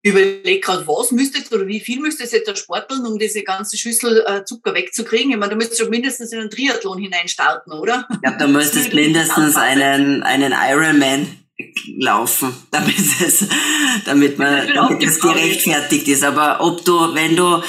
überleg 0.04 0.62
gerade, 0.62 0.86
was 0.86 1.10
müsstest 1.10 1.52
oder 1.52 1.66
wie 1.66 1.80
viel 1.80 1.98
müsstest 1.98 2.34
jetzt 2.34 2.46
da 2.46 2.54
sporteln, 2.54 3.06
um 3.06 3.18
diese 3.18 3.42
ganze 3.42 3.78
Schüssel 3.78 4.22
äh, 4.26 4.44
Zucker 4.44 4.74
wegzukriegen? 4.74 5.30
Ich 5.30 5.36
meine, 5.38 5.52
du 5.52 5.56
müsstest 5.56 5.80
schon 5.80 5.90
mindestens 5.90 6.30
in 6.30 6.40
einen 6.40 6.50
Triathlon 6.50 6.98
hineinstarten, 6.98 7.72
oder? 7.72 8.06
Glaube, 8.20 8.36
du 8.38 8.48
müsstest 8.48 8.92
mindestens 8.94 9.56
einen, 9.56 10.22
einen 10.22 10.52
Ironman 10.52 11.26
laufen, 11.98 12.54
damit 12.70 12.98
es, 12.98 13.46
damit 14.04 14.38
man, 14.38 14.68
damit 14.74 15.02
es 15.02 15.20
gerechtfertigt 15.20 16.06
ist. 16.08 16.22
Aber 16.22 16.60
ob 16.60 16.84
du, 16.84 17.14
wenn 17.14 17.34
du 17.34 17.62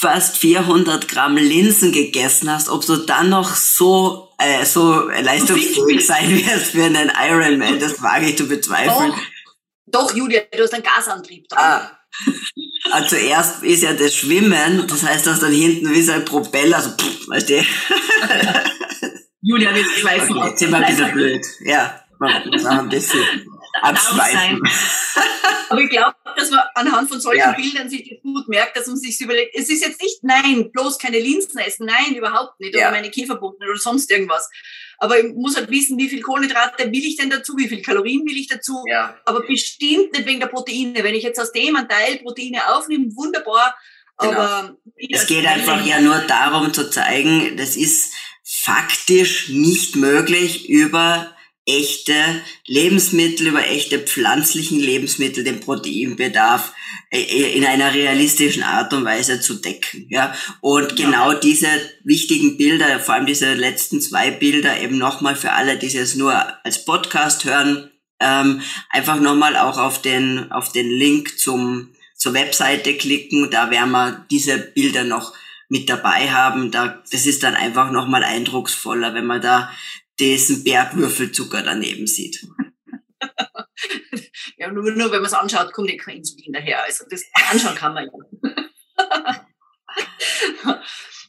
fast 0.00 0.38
400 0.38 1.08
Gramm 1.08 1.36
Linsen 1.36 1.92
gegessen 1.92 2.50
hast, 2.50 2.70
ob 2.70 2.86
du 2.86 2.96
dann 2.96 3.28
noch 3.28 3.54
so 3.54 4.30
äh, 4.38 4.64
so 4.64 5.10
leistungsfähig 5.10 6.06
sein 6.06 6.30
wirst 6.30 6.72
für 6.72 6.84
einen 6.84 7.12
Ironman, 7.14 7.78
das 7.78 8.00
wage 8.02 8.30
ich 8.30 8.38
zu 8.38 8.48
bezweifeln. 8.48 9.12
Doch. 9.12 10.08
Doch, 10.08 10.14
Julia, 10.14 10.40
du 10.52 10.62
hast 10.62 10.72
einen 10.72 10.84
Gasantrieb 10.84 11.48
dran. 11.48 11.58
Ah. 11.60 11.98
Also 12.92 13.08
zuerst 13.08 13.62
ist 13.62 13.82
ja 13.82 13.92
das 13.92 14.14
Schwimmen, 14.14 14.86
das 14.86 15.02
heißt, 15.02 15.26
du 15.26 15.32
hast 15.32 15.42
dann 15.42 15.52
hinten 15.52 15.92
wie 15.92 16.02
so 16.02 16.12
ein 16.12 16.24
Propeller, 16.24 16.80
so, 16.80 16.90
pff, 16.90 17.28
weißt 17.28 17.50
du? 17.50 17.64
Julia, 19.42 19.74
wir 19.74 19.84
schweifen 19.84 20.36
okay, 20.36 20.48
Jetzt 20.48 20.58
sind 20.60 20.70
wir 20.70 20.78
ein 20.78 20.86
bisschen 20.86 21.12
blöd. 21.12 21.46
Ja, 21.64 22.04
machen 22.18 22.66
ein 22.66 22.88
bisschen 22.88 23.20
abschweifen. 23.80 24.62
Aber 25.68 25.80
ich 25.80 25.90
glaube, 25.90 26.16
dass 26.36 26.50
man 26.50 26.60
anhand 26.74 27.08
von 27.08 27.20
solchen 27.20 27.38
ja. 27.38 27.52
Bildern 27.52 27.88
sich 27.88 28.08
das 28.08 28.22
gut 28.22 28.48
merkt, 28.48 28.76
dass 28.76 28.86
man 28.88 28.96
sich 28.96 29.20
überlegt, 29.20 29.54
es 29.54 29.70
ist 29.70 29.84
jetzt 29.84 30.02
nicht, 30.02 30.22
nein, 30.22 30.70
bloß 30.72 30.98
keine 30.98 31.20
Linsen 31.20 31.58
essen, 31.58 31.86
nein, 31.86 32.14
überhaupt 32.16 32.58
nicht, 32.58 32.74
ja. 32.74 32.88
oder 32.88 32.90
meine 32.90 33.10
Kieferboten 33.10 33.66
oder 33.66 33.78
sonst 33.78 34.10
irgendwas. 34.10 34.50
Aber 34.98 35.18
ich 35.18 35.32
muss 35.34 35.56
halt 35.56 35.70
wissen, 35.70 35.96
wie 35.96 36.08
viel 36.08 36.20
Kohlenhydrate 36.20 36.90
will 36.90 37.04
ich 37.04 37.16
denn 37.16 37.30
dazu, 37.30 37.56
wie 37.56 37.68
viel 37.68 37.82
Kalorien 37.82 38.26
will 38.26 38.36
ich 38.36 38.48
dazu. 38.48 38.84
Ja. 38.86 39.16
Aber 39.24 39.40
bestimmt 39.46 40.12
nicht 40.12 40.26
wegen 40.26 40.40
der 40.40 40.48
Proteine. 40.48 41.02
Wenn 41.02 41.14
ich 41.14 41.22
jetzt 41.22 41.40
aus 41.40 41.52
dem 41.52 41.74
einen 41.76 41.88
Teil 41.88 42.18
Proteine 42.18 42.74
aufnehme, 42.74 43.06
wunderbar. 43.16 43.76
Genau. 44.18 44.32
Aber 44.32 44.76
es 44.96 45.26
geht 45.26 45.46
einfach 45.46 45.84
ja 45.86 46.00
nur 46.00 46.18
darum 46.18 46.74
zu 46.74 46.90
zeigen, 46.90 47.56
das 47.56 47.76
ist 47.76 48.12
faktisch 48.44 49.48
nicht 49.48 49.96
möglich 49.96 50.68
über 50.68 51.34
echte 51.66 52.14
Lebensmittel, 52.66 53.48
über 53.48 53.66
echte 53.66 53.98
pflanzlichen 53.98 54.80
Lebensmittel 54.80 55.44
den 55.44 55.60
Proteinbedarf 55.60 56.72
äh, 57.10 57.20
äh, 57.20 57.56
in 57.56 57.64
einer 57.64 57.92
realistischen 57.92 58.62
Art 58.62 58.92
und 58.92 59.04
Weise 59.04 59.40
zu 59.40 59.54
decken. 59.54 60.06
Ja, 60.08 60.34
und 60.60 60.96
genau 60.96 61.34
diese 61.34 61.68
wichtigen 62.04 62.56
Bilder, 62.56 62.98
vor 62.98 63.14
allem 63.14 63.26
diese 63.26 63.54
letzten 63.54 64.00
zwei 64.00 64.30
Bilder, 64.30 64.80
eben 64.80 64.98
nochmal 64.98 65.36
für 65.36 65.52
alle, 65.52 65.76
die 65.76 65.94
es 65.94 66.14
nur 66.14 66.34
als 66.64 66.84
Podcast 66.84 67.44
hören, 67.44 67.90
ähm, 68.20 68.62
einfach 68.90 69.20
nochmal 69.20 69.56
auch 69.56 69.78
auf 69.78 70.02
den 70.02 70.50
auf 70.52 70.72
den 70.72 70.90
Link 70.90 71.38
zum 71.38 71.90
zur 72.14 72.34
Webseite 72.34 72.94
klicken. 72.94 73.50
Da 73.50 73.70
werden 73.70 73.90
wir 73.92 74.26
diese 74.30 74.58
Bilder 74.58 75.04
noch 75.04 75.34
mit 75.68 75.88
dabei 75.88 76.30
haben. 76.30 76.70
Da, 76.70 77.02
das 77.10 77.26
ist 77.26 77.42
dann 77.42 77.54
einfach 77.54 77.90
nochmal 77.90 78.22
eindrucksvoller, 78.24 79.14
wenn 79.14 79.26
man 79.26 79.40
da 79.40 79.70
diesen 80.20 80.62
Bergwürfelzucker 80.62 81.62
daneben 81.62 82.06
sieht. 82.06 82.46
ja, 84.56 84.70
nur, 84.70 84.92
nur 84.92 85.10
wenn 85.10 85.22
man 85.22 85.26
es 85.26 85.32
anschaut, 85.32 85.72
kommt 85.72 85.90
ja 85.90 85.96
kein 85.96 86.18
Insulin 86.18 86.52
daher. 86.52 86.84
Also 86.84 87.04
das 87.10 87.24
anschauen 87.50 87.74
kann 87.74 87.94
man 87.94 88.06
ja. 88.06 88.12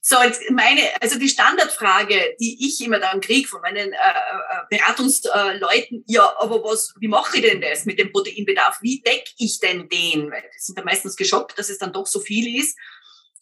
so, 0.01 0.21
jetzt 0.21 0.49
meine, 0.51 0.81
also 1.01 1.17
die 1.17 1.29
Standardfrage, 1.29 2.35
die 2.39 2.67
ich 2.67 2.81
immer 2.85 2.99
dann 2.99 3.21
kriege 3.21 3.47
von 3.47 3.61
meinen 3.61 3.93
äh, 3.93 3.95
äh, 3.95 4.77
Beratungsleuten, 4.77 6.03
ja, 6.07 6.33
aber 6.39 6.63
was, 6.63 6.93
wie 6.99 7.07
mache 7.07 7.37
ich 7.37 7.43
denn 7.43 7.61
das 7.61 7.85
mit 7.85 7.97
dem 7.97 8.11
Proteinbedarf? 8.11 8.79
Wie 8.81 9.01
decke 9.01 9.31
ich 9.37 9.59
denn 9.59 9.87
den? 9.87 10.29
Weil 10.31 10.41
die 10.41 10.59
sind 10.59 10.77
da 10.77 10.83
meistens 10.83 11.15
geschockt, 11.15 11.57
dass 11.57 11.69
es 11.69 11.77
dann 11.77 11.93
doch 11.93 12.07
so 12.07 12.19
viel 12.19 12.59
ist. 12.59 12.77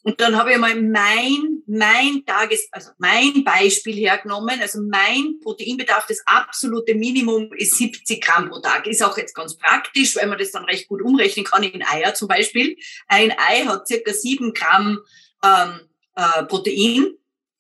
Und 0.03 0.21
dann 0.21 0.37
habe 0.37 0.53
ich 0.53 0.57
mal 0.57 0.81
mein, 0.81 1.61
mein 1.67 2.23
Tages, 2.25 2.69
also 2.71 2.91
mein 2.99 3.43
Beispiel 3.43 3.95
hergenommen. 3.95 4.61
Also 4.61 4.79
mein 4.81 5.39
Proteinbedarf, 5.41 6.05
das 6.07 6.21
absolute 6.25 6.95
Minimum 6.95 7.51
ist 7.53 7.77
70 7.77 8.21
Gramm 8.21 8.49
pro 8.49 8.59
Tag. 8.59 8.87
Ist 8.87 9.03
auch 9.03 9.17
jetzt 9.17 9.35
ganz 9.35 9.57
praktisch, 9.57 10.15
weil 10.15 10.27
man 10.27 10.37
das 10.37 10.51
dann 10.51 10.63
recht 10.63 10.87
gut 10.87 11.01
umrechnen 11.01 11.45
kann 11.45 11.63
in 11.63 11.83
Eier 11.85 12.13
zum 12.13 12.29
Beispiel. 12.29 12.77
Ein 13.07 13.33
Ei 13.37 13.65
hat 13.65 13.87
circa 13.87 14.13
sieben 14.13 14.53
Gramm 14.53 14.99
ähm, 15.43 15.81
äh, 16.15 16.43
Protein. 16.45 17.17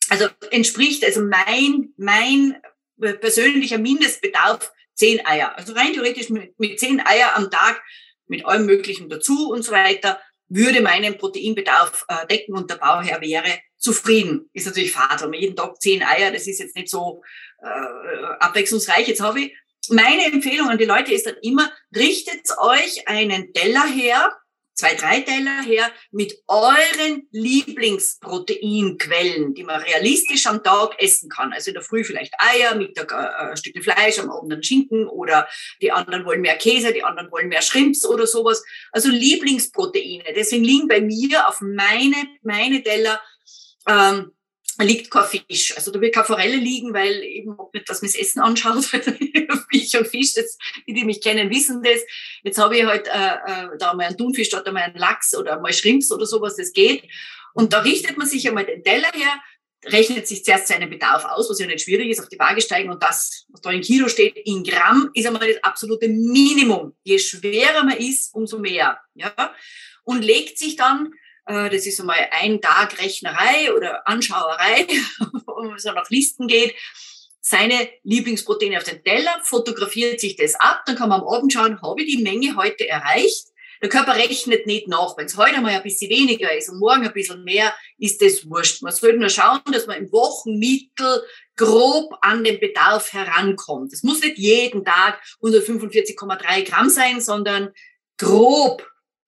Also 0.09 0.27
entspricht 0.51 1.03
also 1.03 1.21
mein, 1.21 1.93
mein 1.97 2.57
persönlicher 2.97 3.77
Mindestbedarf 3.77 4.71
zehn 4.95 5.25
Eier. 5.25 5.57
Also 5.57 5.73
rein 5.73 5.93
theoretisch 5.93 6.29
mit, 6.29 6.57
mit 6.57 6.79
zehn 6.79 7.05
Eier 7.05 7.35
am 7.35 7.51
Tag 7.51 7.81
mit 8.27 8.45
allem 8.45 8.65
Möglichen 8.65 9.09
dazu 9.09 9.49
und 9.49 9.63
so 9.63 9.71
weiter 9.71 10.19
würde 10.49 10.81
meinen 10.81 11.17
Proteinbedarf 11.17 12.05
äh, 12.07 12.27
decken 12.27 12.55
und 12.55 12.69
der 12.69 12.75
Bauherr 12.75 13.21
wäre 13.21 13.59
zufrieden. 13.77 14.49
Ist 14.53 14.67
natürlich 14.67 14.91
fad, 14.91 15.21
wenn 15.21 15.29
man 15.29 15.39
jeden 15.39 15.55
Tag 15.55 15.79
zehn 15.81 16.03
Eier, 16.03 16.31
das 16.31 16.47
ist 16.47 16.59
jetzt 16.59 16.75
nicht 16.75 16.89
so 16.89 17.21
äh, 17.61 18.25
abwechslungsreich. 18.39 19.07
Jetzt 19.07 19.21
habe 19.21 19.41
ich 19.41 19.55
meine 19.89 20.25
Empfehlung 20.25 20.69
an 20.69 20.77
die 20.77 20.85
Leute 20.85 21.13
ist 21.13 21.25
dann 21.25 21.37
immer, 21.41 21.71
richtet 21.95 22.45
euch 22.59 23.07
einen 23.07 23.53
Teller 23.53 23.85
her, 23.85 24.31
zwei, 24.79 24.95
drei 24.95 25.21
Teller 25.21 25.61
her 25.63 25.91
mit 26.11 26.41
euren 26.47 27.27
Lieblingsproteinquellen, 27.31 29.53
die 29.53 29.63
man 29.63 29.81
realistisch 29.81 30.47
am 30.47 30.63
Tag 30.63 30.99
essen 31.01 31.29
kann. 31.29 31.53
Also 31.53 31.69
in 31.69 31.75
der 31.75 31.83
Früh 31.83 32.03
vielleicht 32.03 32.33
Eier, 32.39 32.73
Mittag 32.75 33.11
äh, 33.11 33.51
ein 33.51 33.57
Stück 33.57 33.83
Fleisch, 33.83 34.17
am 34.19 34.31
Abend 34.31 34.53
einen 34.53 34.63
Schinken 34.63 35.07
oder 35.07 35.47
die 35.81 35.91
anderen 35.91 36.25
wollen 36.25 36.41
mehr 36.41 36.57
Käse, 36.57 36.93
die 36.93 37.03
anderen 37.03 37.31
wollen 37.31 37.49
mehr 37.49 37.61
Shrimps 37.61 38.03
oder 38.05 38.25
sowas. 38.25 38.63
Also 38.91 39.09
Lieblingsproteine. 39.09 40.23
Deswegen 40.35 40.63
liegen 40.63 40.87
bei 40.87 41.01
mir 41.01 41.47
auf 41.47 41.61
meine, 41.61 42.15
meine 42.41 42.81
Teller 42.81 43.21
ähm, 43.87 44.31
liegt 44.87 45.11
kein 45.11 45.25
Fisch. 45.25 45.75
Also 45.75 45.91
da 45.91 45.99
wird 45.99 46.15
keine 46.15 46.25
Forelle 46.25 46.55
liegen, 46.55 46.93
weil 46.93 47.21
eben 47.23 47.53
ob 47.57 47.73
nicht, 47.73 47.89
dass 47.89 48.01
man 48.01 48.11
das 48.11 48.19
Essen 48.19 48.39
anschaut, 48.39 48.85
Fisch 49.71 49.95
und 49.95 50.07
Fisch, 50.07 50.33
das, 50.33 50.57
die, 50.87 50.93
die 50.93 51.03
mich 51.03 51.21
kennen, 51.21 51.49
wissen 51.49 51.83
das. 51.83 51.99
Jetzt 52.43 52.57
habe 52.57 52.77
ich 52.77 52.85
halt 52.85 53.07
äh, 53.07 53.11
äh, 53.11 53.77
da 53.77 53.93
mal 53.93 54.07
einen 54.07 54.17
Thunfisch, 54.17 54.49
da 54.49 54.63
mal 54.71 54.83
einen 54.83 54.95
Lachs 54.95 55.35
oder 55.35 55.59
mal 55.59 55.73
Shrimps 55.73 56.11
oder 56.11 56.25
sowas, 56.25 56.55
das 56.55 56.71
geht. 56.71 57.03
Und 57.53 57.73
da 57.73 57.79
richtet 57.79 58.17
man 58.17 58.27
sich 58.27 58.47
einmal 58.47 58.65
den 58.65 58.83
Teller 58.83 59.11
her, 59.13 59.41
rechnet 59.85 60.27
sich 60.27 60.43
zuerst 60.43 60.67
seinen 60.67 60.89
Bedarf 60.89 61.25
aus, 61.25 61.49
was 61.49 61.59
ja 61.59 61.67
nicht 61.67 61.81
schwierig 61.81 62.09
ist, 62.09 62.19
auf 62.19 62.29
die 62.29 62.39
Waage 62.39 62.61
steigen 62.61 62.89
und 62.89 63.01
das, 63.01 63.45
was 63.49 63.61
da 63.61 63.71
in 63.71 63.81
Kilo 63.81 64.07
steht, 64.07 64.37
in 64.45 64.63
Gramm, 64.63 65.09
ist 65.13 65.25
einmal 65.25 65.47
das 65.47 65.63
absolute 65.63 66.07
Minimum. 66.07 66.95
Je 67.03 67.17
schwerer 67.19 67.83
man 67.83 67.97
ist, 67.97 68.33
umso 68.33 68.59
mehr. 68.59 68.99
Ja? 69.13 69.53
Und 70.03 70.23
legt 70.23 70.57
sich 70.57 70.75
dann, 70.75 71.13
das 71.49 71.85
ist 71.87 71.99
einmal 71.99 72.29
ein 72.31 72.61
Tag 72.61 72.99
Rechnerei 73.01 73.73
oder 73.75 74.07
Anschauerei, 74.07 74.87
wo 75.45 75.73
es 75.73 75.83
nach 75.85 76.09
Listen 76.09 76.47
geht, 76.47 76.75
seine 77.41 77.89
Lieblingsproteine 78.03 78.77
auf 78.77 78.83
den 78.83 79.03
Teller, 79.03 79.41
fotografiert 79.43 80.19
sich 80.19 80.35
das 80.35 80.55
ab, 80.55 80.83
dann 80.85 80.95
kann 80.95 81.09
man 81.09 81.21
am 81.21 81.27
Abend 81.27 81.51
schauen, 81.51 81.81
habe 81.81 82.03
ich 82.03 82.17
die 82.17 82.23
Menge 82.23 82.55
heute 82.55 82.87
erreicht? 82.87 83.47
Der 83.81 83.89
Körper 83.89 84.15
rechnet 84.15 84.67
nicht 84.67 84.89
nach. 84.89 85.17
Wenn 85.17 85.27
es 85.27 85.37
heute 85.37 85.61
mal 85.61 85.71
ein 85.71 85.83
bisschen 85.83 86.11
weniger 86.11 86.55
ist 86.55 86.69
und 86.69 86.79
morgen 86.79 87.07
ein 87.07 87.13
bisschen 87.13 87.43
mehr, 87.45 87.73
ist 87.97 88.21
das 88.21 88.47
wurscht. 88.47 88.81
Man 88.81 88.91
sollte 88.91 89.17
nur 89.17 89.29
schauen, 89.29 89.61
dass 89.71 89.87
man 89.87 89.97
im 89.97 90.11
Wochenmittel 90.11 91.23
grob 91.55 92.13
an 92.21 92.43
den 92.43 92.59
Bedarf 92.59 93.13
herankommt. 93.13 93.93
Es 93.93 94.03
muss 94.03 94.21
nicht 94.21 94.37
jeden 94.37 94.83
Tag 94.83 95.21
145,3 95.41 96.69
Gramm 96.69 96.89
sein, 96.89 97.21
sondern 97.21 97.69
grob. 98.17 98.85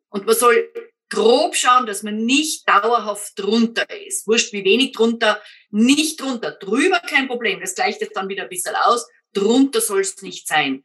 Und 0.09 0.25
man 0.25 0.35
soll 0.35 0.69
grob 1.11 1.55
schauen, 1.55 1.85
dass 1.85 2.01
man 2.01 2.25
nicht 2.25 2.67
dauerhaft 2.67 3.33
drunter 3.37 3.85
ist. 4.07 4.25
Wurscht, 4.25 4.53
wie 4.53 4.63
wenig 4.63 4.93
drunter, 4.93 5.41
nicht 5.69 6.19
drunter. 6.19 6.51
Drüber 6.51 6.99
kein 7.01 7.27
Problem. 7.27 7.59
Das 7.59 7.75
gleicht 7.75 8.01
jetzt 8.01 8.15
dann 8.15 8.29
wieder 8.29 8.43
ein 8.43 8.49
bisschen 8.49 8.75
aus. 8.75 9.07
Drunter 9.33 9.81
soll 9.81 10.01
es 10.01 10.21
nicht 10.21 10.47
sein. 10.47 10.83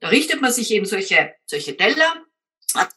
Da 0.00 0.08
richtet 0.08 0.40
man 0.40 0.52
sich 0.52 0.70
eben 0.70 0.86
solche, 0.86 1.34
solche 1.44 1.76
Teller 1.76 2.24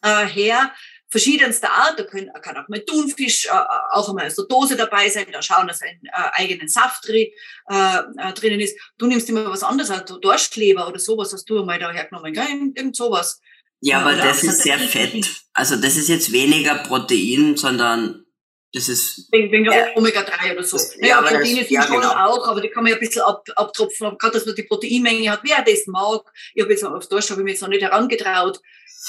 äh, 0.01 0.25
her, 0.25 0.71
verschiedenster 1.09 1.71
Art. 1.71 1.99
Da 1.99 2.03
können, 2.03 2.31
kann 2.41 2.57
auch 2.57 2.67
mal 2.67 2.81
Thunfisch 2.81 3.45
äh, 3.45 3.49
auch 3.91 4.09
einmal 4.09 4.29
so 4.29 4.45
Dose 4.45 4.75
dabei 4.75 5.09
sein, 5.09 5.25
da 5.31 5.41
schauen, 5.41 5.67
dass 5.67 5.81
ein 5.81 5.99
äh, 6.03 6.29
eigenen 6.33 6.67
Saft 6.67 7.07
drin, 7.07 7.27
äh, 7.69 7.99
äh, 8.17 8.33
drinnen 8.33 8.59
ist. 8.59 8.79
Du 8.97 9.07
nimmst 9.07 9.29
immer 9.29 9.49
was 9.49 9.63
anderes, 9.63 9.89
also 9.89 10.19
Dorschkleber 10.19 10.87
oder 10.87 10.99
sowas 10.99 11.33
hast 11.33 11.49
du 11.49 11.59
einmal 11.59 11.79
da 11.79 11.91
hergenommen, 11.91 12.33
gell? 12.33 12.71
irgend 12.75 12.95
sowas. 12.95 13.41
Ja, 13.81 14.01
aber 14.01 14.15
das 14.15 14.43
ist 14.43 14.63
sehr 14.63 14.79
fett. 14.79 15.27
Also 15.53 15.75
das 15.75 15.97
ist 15.97 16.09
jetzt 16.09 16.31
weniger 16.31 16.75
Protein, 16.75 17.55
sondern 17.57 18.25
das 18.73 18.89
ist. 18.89 19.27
Wegen, 19.31 19.51
wegen 19.51 19.65
ja. 19.65 19.95
Omega-3 19.95 20.53
oder 20.53 20.63
so. 20.63 20.77
Das, 20.77 20.95
naja, 20.97 21.15
ja, 21.15 21.21
Proteine 21.21 21.63
sind 21.63 21.71
ja, 21.71 21.83
schon 21.83 22.01
genau. 22.01 22.11
auch, 22.11 22.47
aber 22.47 22.61
die 22.61 22.69
kann 22.69 22.83
man 22.83 22.91
ja 22.91 22.97
ein 22.97 22.99
bisschen 22.99 23.21
ab, 23.21 23.43
abtropfen. 23.55 24.17
Gerade, 24.17 24.33
dass 24.33 24.45
man 24.45 24.55
die 24.55 24.63
Proteinmenge 24.63 25.31
hat, 25.31 25.41
wer 25.43 25.63
das 25.63 25.87
mag. 25.87 26.21
Ich 26.53 26.61
habe 26.61 26.71
jetzt 26.71 26.83
auf 26.83 27.07
Dorsch 27.07 27.29
habe 27.29 27.41
ich 27.41 27.45
mir 27.45 27.51
jetzt 27.51 27.61
noch 27.61 27.69
nicht 27.69 27.83
herangetraut. 27.83 28.59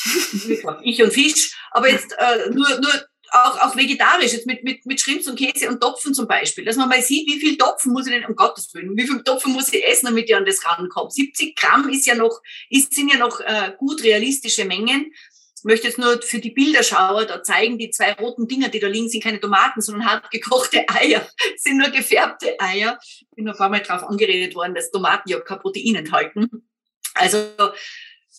ich 0.82 1.02
und 1.02 1.12
Fisch, 1.12 1.56
aber 1.72 1.90
jetzt 1.90 2.12
äh, 2.12 2.50
nur, 2.50 2.68
nur 2.80 2.92
auch, 3.32 3.60
auch 3.60 3.76
vegetarisch, 3.76 4.32
jetzt 4.32 4.46
mit, 4.46 4.64
mit, 4.64 4.86
mit 4.86 5.00
Schrimps 5.00 5.26
und 5.26 5.38
Käse 5.38 5.68
und 5.68 5.80
Topfen 5.80 6.14
zum 6.14 6.26
Beispiel, 6.26 6.64
dass 6.64 6.76
man 6.76 6.88
mal 6.88 7.02
sieht, 7.02 7.26
wie 7.28 7.40
viel 7.40 7.56
Topfen 7.56 7.92
muss 7.92 8.06
ich 8.06 8.12
denn, 8.12 8.24
um 8.26 8.36
Gottes 8.36 8.72
Willen, 8.74 8.96
wie 8.96 9.06
viel 9.06 9.22
Topfen 9.22 9.52
muss 9.52 9.72
ich 9.72 9.84
essen, 9.84 10.06
damit 10.06 10.28
ich 10.28 10.36
an 10.36 10.44
das 10.44 10.64
rankomme. 10.64 11.10
70 11.10 11.56
Gramm 11.56 11.88
ist 11.88 12.06
ja 12.06 12.14
noch, 12.14 12.40
ist, 12.70 12.94
sind 12.94 13.12
ja 13.12 13.18
noch 13.18 13.40
äh, 13.40 13.72
gut 13.76 14.02
realistische 14.02 14.64
Mengen. 14.64 15.12
Ich 15.58 15.64
möchte 15.64 15.88
jetzt 15.88 15.98
nur 15.98 16.22
für 16.22 16.38
die 16.38 16.50
Bilderschauer 16.50 17.26
da 17.26 17.42
zeigen, 17.42 17.78
die 17.78 17.90
zwei 17.90 18.12
roten 18.12 18.46
Dinger, 18.46 18.68
die 18.68 18.78
da 18.78 18.86
liegen, 18.86 19.08
sind 19.08 19.24
keine 19.24 19.40
Tomaten, 19.40 19.80
sondern 19.80 20.08
hart 20.08 20.30
gekochte 20.30 20.84
Eier, 20.88 21.26
sind 21.56 21.78
nur 21.78 21.88
gefärbte 21.88 22.54
Eier. 22.60 22.98
Ich 23.02 23.26
bin 23.34 23.48
ein 23.48 23.56
paar 23.56 23.68
Mal 23.68 23.80
drauf 23.80 24.04
angeredet 24.04 24.54
worden, 24.54 24.74
dass 24.74 24.90
Tomaten 24.90 25.28
ja 25.28 25.40
kein 25.40 25.58
Protein 25.58 25.96
enthalten. 25.96 26.68
Also 27.14 27.50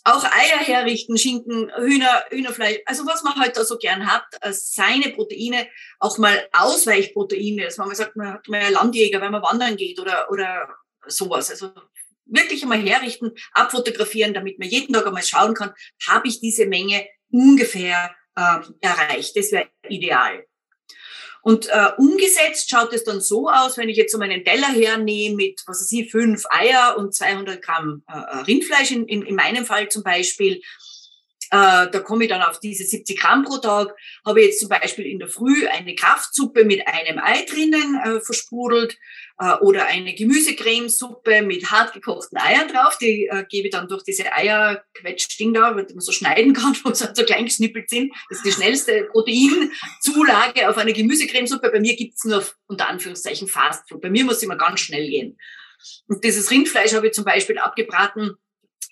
auch 0.04 0.24
Eier 0.24 0.60
herrichten, 0.60 1.18
Schinken, 1.18 1.72
Hühner, 1.78 2.24
Hühnerfleisch, 2.30 2.80
also 2.86 3.06
was 3.06 3.24
man 3.24 3.36
halt 3.36 3.58
da 3.58 3.64
so 3.64 3.78
gern 3.78 4.12
hat, 4.12 4.24
äh, 4.42 4.54
seine 4.54 5.10
Proteine, 5.10 5.68
auch 6.00 6.18
mal 6.18 6.48
Ausweichproteine, 6.54 7.66
dass 7.66 7.78
man 7.78 7.88
mal 7.88 7.96
sagt, 7.96 8.16
man 8.16 8.34
hat 8.34 8.48
einen 8.50 8.74
Landjäger, 8.74 9.22
wenn 9.22 9.32
man 9.32 9.42
wandern 9.42 9.78
geht 9.78 10.00
oder, 10.00 10.32
oder 10.32 10.70
sowas. 11.08 11.50
Also 11.50 11.72
wirklich 12.26 12.64
einmal 12.64 12.80
herrichten, 12.80 13.32
abfotografieren, 13.54 14.34
damit 14.34 14.60
man 14.60 14.70
jeden 14.70 14.94
Tag 14.94 15.06
einmal 15.06 15.24
schauen 15.24 15.54
kann, 15.54 15.74
habe 16.08 16.28
ich 16.28 16.40
diese 16.40 16.66
Menge 16.66 17.08
ungefähr 17.32 18.16
äh, 18.36 18.60
erreicht. 18.82 19.36
Das 19.36 19.52
wäre 19.52 19.70
ideal. 19.88 20.46
Und 21.50 21.68
äh, 21.70 21.88
umgesetzt 21.98 22.70
schaut 22.70 22.94
es 22.94 23.04
dann 23.04 23.22
so 23.22 23.50
aus, 23.50 23.76
wenn 23.76 23.90
ich 23.90 23.98
jetzt 23.98 24.12
so 24.12 24.20
meinen 24.20 24.46
Teller 24.46 24.68
hernehme 24.68 25.36
mit, 25.36 25.64
was 25.66 25.82
weiß 25.82 25.92
ich, 25.94 26.12
fünf 26.12 26.44
Eier 26.52 26.96
und 26.96 27.16
200 27.16 27.60
Gramm 27.60 28.04
äh, 28.08 28.20
äh, 28.20 28.42
Rindfleisch, 28.44 28.92
in, 28.92 29.08
in, 29.08 29.24
in 29.24 29.34
meinem 29.34 29.66
Fall 29.66 29.90
zum 29.90 30.04
Beispiel, 30.04 30.62
äh, 31.52 31.90
da 31.90 32.00
komme 32.00 32.26
ich 32.26 32.30
dann 32.30 32.42
auf 32.42 32.60
diese 32.60 32.84
70 32.84 33.20
Gramm 33.20 33.44
pro 33.44 33.58
Tag. 33.58 33.96
Habe 34.26 34.44
jetzt 34.44 34.60
zum 34.60 34.70
Beispiel 34.70 35.06
in 35.06 35.20
der 35.20 35.28
Früh 35.28 35.68
eine 35.68 35.96
Kraftsuppe 35.96 36.64
mit 36.64 36.88
einem 36.88 37.20
Ei 37.20 37.44
drinnen 37.46 38.00
äh, 38.04 38.22
versprudelt 38.22 38.98
äh, 39.40 39.56
oder 39.56 39.88
eine 39.88 40.14
Gemüsecremesuppe 40.14 41.42
mit 41.42 41.72
hart 41.72 41.94
gekochten 41.94 42.38
Eiern 42.38 42.68
drauf. 42.68 42.98
Die 43.00 43.28
äh, 43.28 43.46
gebe 43.50 43.68
ich 43.68 43.74
dann 43.74 43.88
durch 43.88 44.04
diese 44.04 44.32
Eierquetschding 44.32 45.54
da, 45.54 45.72
wo 45.72 45.76
man 45.76 46.00
so 46.00 46.12
schneiden 46.12 46.54
kann, 46.54 46.78
wo 46.84 46.94
sie 46.94 47.08
so 47.14 47.24
klein 47.24 47.46
geschnippelt 47.46 47.90
sind. 47.90 48.14
Das 48.30 48.40
ist 48.40 48.46
die 48.46 48.52
schnellste 48.52 49.06
Proteinzulage 49.12 50.70
auf 50.70 50.78
eine 50.78 50.94
Gemüsecremesuppe. 50.94 51.72
Bei 51.72 51.80
mir 51.80 51.96
gibt's 51.96 52.26
nur 52.26 52.46
unter 52.68 52.88
Anführungszeichen 52.90 53.48
Fast 53.48 53.90
Food. 53.90 54.02
Bei 54.02 54.10
mir 54.10 54.24
muss 54.24 54.44
immer 54.44 54.56
ganz 54.56 54.82
schnell 54.82 55.08
gehen. 55.10 55.38
Und 56.08 56.24
dieses 56.24 56.52
Rindfleisch 56.52 56.94
habe 56.94 57.08
ich 57.08 57.14
zum 57.14 57.26
Beispiel 57.26 57.58
abgebraten 57.58 58.36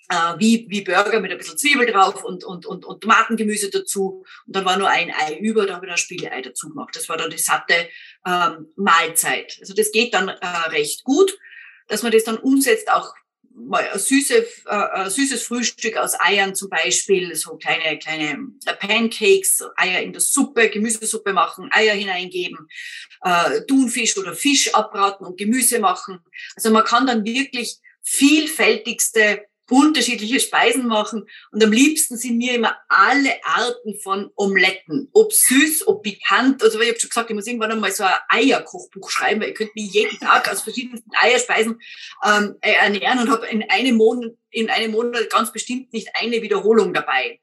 äh, 0.08 0.34
wie, 0.38 0.66
wie 0.68 0.82
Burger 0.82 1.20
mit 1.20 1.30
ein 1.30 1.38
bisschen 1.38 1.58
Zwiebel 1.58 1.86
drauf 1.86 2.24
und, 2.24 2.44
und, 2.44 2.66
und, 2.66 2.84
und 2.84 3.00
Tomatengemüse 3.00 3.70
dazu. 3.70 4.24
Und 4.46 4.56
dann 4.56 4.64
war 4.64 4.78
nur 4.78 4.88
ein 4.88 5.12
Ei 5.12 5.36
über, 5.38 5.66
da 5.66 5.74
habe 5.74 5.86
ich 5.86 5.90
dann 5.90 5.98
Spiegelei 5.98 6.40
dazu 6.42 6.68
gemacht. 6.70 6.94
Das 6.94 7.08
war 7.08 7.16
dann 7.16 7.30
die 7.30 7.38
satte 7.38 7.88
ähm, 8.26 8.72
Mahlzeit. 8.76 9.56
Also 9.60 9.74
das 9.74 9.92
geht 9.92 10.14
dann 10.14 10.28
äh, 10.28 10.46
recht 10.70 11.04
gut, 11.04 11.38
dass 11.88 12.02
man 12.02 12.12
das 12.12 12.24
dann 12.24 12.38
umsetzt, 12.38 12.90
auch 12.90 13.14
mal 13.50 13.88
ein, 13.88 13.98
süße, 13.98 14.46
äh, 14.66 14.70
ein 14.70 15.10
süßes 15.10 15.42
Frühstück 15.42 15.96
aus 15.96 16.18
Eiern 16.20 16.54
zum 16.54 16.70
Beispiel, 16.70 17.34
so 17.34 17.56
kleine, 17.56 17.98
kleine 17.98 18.38
äh, 18.64 18.74
Pancakes, 18.74 19.64
Eier 19.76 20.00
in 20.00 20.12
der 20.12 20.20
Suppe, 20.20 20.70
Gemüsesuppe 20.70 21.32
machen, 21.32 21.68
Eier 21.72 21.94
hineingeben, 21.94 22.68
äh, 23.22 23.62
Thunfisch 23.66 24.16
oder 24.16 24.34
Fisch 24.34 24.72
abbraten 24.74 25.26
und 25.26 25.36
Gemüse 25.36 25.80
machen. 25.80 26.20
Also 26.56 26.70
man 26.70 26.84
kann 26.84 27.06
dann 27.06 27.24
wirklich 27.24 27.78
vielfältigste 28.02 29.44
unterschiedliche 29.70 30.40
Speisen 30.40 30.86
machen. 30.86 31.26
Und 31.52 31.62
am 31.62 31.72
liebsten 31.72 32.16
sind 32.16 32.38
mir 32.38 32.54
immer 32.54 32.76
alle 32.88 33.30
Arten 33.44 33.98
von 34.00 34.30
Omeletten. 34.36 35.08
Ob 35.12 35.32
süß, 35.32 35.86
ob 35.86 36.02
pikant. 36.02 36.62
Also 36.62 36.80
ich 36.80 36.88
habe 36.88 37.00
schon 37.00 37.10
gesagt, 37.10 37.30
ich 37.30 37.36
muss 37.36 37.46
irgendwann 37.46 37.72
einmal 37.72 37.92
so 37.92 38.04
ein 38.04 38.14
Eierkochbuch 38.28 39.10
schreiben, 39.10 39.40
weil 39.40 39.50
ich 39.50 39.54
könnte 39.54 39.72
mich 39.74 39.92
jeden 39.92 40.18
Tag 40.18 40.50
aus 40.50 40.62
verschiedensten 40.62 41.10
Eierspeisen 41.20 41.80
ähm, 42.24 42.56
ernähren 42.60 43.20
und 43.20 43.30
habe 43.30 43.46
in 43.46 43.68
einem 43.70 43.96
Monat, 43.96 44.32
in 44.50 44.70
einem 44.70 44.92
Monat 44.92 45.30
ganz 45.30 45.52
bestimmt 45.52 45.92
nicht 45.92 46.08
eine 46.14 46.42
Wiederholung 46.42 46.94
dabei. 46.94 47.40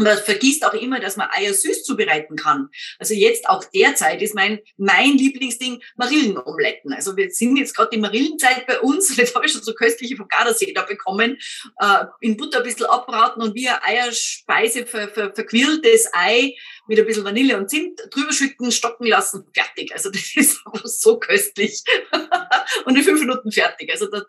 Man 0.00 0.16
vergisst 0.18 0.64
auch 0.64 0.74
immer, 0.74 0.98
dass 0.98 1.16
man 1.16 1.28
Eier 1.30 1.52
süß 1.52 1.84
zubereiten 1.84 2.36
kann. 2.36 2.68
Also 2.98 3.14
jetzt 3.14 3.48
auch 3.48 3.64
derzeit 3.64 4.22
ist 4.22 4.34
mein, 4.34 4.60
mein 4.76 5.18
Lieblingsding 5.18 5.82
Marillenomeletten. 5.96 6.92
Also 6.92 7.16
wir 7.16 7.30
sind 7.30 7.56
jetzt 7.56 7.76
gerade 7.76 7.90
die 7.92 7.98
Marillenzeit 7.98 8.66
bei 8.66 8.80
uns. 8.80 9.16
Jetzt 9.20 9.34
habe 9.34 9.44
ich 9.44 9.52
schon 9.52 9.62
so 9.62 9.74
köstliche 9.74 10.16
vom 10.16 10.28
Gardasee 10.28 10.72
da 10.72 10.82
bekommen. 10.82 11.38
Äh, 11.78 12.04
in 12.20 12.36
Butter 12.36 12.58
ein 12.58 12.64
bisschen 12.64 12.86
abbraten 12.86 13.42
und 13.42 13.54
wie 13.54 13.68
eine 13.68 13.82
Eierspeise 13.82 14.86
ver, 14.86 15.08
ver, 15.08 15.34
verquirltes 15.34 16.08
Ei 16.12 16.54
mit 16.88 16.98
ein 16.98 17.06
bisschen 17.06 17.24
Vanille 17.24 17.56
und 17.56 17.68
Zimt 17.68 18.00
drüber 18.10 18.32
schütten, 18.32 18.72
stocken 18.72 19.06
lassen, 19.06 19.44
fertig. 19.54 19.92
Also 19.92 20.10
das 20.10 20.32
ist 20.34 20.60
so 20.84 21.18
köstlich. 21.18 21.82
und 22.84 22.96
in 22.96 23.02
fünf 23.02 23.20
Minuten 23.20 23.52
fertig. 23.52 23.92
Also 23.92 24.06
da 24.06 24.22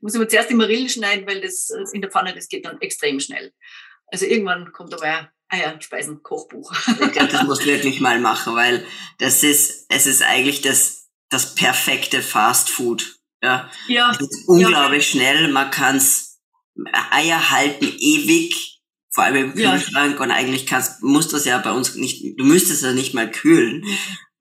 muss 0.00 0.14
ich 0.14 0.20
mir 0.20 0.28
zuerst 0.28 0.50
die 0.50 0.54
Marillen 0.54 0.88
schneiden, 0.88 1.26
weil 1.26 1.40
das 1.40 1.70
in 1.92 2.00
der 2.00 2.10
Pfanne, 2.10 2.34
das 2.34 2.48
geht 2.48 2.64
dann 2.64 2.80
extrem 2.80 3.18
schnell. 3.18 3.52
Also 4.08 4.26
irgendwann 4.26 4.72
kommt 4.72 4.94
aber 4.94 5.28
Eierspeisen-Kochbuch. 5.48 6.72
ich 6.88 7.12
glaube, 7.12 7.32
das 7.32 7.42
muss 7.46 7.64
wirklich 7.64 8.00
mal 8.00 8.20
machen, 8.20 8.54
weil 8.54 8.84
das 9.18 9.42
ist, 9.42 9.86
es 9.88 10.06
ist 10.06 10.22
eigentlich 10.22 10.60
das, 10.60 11.08
das 11.28 11.54
perfekte 11.54 12.22
Fast 12.22 12.70
Food. 12.70 13.18
Ja. 13.42 13.70
ja. 13.88 14.10
Es 14.10 14.20
ist 14.20 14.48
unglaublich 14.48 15.12
ja. 15.12 15.20
schnell. 15.20 15.48
Man 15.48 15.70
kann's 15.70 16.40
Eier 17.10 17.50
halten 17.50 17.86
ewig, 17.98 18.80
vor 19.10 19.24
allem 19.24 19.36
im 19.36 19.54
Kühlschrank 19.54 20.16
ja. 20.16 20.22
und 20.22 20.30
eigentlich 20.30 20.66
kannst, 20.66 21.02
muss 21.02 21.28
das 21.28 21.44
ja 21.44 21.58
bei 21.58 21.72
uns 21.72 21.94
nicht, 21.94 22.38
du 22.38 22.44
müsstest 22.44 22.82
ja 22.82 22.92
nicht 22.92 23.14
mal 23.14 23.30
kühlen. 23.30 23.84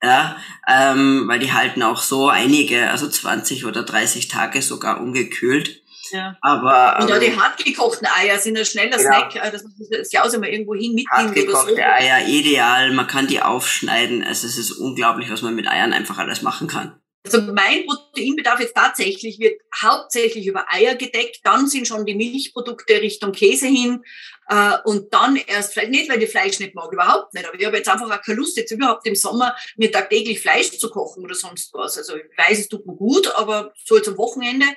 Ja, 0.04 0.38
ähm, 0.68 1.24
weil 1.28 1.40
die 1.40 1.54
halten 1.54 1.82
auch 1.82 2.02
so 2.02 2.30
einige, 2.30 2.92
also 2.92 3.10
20 3.10 3.66
oder 3.66 3.84
30 3.84 4.28
Tage 4.28 4.62
sogar 4.62 5.02
ungekühlt. 5.02 5.82
Ja. 6.12 6.38
Aber, 6.42 7.00
und 7.02 7.10
ja, 7.10 7.20
die 7.20 7.28
ähm, 7.28 7.42
hartgekochten 7.42 8.08
Eier 8.08 8.38
sind 8.38 8.58
ein 8.58 8.66
schneller 8.66 8.98
genau. 8.98 9.10
Snack, 9.10 9.36
äh, 9.36 9.52
dass 9.52 9.64
man 9.64 9.74
das 9.90 10.12
ja 10.12 10.24
auch 10.24 10.34
immer 10.34 10.48
irgendwo 10.48 10.74
hin 10.74 10.94
mitnehmen 10.94 11.28
Hartgekochte 11.28 11.76
so. 11.76 11.82
Eier, 11.82 12.28
ideal, 12.28 12.92
man 12.94 13.08
kann 13.08 13.28
die 13.28 13.42
aufschneiden. 13.42 14.24
Also 14.24 14.48
es 14.48 14.58
ist 14.58 14.72
unglaublich, 14.72 15.32
was 15.32 15.42
man 15.42 15.56
mit 15.56 15.68
Eiern 15.68 15.94
einfach 15.94 16.18
alles 16.18 16.42
machen 16.42 16.68
kann. 16.68 17.00
Also 17.26 17.42
mein 17.42 17.88
Proteinbedarf 17.88 18.60
jetzt 18.60 18.76
tatsächlich 18.76 19.40
wird 19.40 19.60
hauptsächlich 19.76 20.46
über 20.46 20.72
Eier 20.72 20.94
gedeckt, 20.94 21.40
dann 21.44 21.68
sind 21.68 21.88
schon 21.88 22.06
die 22.06 22.14
Milchprodukte 22.14 23.02
Richtung 23.02 23.32
Käse 23.32 23.66
hin 23.66 24.04
äh, 24.48 24.78
und 24.84 25.12
dann 25.12 25.36
erst 25.36 25.74
vielleicht 25.74 25.90
nicht, 25.90 26.10
weil 26.10 26.22
ich 26.22 26.30
Fleisch 26.30 26.60
nicht 26.60 26.76
mag, 26.76 26.94
überhaupt 26.94 27.34
nicht. 27.34 27.48
Aber 27.48 27.60
ich 27.60 27.66
habe 27.66 27.78
jetzt 27.78 27.90
einfach 27.90 28.12
auch 28.12 28.22
keine 28.22 28.38
Lust, 28.38 28.58
jetzt 28.58 28.72
überhaupt 28.72 29.08
im 29.08 29.16
Sommer 29.16 29.56
mir 29.76 29.92
tagtäglich 29.92 30.40
Fleisch 30.40 30.78
zu 30.78 30.90
kochen 30.92 31.24
oder 31.24 31.34
sonst 31.34 31.74
was. 31.74 31.98
Also 31.98 32.16
ich 32.16 32.26
weiß, 32.38 32.60
es 32.60 32.70
tut 32.70 32.86
mir 32.86 32.96
gut, 32.96 33.34
aber 33.36 33.74
so 33.84 34.00
zum 34.00 34.18
Wochenende 34.18 34.68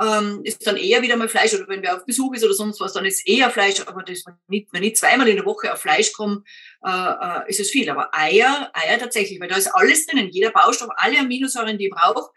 ähm, 0.00 0.40
ist 0.44 0.66
dann 0.66 0.76
eher 0.76 1.02
wieder 1.02 1.16
mal 1.16 1.28
Fleisch 1.28 1.52
oder 1.52 1.68
wenn 1.68 1.82
wer 1.82 1.96
auf 1.96 2.06
Besuch 2.06 2.34
ist 2.34 2.44
oder 2.44 2.54
sonst 2.54 2.80
was, 2.80 2.94
dann 2.94 3.04
ist 3.04 3.26
eher 3.28 3.50
Fleisch, 3.50 3.80
aber 3.86 4.02
das, 4.02 4.24
nicht, 4.48 4.68
wenn 4.72 4.82
ich 4.82 4.96
zweimal 4.96 5.28
in 5.28 5.36
der 5.36 5.44
Woche 5.44 5.72
auf 5.72 5.80
Fleisch 5.80 6.12
komme, 6.12 6.42
äh, 6.84 6.90
äh, 6.90 7.50
ist 7.50 7.60
es 7.60 7.70
viel. 7.70 7.88
Aber 7.90 8.08
Eier, 8.14 8.70
Eier 8.72 8.98
tatsächlich, 8.98 9.38
weil 9.40 9.48
da 9.48 9.56
ist 9.56 9.68
alles 9.68 10.06
drinnen, 10.06 10.30
jeder 10.30 10.50
Baustoff, 10.50 10.88
alle 10.96 11.18
Aminosäuren, 11.18 11.76
die 11.76 11.86
ich 11.86 11.90
brauche. 11.90 12.30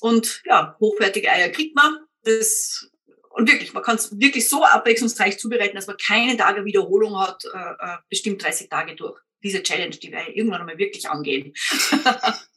Und 0.00 0.42
ja, 0.46 0.76
hochwertige 0.80 1.30
Eier 1.30 1.50
kriegt 1.50 1.76
man. 1.76 1.98
Das, 2.24 2.88
und 3.30 3.50
wirklich, 3.50 3.74
man 3.74 3.82
kann 3.82 3.96
es 3.96 4.18
wirklich 4.18 4.48
so 4.48 4.64
abwechslungsreich 4.64 5.38
zubereiten, 5.38 5.76
dass 5.76 5.86
man 5.86 5.96
keine 5.98 6.36
Tage 6.36 6.64
Wiederholung 6.64 7.18
hat, 7.20 7.44
äh, 7.44 7.58
äh 7.58 7.96
bestimmt 8.08 8.42
30 8.42 8.70
Tage 8.70 8.96
durch. 8.96 9.20
Diese 9.42 9.62
Challenge, 9.62 9.96
die 9.96 10.10
wir 10.10 10.28
irgendwann 10.34 10.60
einmal 10.60 10.78
wirklich 10.78 11.08
angehen. 11.08 11.52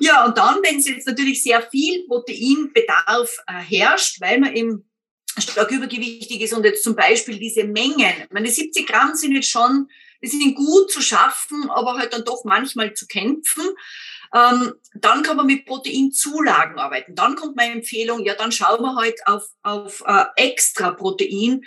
Ja, 0.00 0.24
und 0.24 0.38
dann, 0.38 0.60
wenn 0.62 0.78
es 0.78 0.88
jetzt 0.88 1.06
natürlich 1.06 1.42
sehr 1.42 1.62
viel 1.62 2.04
Proteinbedarf 2.06 3.38
äh, 3.46 3.52
herrscht, 3.54 4.20
weil 4.20 4.38
man 4.38 4.54
eben 4.54 4.90
stark 5.38 5.70
übergewichtig 5.70 6.40
ist 6.40 6.52
und 6.52 6.64
jetzt 6.64 6.84
zum 6.84 6.96
Beispiel 6.96 7.38
diese 7.38 7.64
Mengen, 7.64 8.12
meine 8.30 8.50
70 8.50 8.86
Gramm 8.86 9.14
sind 9.14 9.32
jetzt 9.32 9.50
schon, 9.50 9.88
die 10.22 10.28
sind 10.28 10.54
gut 10.54 10.90
zu 10.90 11.00
schaffen, 11.00 11.70
aber 11.70 11.94
halt 11.94 12.12
dann 12.12 12.24
doch 12.24 12.44
manchmal 12.44 12.92
zu 12.94 13.06
kämpfen. 13.06 13.64
Ähm, 14.32 14.74
dann 14.94 15.22
kann 15.22 15.36
man 15.36 15.46
mit 15.46 15.66
Proteinzulagen 15.66 16.78
arbeiten. 16.78 17.14
Dann 17.14 17.34
kommt 17.34 17.56
meine 17.56 17.74
Empfehlung, 17.74 18.24
ja, 18.24 18.34
dann 18.34 18.52
schauen 18.52 18.80
wir 18.80 18.94
halt 18.96 19.18
auf, 19.26 19.48
auf 19.62 20.04
äh, 20.06 20.24
extra 20.36 20.92
Protein. 20.92 21.62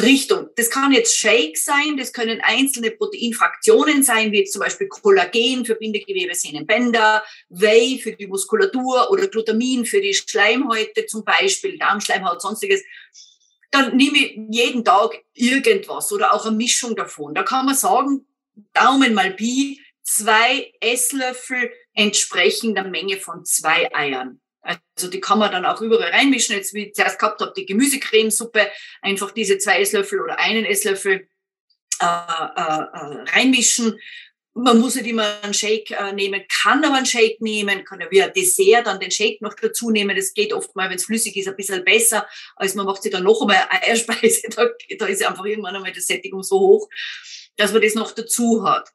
Richtung. 0.00 0.48
Das 0.56 0.70
kann 0.70 0.92
jetzt 0.92 1.16
Shake 1.16 1.56
sein, 1.56 1.96
das 1.96 2.12
können 2.12 2.40
einzelne 2.42 2.90
Proteinfraktionen 2.90 4.02
sein, 4.02 4.32
wie 4.32 4.40
jetzt 4.40 4.52
zum 4.52 4.60
Beispiel 4.60 4.88
Kollagen 4.88 5.64
für 5.64 5.76
Bindegewebe, 5.76 6.34
Sehnenbänder, 6.34 7.22
Whey 7.48 8.00
für 8.02 8.12
die 8.12 8.26
Muskulatur 8.26 9.10
oder 9.10 9.28
Glutamin 9.28 9.84
für 9.84 10.00
die 10.00 10.14
Schleimhäute 10.14 11.06
zum 11.06 11.24
Beispiel, 11.24 11.78
Darmschleimhaut, 11.78 12.42
sonstiges. 12.42 12.82
Dann 13.70 13.96
nehme 13.96 14.18
ich 14.18 14.38
jeden 14.50 14.84
Tag 14.84 15.22
irgendwas 15.32 16.12
oder 16.12 16.34
auch 16.34 16.46
eine 16.46 16.56
Mischung 16.56 16.96
davon. 16.96 17.34
Da 17.34 17.42
kann 17.42 17.66
man 17.66 17.74
sagen, 17.74 18.26
Daumen 18.72 19.14
mal 19.14 19.32
Pi, 19.32 19.80
zwei 20.02 20.72
Esslöffel 20.80 21.70
entsprechen 21.94 22.74
der 22.74 22.84
Menge 22.84 23.16
von 23.16 23.44
zwei 23.44 23.94
Eiern. 23.94 24.40
Also 24.64 25.08
die 25.10 25.20
kann 25.20 25.38
man 25.38 25.52
dann 25.52 25.66
auch 25.66 25.80
überall 25.80 26.10
reinmischen. 26.10 26.56
Jetzt, 26.56 26.72
wie 26.74 26.86
ich 26.86 26.94
zuerst 26.94 27.18
gehabt 27.18 27.40
habe, 27.40 27.52
die 27.56 27.66
Gemüsecremesuppe, 27.66 28.68
einfach 29.02 29.30
diese 29.30 29.58
zwei 29.58 29.80
Esslöffel 29.80 30.20
oder 30.20 30.38
einen 30.38 30.64
Esslöffel 30.64 31.28
äh, 32.00 32.04
äh, 32.04 32.80
äh, 32.82 33.24
reinmischen. 33.34 34.00
Man 34.54 34.80
muss 34.80 34.94
nicht 34.94 35.06
immer 35.06 35.42
einen 35.42 35.52
Shake 35.52 35.90
äh, 35.90 36.12
nehmen, 36.12 36.44
kann 36.48 36.84
aber 36.84 36.94
einen 36.94 37.06
Shake 37.06 37.40
nehmen, 37.40 37.84
kann 37.84 38.00
ja 38.00 38.10
wie 38.10 38.22
ein 38.22 38.32
Dessert 38.32 38.86
dann 38.86 39.00
den 39.00 39.10
Shake 39.10 39.42
noch 39.42 39.54
dazu 39.54 39.90
nehmen. 39.90 40.16
Das 40.16 40.32
geht 40.32 40.52
oft 40.52 40.74
mal, 40.76 40.88
wenn 40.88 40.96
es 40.96 41.04
flüssig 41.04 41.36
ist, 41.36 41.48
ein 41.48 41.56
bisschen 41.56 41.84
besser, 41.84 42.26
als 42.56 42.74
man 42.74 42.86
macht 42.86 43.02
sich 43.02 43.12
dann 43.12 43.24
noch 43.24 43.40
einmal 43.42 43.66
Eierspeise. 43.68 44.48
Da, 44.56 44.68
da 44.98 45.06
ist 45.06 45.24
einfach 45.24 45.44
irgendwann 45.44 45.76
einmal 45.76 45.92
die 45.92 46.00
Sättigung 46.00 46.42
so 46.42 46.58
hoch, 46.58 46.88
dass 47.56 47.72
man 47.72 47.82
das 47.82 47.94
noch 47.94 48.12
dazu 48.12 48.64
hat. 48.64 48.88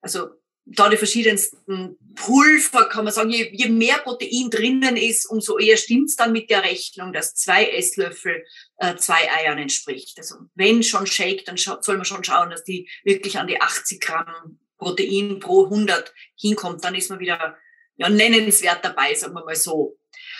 Also 0.00 0.30
da 0.66 0.88
die 0.88 0.96
verschiedensten 0.96 1.96
Pulver, 2.16 2.88
kann 2.88 3.04
man 3.04 3.14
sagen, 3.14 3.30
je, 3.30 3.48
je 3.52 3.68
mehr 3.68 3.98
Protein 3.98 4.50
drinnen 4.50 4.96
ist, 4.96 5.26
umso 5.26 5.58
eher 5.58 5.76
stimmt's 5.76 6.16
dann 6.16 6.32
mit 6.32 6.50
der 6.50 6.64
Rechnung, 6.64 7.12
dass 7.12 7.36
zwei 7.36 7.66
Esslöffel 7.70 8.44
äh, 8.78 8.96
zwei 8.96 9.30
Eiern 9.30 9.58
entspricht. 9.58 10.18
Also 10.18 10.34
wenn 10.56 10.82
schon 10.82 11.06
Shake, 11.06 11.44
dann 11.44 11.56
soll 11.56 11.96
man 11.96 12.04
schon 12.04 12.24
schauen, 12.24 12.50
dass 12.50 12.64
die 12.64 12.88
wirklich 13.04 13.38
an 13.38 13.46
die 13.46 13.60
80 13.60 14.00
Gramm 14.00 14.58
Protein 14.76 15.38
pro 15.38 15.64
100 15.64 16.12
hinkommt. 16.34 16.84
Dann 16.84 16.96
ist 16.96 17.10
man 17.10 17.20
wieder 17.20 17.56
ja, 17.96 18.08
nennenswert 18.08 18.84
dabei, 18.84 19.14
sagen 19.14 19.34
wir 19.34 19.44
mal 19.44 19.56
so. 19.56 19.96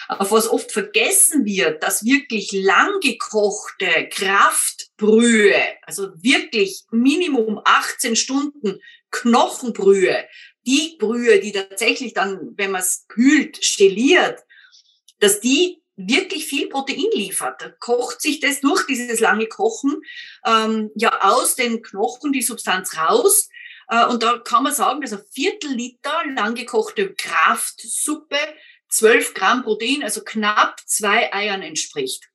Aber 0.09 0.31
was 0.31 0.49
oft 0.49 0.73
vergessen 0.73 1.45
wird, 1.45 1.83
dass 1.83 2.05
wirklich 2.05 2.53
lang 2.53 3.01
gekochte 3.01 4.09
Kraftbrühe, 4.11 5.61
also 5.83 6.11
wirklich 6.17 6.85
Minimum 6.91 7.61
18 7.65 8.17
Stunden 8.17 8.81
Knochenbrühe, 9.23 10.27
die 10.67 10.97
Brühe, 10.99 11.41
die 11.41 11.53
tatsächlich 11.53 12.15
dann, 12.15 12.53
wenn 12.57 12.73
man 12.73 12.81
es 12.81 13.07
kühlt, 13.09 13.61
geliert, 13.77 14.41
dass 15.21 15.41
die 15.41 15.83
wirklich 15.97 16.47
viel 16.47 16.69
Protein 16.69 17.07
liefert. 17.13 17.63
Da 17.63 17.71
kocht 17.71 18.21
sich 18.21 18.41
das 18.41 18.61
durch 18.61 18.87
dieses 18.87 19.21
lange 19.21 19.47
Kochen 19.47 20.01
ähm, 20.45 20.91
ja 20.95 21.23
aus 21.23 21.57
den 21.57 21.83
Knochen 21.83 22.33
die 22.33 22.43
Substanz 22.43 22.97
raus. 22.97 23.49
Äh, 23.89 24.07
und 24.07 24.23
da 24.23 24.39
kann 24.39 24.65
man 24.65 24.75
sagen, 24.75 25.01
dass 25.01 25.13
ein 25.13 25.25
Viertel 25.31 25.71
Liter 25.73 26.23
lang 26.35 26.55
gekochte 26.55 27.15
Kraftsuppe 27.15 28.39
12 28.89 29.35
Gramm 29.35 29.63
Protein, 29.63 30.03
also 30.03 30.23
knapp 30.23 30.81
zwei 30.87 31.33
Eiern 31.33 31.63
entspricht. 31.63 32.29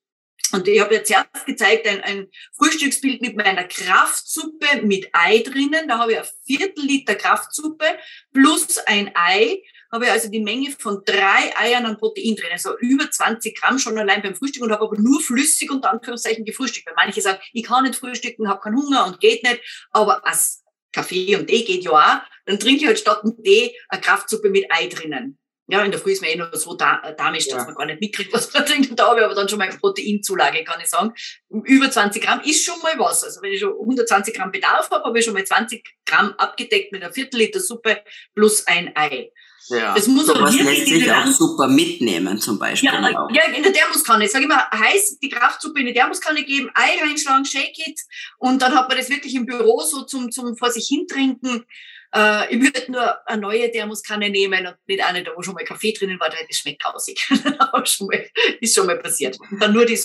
Und 0.52 0.68
ich 0.68 0.80
habe 0.82 0.96
jetzt 0.96 1.10
erst 1.10 1.46
gezeigt, 1.46 1.88
ein, 1.88 2.02
ein 2.02 2.28
Frühstücksbild 2.58 3.22
mit 3.22 3.38
meiner 3.38 3.64
Kraftsuppe 3.64 4.82
mit 4.84 5.10
Ei 5.14 5.40
drinnen. 5.40 5.88
Da 5.88 5.98
habe 5.98 6.14
ich 6.14 6.20
ein 6.20 6.26
Viertel 6.46 6.86
Liter 6.86 7.16
Kraftsuppe 7.16 7.86
plus 8.34 8.78
ein 8.80 9.12
Ei. 9.16 9.62
Habe 9.92 10.06
ich 10.06 10.12
also 10.12 10.30
die 10.30 10.40
Menge 10.40 10.72
von 10.72 11.02
drei 11.06 11.56
Eiern 11.58 11.86
an 11.86 11.98
Protein 11.98 12.36
drin. 12.36 12.52
Also 12.52 12.78
über 12.80 13.10
20 13.10 13.60
Gramm 13.60 13.80
schon 13.80 13.98
allein 13.98 14.22
beim 14.22 14.36
Frühstück 14.36 14.64
und 14.64 14.72
habe 14.72 14.84
aber 14.84 14.98
nur 14.98 15.22
flüssig 15.22 15.70
und 15.72 15.86
Anführungszeichen 15.86 16.46
gefrühstückt. 16.46 16.88
Weil 16.88 16.96
manche 16.96 17.22
sagen, 17.22 17.40
ich 17.54 17.64
kann 17.64 17.84
nicht 17.84 17.96
frühstücken, 17.96 18.48
habe 18.48 18.62
keinen 18.62 18.78
Hunger 18.78 19.06
und 19.06 19.20
geht 19.20 19.44
nicht. 19.44 19.62
Aber 19.92 20.26
als 20.26 20.64
Kaffee 20.92 21.36
und 21.36 21.48
Tee 21.48 21.64
geht 21.64 21.84
ja 21.84 21.92
auch. 21.92 22.22
Dann 22.46 22.60
trinke 22.60 22.82
ich 22.82 22.88
halt 22.88 23.00
statt 23.00 23.24
einem 23.24 23.42
Tee 23.44 23.76
eine 23.90 24.02
Kraftsuppe 24.02 24.50
mit 24.50 24.66
Ei 24.70 24.88
drinnen. 24.88 25.38
Ja, 25.72 25.84
in 25.84 25.92
der 25.92 26.02
Früh 26.02 26.12
ist 26.12 26.22
man 26.22 26.30
eh 26.30 26.36
nur 26.36 26.50
so 26.52 26.74
da, 26.76 27.02
äh, 27.02 27.16
damisch, 27.16 27.48
dass 27.48 27.60
ja. 27.60 27.66
man 27.66 27.76
gar 27.76 27.86
nicht 27.86 28.02
mitkriegt, 28.02 28.34
was 28.34 28.54
man 28.54 28.66
trinkt. 28.66 28.90
Und 28.90 29.00
da 29.00 29.08
habe 29.08 29.20
ich 29.20 29.26
aber 29.26 29.36
dann 29.36 29.48
schon 29.48 29.58
mal 29.58 29.70
Proteinzulage, 29.70 30.66
kann 30.66 30.82
ich 30.82 30.90
sagen. 30.90 31.14
Über 31.50 31.90
20 31.90 32.22
Gramm 32.22 32.42
ist 32.42 32.66
schon 32.66 32.80
mal 32.82 33.00
was. 33.00 33.24
Also 33.24 33.42
wenn 33.42 33.54
ich 33.54 33.62
schon 33.62 33.72
120 33.72 34.36
Gramm 34.36 34.52
Bedarf 34.52 34.90
habe, 34.92 35.06
habe 35.06 35.18
ich 35.18 35.24
schon 35.24 35.34
mal 35.34 35.46
20 35.46 35.82
Gramm 36.06 36.34
abgedeckt 36.38 36.92
mit 36.92 37.02
einer 37.02 37.14
Viertel 37.14 37.38
Liter 37.38 37.62
Suppe 37.62 38.02
plus 38.36 38.68
ein 38.68 38.92
Ei. 38.96 39.32
Ja, 39.70 39.94
das 39.94 40.08
muss 40.08 40.26
so 40.26 40.34
was 40.34 40.60
lässt 40.60 40.88
sich 40.88 41.10
auch 41.10 41.26
super 41.28 41.68
mitnehmen 41.68 42.40
zum 42.40 42.60
Beispiel. 42.60 42.90
Ja, 42.90 43.28
ja, 43.32 43.44
in 43.56 43.64
der 43.64 43.72
Thermoskanne. 43.72 44.26
Ich 44.26 44.32
sage 44.32 44.46
immer, 44.46 44.70
heiß 44.72 45.20
die 45.20 45.30
Kraftsuppe 45.30 45.80
in 45.80 45.86
die 45.86 45.94
Thermoskanne 45.94 46.44
geben, 46.44 46.70
Ei 46.74 47.00
reinschlagen, 47.02 47.46
shake 47.46 47.78
it 47.78 48.00
und 48.40 48.62
dann 48.62 48.76
hat 48.76 48.90
man 48.90 48.98
das 48.98 49.10
wirklich 49.10 49.36
im 49.36 49.46
Büro 49.46 49.82
so 49.82 50.02
zum, 50.02 50.32
zum 50.32 50.58
vor 50.58 50.72
sich 50.72 50.88
hintrinken 50.88 51.66
äh, 52.14 52.54
ich 52.54 52.62
würde 52.62 52.92
nur 52.92 53.28
eine 53.28 53.42
neue 53.42 53.72
Thermoskanne 53.72 54.30
nehmen 54.30 54.68
und 54.68 54.76
nicht 54.88 55.04
eine, 55.04 55.24
da 55.24 55.32
wo 55.36 55.42
schon 55.42 55.54
mal 55.54 55.64
Kaffee 55.64 55.94
drinnen 55.94 56.20
war, 56.20 56.30
das 56.50 56.58
schmeckt 56.58 56.84
mal, 56.84 58.30
ist 58.60 58.76
schon 58.76 58.86
mal 58.86 59.00
passiert. 59.00 59.38
Und 59.40 59.62
dann 59.62 59.74
nur 59.74 59.86
die 59.86 60.00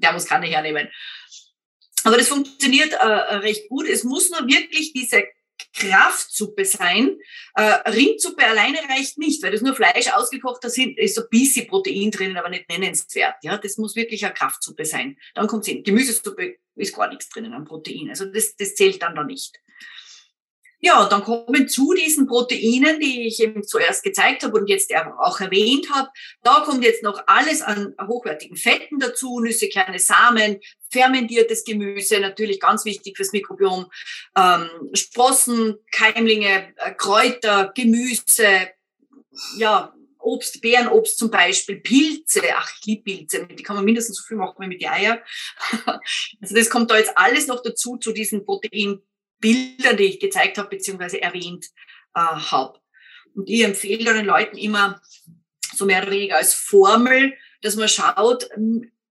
Thermoskanne 0.00 0.46
hernehmen. 0.46 0.88
Aber 2.04 2.16
das 2.16 2.28
funktioniert 2.28 2.92
äh, 2.92 3.06
recht 3.06 3.68
gut. 3.68 3.86
Es 3.88 4.04
muss 4.04 4.30
nur 4.30 4.46
wirklich 4.46 4.92
diese 4.92 5.24
Kraftsuppe 5.74 6.64
sein. 6.64 7.18
Äh, 7.54 7.62
Rindsuppe 7.90 8.46
alleine 8.46 8.78
reicht 8.88 9.18
nicht, 9.18 9.42
weil 9.42 9.52
das 9.52 9.60
nur 9.60 9.74
Fleisch 9.74 10.08
ausgekocht 10.12 10.64
ist, 10.64 10.78
ist 10.78 11.14
so 11.14 11.22
ein 11.22 11.28
bisschen 11.30 11.66
Protein 11.66 12.10
drin, 12.10 12.36
aber 12.36 12.48
nicht 12.48 12.68
nennenswert. 12.68 13.36
Ja, 13.42 13.58
das 13.58 13.76
muss 13.76 13.96
wirklich 13.96 14.24
eine 14.24 14.34
Kraftsuppe 14.34 14.84
sein. 14.84 15.18
Dann 15.34 15.48
kommt 15.48 15.62
es 15.62 15.68
hin. 15.68 15.82
Gemüsesuppe 15.82 16.56
ist 16.76 16.94
gar 16.94 17.08
nichts 17.08 17.28
drinnen 17.28 17.52
an 17.52 17.64
Protein. 17.64 18.08
Also 18.10 18.26
das, 18.26 18.56
das 18.56 18.74
zählt 18.74 19.02
dann 19.02 19.16
da 19.16 19.24
nicht. 19.24 19.58
Ja, 20.80 21.08
dann 21.08 21.24
kommen 21.24 21.68
zu 21.68 21.92
diesen 21.92 22.26
Proteinen, 22.28 23.00
die 23.00 23.26
ich 23.26 23.42
eben 23.42 23.64
zuerst 23.64 24.04
gezeigt 24.04 24.44
habe 24.44 24.58
und 24.58 24.68
jetzt 24.68 24.92
auch 24.94 25.40
erwähnt 25.40 25.90
habe, 25.92 26.08
da 26.44 26.60
kommt 26.60 26.84
jetzt 26.84 27.02
noch 27.02 27.20
alles 27.26 27.62
an 27.62 27.94
hochwertigen 28.00 28.56
Fetten 28.56 29.00
dazu, 29.00 29.40
Nüsse, 29.40 29.68
Kerne, 29.68 29.98
Samen, 29.98 30.60
fermentiertes 30.90 31.64
Gemüse, 31.64 32.20
natürlich 32.20 32.60
ganz 32.60 32.84
wichtig 32.84 33.16
fürs 33.16 33.32
Mikrobiom, 33.32 33.86
ähm, 34.36 34.70
Sprossen, 34.94 35.78
Keimlinge, 35.90 36.72
äh, 36.76 36.94
Kräuter, 36.94 37.72
Gemüse, 37.74 38.68
ja, 39.56 39.92
Obst, 40.20 40.60
Beerenobst 40.60 41.18
zum 41.18 41.30
Beispiel, 41.30 41.80
Pilze, 41.80 42.42
ach, 42.54 42.70
ich 42.78 42.86
liebe 42.86 43.02
Pilze, 43.02 43.46
die 43.46 43.62
kann 43.62 43.76
man 43.76 43.84
mindestens 43.84 44.18
so 44.18 44.24
viel 44.26 44.36
machen 44.36 44.56
wie 44.58 44.66
mit 44.68 44.82
den 44.82 44.90
Eier. 44.90 45.22
Also 46.40 46.54
das 46.54 46.70
kommt 46.70 46.90
da 46.90 46.98
jetzt 46.98 47.16
alles 47.16 47.46
noch 47.46 47.62
dazu, 47.62 47.96
zu 47.96 48.12
diesen 48.12 48.44
Protein 48.44 49.00
Bildern, 49.40 49.96
die 49.96 50.04
ich 50.04 50.20
gezeigt 50.20 50.58
habe, 50.58 50.68
beziehungsweise 50.68 51.20
erwähnt 51.20 51.66
äh, 52.14 52.20
habe. 52.20 52.80
Und 53.34 53.48
ich 53.48 53.62
empfehle 53.62 54.12
den 54.14 54.26
Leuten 54.26 54.56
immer 54.56 55.00
so 55.74 55.86
mehr 55.86 56.02
oder 56.02 56.10
weniger 56.10 56.36
als 56.36 56.54
Formel, 56.54 57.34
dass 57.62 57.76
man 57.76 57.88
schaut, 57.88 58.48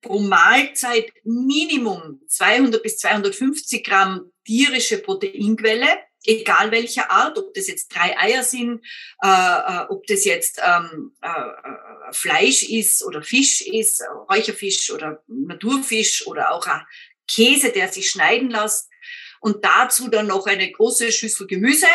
pro 0.01 0.19
Mahlzeit 0.19 1.11
Minimum 1.23 2.21
200 2.27 2.81
bis 2.81 2.97
250 2.99 3.83
Gramm 3.83 4.31
tierische 4.45 4.99
Proteinquelle, 4.99 5.87
egal 6.25 6.71
welcher 6.71 7.09
Art, 7.11 7.37
ob 7.37 7.53
das 7.53 7.67
jetzt 7.67 7.89
drei 7.89 8.17
Eier 8.17 8.43
sind, 8.43 8.81
äh, 9.23 9.27
äh, 9.27 9.85
ob 9.89 10.05
das 10.07 10.25
jetzt 10.25 10.61
ähm, 10.63 11.13
äh, 11.21 11.27
äh 11.27 12.13
Fleisch 12.13 12.63
ist 12.63 13.03
oder 13.03 13.21
Fisch 13.21 13.59
ist, 13.61 14.01
Räucherfisch 14.29 14.91
oder 14.91 15.21
Naturfisch 15.27 16.25
oder 16.25 16.53
auch 16.53 16.65
Käse, 17.27 17.73
der 17.73 17.89
sich 17.89 18.09
schneiden 18.09 18.49
lässt. 18.49 18.89
Und 19.39 19.63
dazu 19.63 20.09
dann 20.09 20.27
noch 20.27 20.45
eine 20.45 20.71
große 20.71 21.11
Schüssel 21.11 21.47
Gemüse 21.47 21.87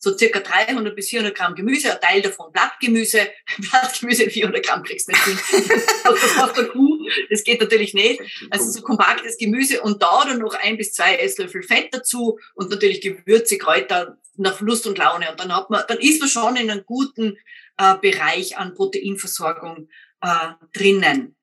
so 0.00 0.16
circa 0.16 0.40
300 0.40 0.94
bis 0.94 1.08
400 1.08 1.34
Gramm 1.34 1.54
Gemüse, 1.54 1.92
ein 1.92 2.00
Teil 2.00 2.22
davon 2.22 2.52
Blattgemüse. 2.52 3.28
Blattgemüse 3.58 4.30
400 4.30 4.64
Gramm 4.64 4.82
kriegst 4.82 5.08
du 5.08 5.12
nicht 5.12 5.24
hin. 5.24 5.64
das 6.04 6.36
macht 6.36 6.56
der 6.56 6.66
Kuh. 6.66 6.98
Das 7.30 7.42
geht 7.42 7.60
natürlich 7.60 7.94
nicht. 7.94 8.20
Also 8.50 8.70
so 8.70 8.82
kompaktes 8.82 9.38
Gemüse 9.38 9.80
und 9.80 10.02
da 10.02 10.24
dann 10.24 10.38
noch 10.38 10.54
ein 10.54 10.76
bis 10.76 10.92
zwei 10.92 11.16
Esslöffel 11.16 11.62
Fett 11.62 11.88
dazu 11.92 12.38
und 12.54 12.70
natürlich 12.70 13.00
Gewürze, 13.00 13.58
Kräuter 13.58 14.18
nach 14.36 14.60
Lust 14.60 14.86
und 14.86 14.98
Laune. 14.98 15.30
Und 15.30 15.40
dann 15.40 15.54
hat 15.54 15.68
man, 15.70 15.82
dann 15.88 15.98
ist 15.98 16.20
man 16.20 16.28
schon 16.28 16.56
in 16.56 16.70
einem 16.70 16.84
guten 16.84 17.36
äh, 17.76 17.94
Bereich 18.00 18.56
an 18.56 18.74
Proteinversorgung 18.74 19.88
äh, 20.20 20.48
drinnen. 20.72 21.34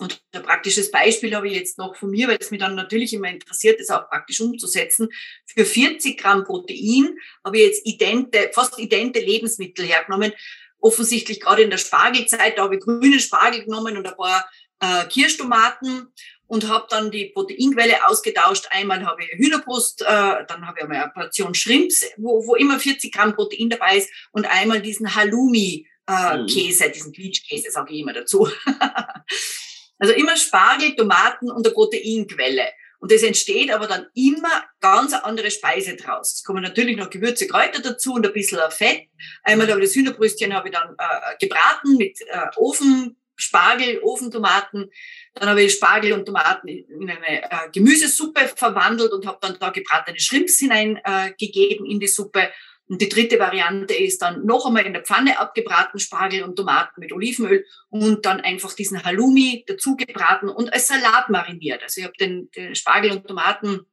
Und 0.00 0.22
ein 0.32 0.42
praktisches 0.42 0.90
Beispiel 0.90 1.34
habe 1.34 1.48
ich 1.48 1.54
jetzt 1.54 1.78
noch 1.78 1.94
von 1.94 2.10
mir, 2.10 2.28
weil 2.28 2.38
es 2.40 2.50
mich 2.50 2.60
dann 2.60 2.74
natürlich 2.74 3.12
immer 3.12 3.28
interessiert, 3.28 3.78
das 3.78 3.90
auch 3.90 4.08
praktisch 4.08 4.40
umzusetzen. 4.40 5.10
Für 5.46 5.64
40 5.64 6.18
Gramm 6.18 6.44
Protein 6.44 7.16
habe 7.44 7.58
ich 7.58 7.66
jetzt 7.66 7.86
idente, 7.86 8.50
fast 8.52 8.78
idente 8.78 9.20
Lebensmittel 9.20 9.84
hergenommen. 9.84 10.32
Offensichtlich 10.78 11.40
gerade 11.40 11.62
in 11.62 11.70
der 11.70 11.76
Spargelzeit, 11.76 12.56
da 12.56 12.62
habe 12.62 12.76
ich 12.76 12.80
grüne 12.80 13.20
Spargel 13.20 13.64
genommen 13.64 13.98
und 13.98 14.06
ein 14.06 14.16
paar 14.16 14.48
äh, 14.80 15.04
Kirschtomaten 15.08 16.08
und 16.46 16.66
habe 16.66 16.86
dann 16.88 17.10
die 17.10 17.26
Proteinquelle 17.26 18.06
ausgetauscht. 18.08 18.68
Einmal 18.70 19.04
habe 19.04 19.22
ich 19.22 19.38
Hühnerbrust, 19.38 20.00
äh, 20.00 20.06
dann 20.06 20.66
habe 20.66 20.78
ich 20.78 20.82
einmal 20.84 21.02
eine 21.02 21.12
Portion 21.12 21.54
Shrimps, 21.54 22.06
wo, 22.16 22.46
wo 22.46 22.54
immer 22.54 22.80
40 22.80 23.12
Gramm 23.12 23.34
Protein 23.34 23.68
dabei 23.68 23.98
ist 23.98 24.08
und 24.32 24.46
einmal 24.46 24.80
diesen 24.80 25.14
Halloumi-Käse, 25.14 26.86
äh, 26.86 26.90
diesen 26.90 27.12
Quietschkäse, 27.12 27.70
sage 27.70 27.92
ich 27.92 28.00
immer 28.00 28.14
dazu. 28.14 28.48
Also 30.00 30.14
immer 30.14 30.36
Spargel, 30.36 30.96
Tomaten 30.96 31.50
und 31.50 31.64
eine 31.64 31.74
Proteinquelle. 31.74 32.64
Und 33.00 33.10
das 33.10 33.22
entsteht 33.22 33.72
aber 33.72 33.86
dann 33.86 34.06
immer 34.14 34.64
ganz 34.80 35.14
andere 35.14 35.50
Speise 35.50 35.96
draus. 35.96 36.34
Es 36.34 36.44
kommen 36.44 36.62
natürlich 36.62 36.96
noch 36.96 37.08
Gewürze, 37.08 37.46
Kräuter 37.46 37.80
dazu 37.80 38.12
und 38.12 38.26
ein 38.26 38.32
bisschen 38.32 38.60
Fett. 38.70 39.08
Einmal 39.42 39.70
habe 39.70 39.80
ich 39.80 39.86
das 39.86 39.96
Hühnerbrüstchen 39.96 40.54
habe 40.54 40.68
ich 40.68 40.74
dann 40.74 40.94
äh, 40.98 41.36
gebraten 41.40 41.96
mit 41.96 42.20
äh, 42.20 42.46
Ofen, 42.56 43.16
Spargel, 43.36 44.00
Ofentomaten. 44.02 44.90
Dann 45.34 45.48
habe 45.48 45.62
ich 45.62 45.72
Spargel 45.72 46.12
und 46.12 46.26
Tomaten 46.26 46.68
in 46.68 47.10
eine 47.10 47.42
äh, 47.42 47.70
Gemüsesuppe 47.72 48.50
verwandelt 48.54 49.12
und 49.12 49.26
habe 49.26 49.38
dann 49.40 49.56
da 49.58 49.70
gebratene 49.70 50.20
Shrimps 50.20 50.58
hineingegeben 50.58 51.86
äh, 51.86 51.90
in 51.90 52.00
die 52.00 52.08
Suppe. 52.08 52.50
Und 52.90 53.00
die 53.00 53.08
dritte 53.08 53.38
Variante 53.38 53.94
ist 53.94 54.20
dann 54.20 54.44
noch 54.44 54.66
einmal 54.66 54.84
in 54.84 54.92
der 54.92 55.04
Pfanne 55.04 55.38
abgebraten 55.38 56.00
Spargel 56.00 56.42
und 56.42 56.56
Tomaten 56.56 57.00
mit 57.00 57.12
Olivenöl 57.12 57.64
und 57.88 58.26
dann 58.26 58.40
einfach 58.40 58.72
diesen 58.72 59.04
Halloumi 59.04 59.64
dazu 59.68 59.94
gebraten 59.94 60.48
und 60.48 60.72
als 60.72 60.88
Salat 60.88 61.28
mariniert. 61.28 61.84
Also 61.84 62.00
ich 62.00 62.04
habe 62.04 62.16
den, 62.18 62.50
den 62.50 62.74
Spargel 62.74 63.12
und 63.12 63.28
Tomaten 63.28 63.86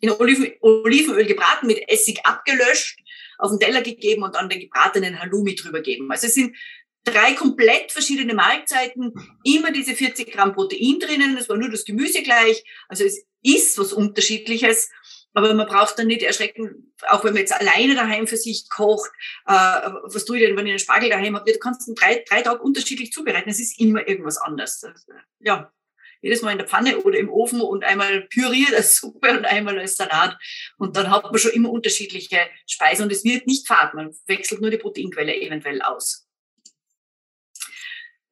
in 0.00 0.10
Oliven, 0.10 0.52
Olivenöl 0.62 1.26
gebraten, 1.26 1.66
mit 1.66 1.86
Essig 1.86 2.24
abgelöscht, 2.24 2.98
auf 3.36 3.50
den 3.50 3.60
Teller 3.60 3.82
gegeben 3.82 4.22
und 4.22 4.34
dann 4.34 4.48
den 4.48 4.60
gebratenen 4.60 5.20
Halloumi 5.20 5.54
drüber 5.54 5.82
geben. 5.82 6.10
Also 6.10 6.26
es 6.26 6.32
sind 6.32 6.56
drei 7.04 7.34
komplett 7.34 7.92
verschiedene 7.92 8.32
Mahlzeiten, 8.32 9.12
immer 9.44 9.70
diese 9.70 9.94
40 9.94 10.32
Gramm 10.32 10.54
Protein 10.54 10.98
drinnen, 10.98 11.36
es 11.36 11.50
war 11.50 11.58
nur 11.58 11.70
das 11.70 11.84
Gemüse 11.84 12.22
gleich, 12.22 12.64
also 12.88 13.04
es 13.04 13.26
ist 13.42 13.78
was 13.78 13.92
Unterschiedliches 13.92 14.90
aber 15.34 15.54
man 15.54 15.66
braucht 15.66 15.98
dann 15.98 16.08
nicht 16.08 16.22
erschrecken, 16.22 16.92
auch 17.08 17.24
wenn 17.24 17.32
man 17.32 17.40
jetzt 17.40 17.52
alleine 17.52 17.94
daheim 17.94 18.26
für 18.26 18.36
sich 18.36 18.68
kocht, 18.68 19.10
äh, 19.46 19.52
was 19.52 20.24
tue 20.24 20.38
ich 20.38 20.46
denn, 20.46 20.56
wenn 20.56 20.66
ich 20.66 20.72
einen 20.72 20.78
Spargel 20.78 21.10
daheim 21.10 21.36
habe? 21.36 21.50
Du 21.50 21.58
kannst 21.58 21.86
ihn 21.88 21.94
drei, 21.94 22.24
drei 22.28 22.42
Tage 22.42 22.62
unterschiedlich 22.62 23.12
zubereiten. 23.12 23.50
Es 23.50 23.60
ist 23.60 23.78
immer 23.80 24.06
irgendwas 24.06 24.38
anderes. 24.38 24.84
Ja, 25.38 25.72
jedes 26.22 26.42
Mal 26.42 26.52
in 26.52 26.58
der 26.58 26.66
Pfanne 26.66 26.98
oder 26.98 27.18
im 27.18 27.30
Ofen 27.30 27.60
und 27.60 27.84
einmal 27.84 28.22
püriert 28.22 28.74
als 28.74 28.96
Suppe 28.96 29.30
und 29.30 29.44
einmal 29.44 29.78
als 29.78 29.96
Salat. 29.96 30.36
Und 30.76 30.96
dann 30.96 31.10
hat 31.10 31.24
man 31.24 31.38
schon 31.38 31.52
immer 31.52 31.70
unterschiedliche 31.70 32.40
Speisen 32.66 33.04
und 33.04 33.12
es 33.12 33.24
wird 33.24 33.46
nicht 33.46 33.66
fad. 33.66 33.94
Man 33.94 34.14
wechselt 34.26 34.60
nur 34.60 34.70
die 34.70 34.78
Proteinquelle 34.78 35.34
eventuell 35.40 35.80
aus. 35.82 36.26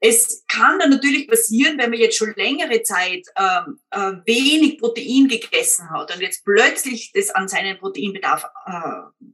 Es 0.01 0.45
kann 0.47 0.79
dann 0.79 0.91
natürlich 0.91 1.27
passieren, 1.27 1.77
wenn 1.79 1.91
man 1.91 1.99
jetzt 1.99 2.17
schon 2.17 2.33
längere 2.37 2.83
Zeit 2.83 3.27
ähm, 3.37 3.81
äh, 3.91 4.13
wenig 4.27 4.79
Protein 4.79 5.29
gegessen 5.29 5.91
hat 5.91 6.15
und 6.15 6.21
jetzt 6.21 6.45
plötzlich 6.45 7.11
das 7.13 7.31
an 7.31 7.49
seinen 7.49 7.79
Proteinbedarf 7.79 8.45
äh, 8.67 9.33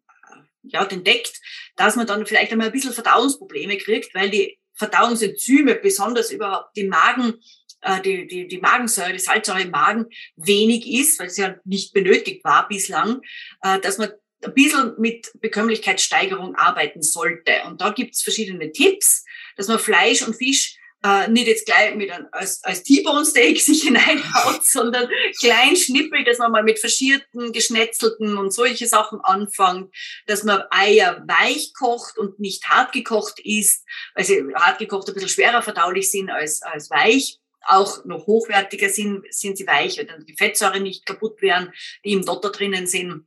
ja, 0.62 0.84
entdeckt, 0.84 1.40
dass 1.76 1.96
man 1.96 2.06
dann 2.06 2.26
vielleicht 2.26 2.52
einmal 2.52 2.68
ein 2.68 2.72
bisschen 2.72 2.92
Verdauungsprobleme 2.92 3.76
kriegt, 3.76 4.14
weil 4.14 4.30
die 4.30 4.58
Verdauungsenzyme, 4.74 5.76
besonders 5.76 6.30
überhaupt 6.30 6.76
die 6.76 6.84
Magen, 6.84 7.34
äh, 7.82 8.00
die, 8.00 8.26
die, 8.26 8.48
die 8.48 8.58
Magensäure, 8.58 9.12
die 9.12 9.18
Salzsäure 9.18 9.62
im 9.62 9.70
Magen 9.70 10.06
wenig 10.36 10.86
ist, 10.90 11.18
weil 11.20 11.28
es 11.28 11.36
ja 11.36 11.54
nicht 11.64 11.92
benötigt 11.92 12.42
war 12.44 12.66
bislang, 12.68 13.20
äh, 13.62 13.78
dass 13.80 13.98
man 13.98 14.10
ein 14.44 14.54
bisschen 14.54 14.94
mit 14.98 15.30
Bekömmlichkeitssteigerung 15.40 16.54
arbeiten 16.54 17.02
sollte. 17.02 17.62
Und 17.66 17.80
da 17.80 17.90
gibt's 17.90 18.22
verschiedene 18.22 18.72
Tipps 18.72 19.24
dass 19.56 19.68
man 19.68 19.78
Fleisch 19.78 20.22
und 20.22 20.34
Fisch 20.34 20.76
äh, 21.04 21.28
nicht 21.28 21.46
jetzt 21.46 21.66
gleich 21.66 21.94
mit 21.94 22.10
einem, 22.10 22.26
als, 22.32 22.64
als 22.64 22.82
T-Bone 22.82 23.26
Steak 23.26 23.60
sich 23.60 23.82
hineinhaut, 23.82 24.64
sondern 24.64 25.08
klein 25.38 25.76
schnippelt, 25.76 26.26
dass 26.26 26.38
man 26.38 26.52
mal 26.52 26.62
mit 26.62 26.78
verschierten, 26.78 27.52
geschnetzelten 27.52 28.38
und 28.38 28.52
solche 28.52 28.86
Sachen 28.86 29.20
anfängt, 29.20 29.94
dass 30.26 30.44
man 30.44 30.62
Eier 30.70 31.22
weich 31.26 31.72
kocht 31.74 32.16
und 32.16 32.40
nicht 32.40 32.64
hart 32.68 32.92
gekocht 32.92 33.38
isst, 33.40 33.84
weil 34.14 34.24
sie 34.24 34.42
hart 34.54 34.78
gekocht 34.78 35.08
ein 35.08 35.14
bisschen 35.14 35.28
schwerer 35.28 35.62
verdaulich 35.62 36.10
sind 36.10 36.30
als, 36.30 36.62
als 36.62 36.90
weich 36.90 37.38
auch 37.66 38.04
noch 38.04 38.26
hochwertiger 38.26 38.90
sind, 38.90 39.24
sind 39.30 39.56
sie 39.56 39.66
weich, 39.66 39.96
weil 39.96 40.04
dann 40.04 40.26
die 40.26 40.36
Fettsäuren 40.36 40.82
nicht 40.82 41.06
kaputt 41.06 41.40
werden, 41.40 41.72
die 42.04 42.12
im 42.12 42.22
Dotter 42.22 42.50
drinnen 42.50 42.86
sind. 42.86 43.26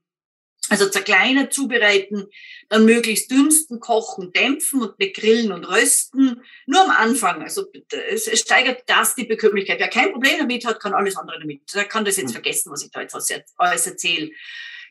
Also 0.70 0.90
zerkleinert 0.90 1.54
zubereiten, 1.54 2.26
dann 2.70 2.86
möglichst 2.86 3.32
dünsten, 3.32 3.80
kochen, 3.80 4.32
dämpfen 4.34 4.82
und 4.82 5.00
nicht 5.00 5.16
grillen 5.16 5.52
und 5.52 5.66
rösten. 5.66 6.42
Nur 6.66 6.82
am 6.82 6.90
Anfang. 6.90 7.42
Also 7.42 7.68
es 8.10 8.40
steigert 8.40 8.84
das 8.88 9.16
die 9.16 9.26
Bekömmlichkeit. 9.26 9.80
Wer 9.80 9.88
kein 9.88 10.12
Problem 10.12 10.40
damit 10.40 10.66
hat, 10.66 10.80
kann 10.80 10.94
alles 10.94 11.16
andere 11.16 11.40
damit. 11.40 11.62
Der 11.74 11.86
kann 11.86 12.06
das 12.06 12.18
jetzt 12.18 12.28
hm. 12.28 12.34
vergessen, 12.34 12.72
was 12.72 12.84
ich 12.84 12.92
da 12.92 13.02
jetzt 13.02 13.16
alles 13.58 13.88
erzähle. 13.88 14.32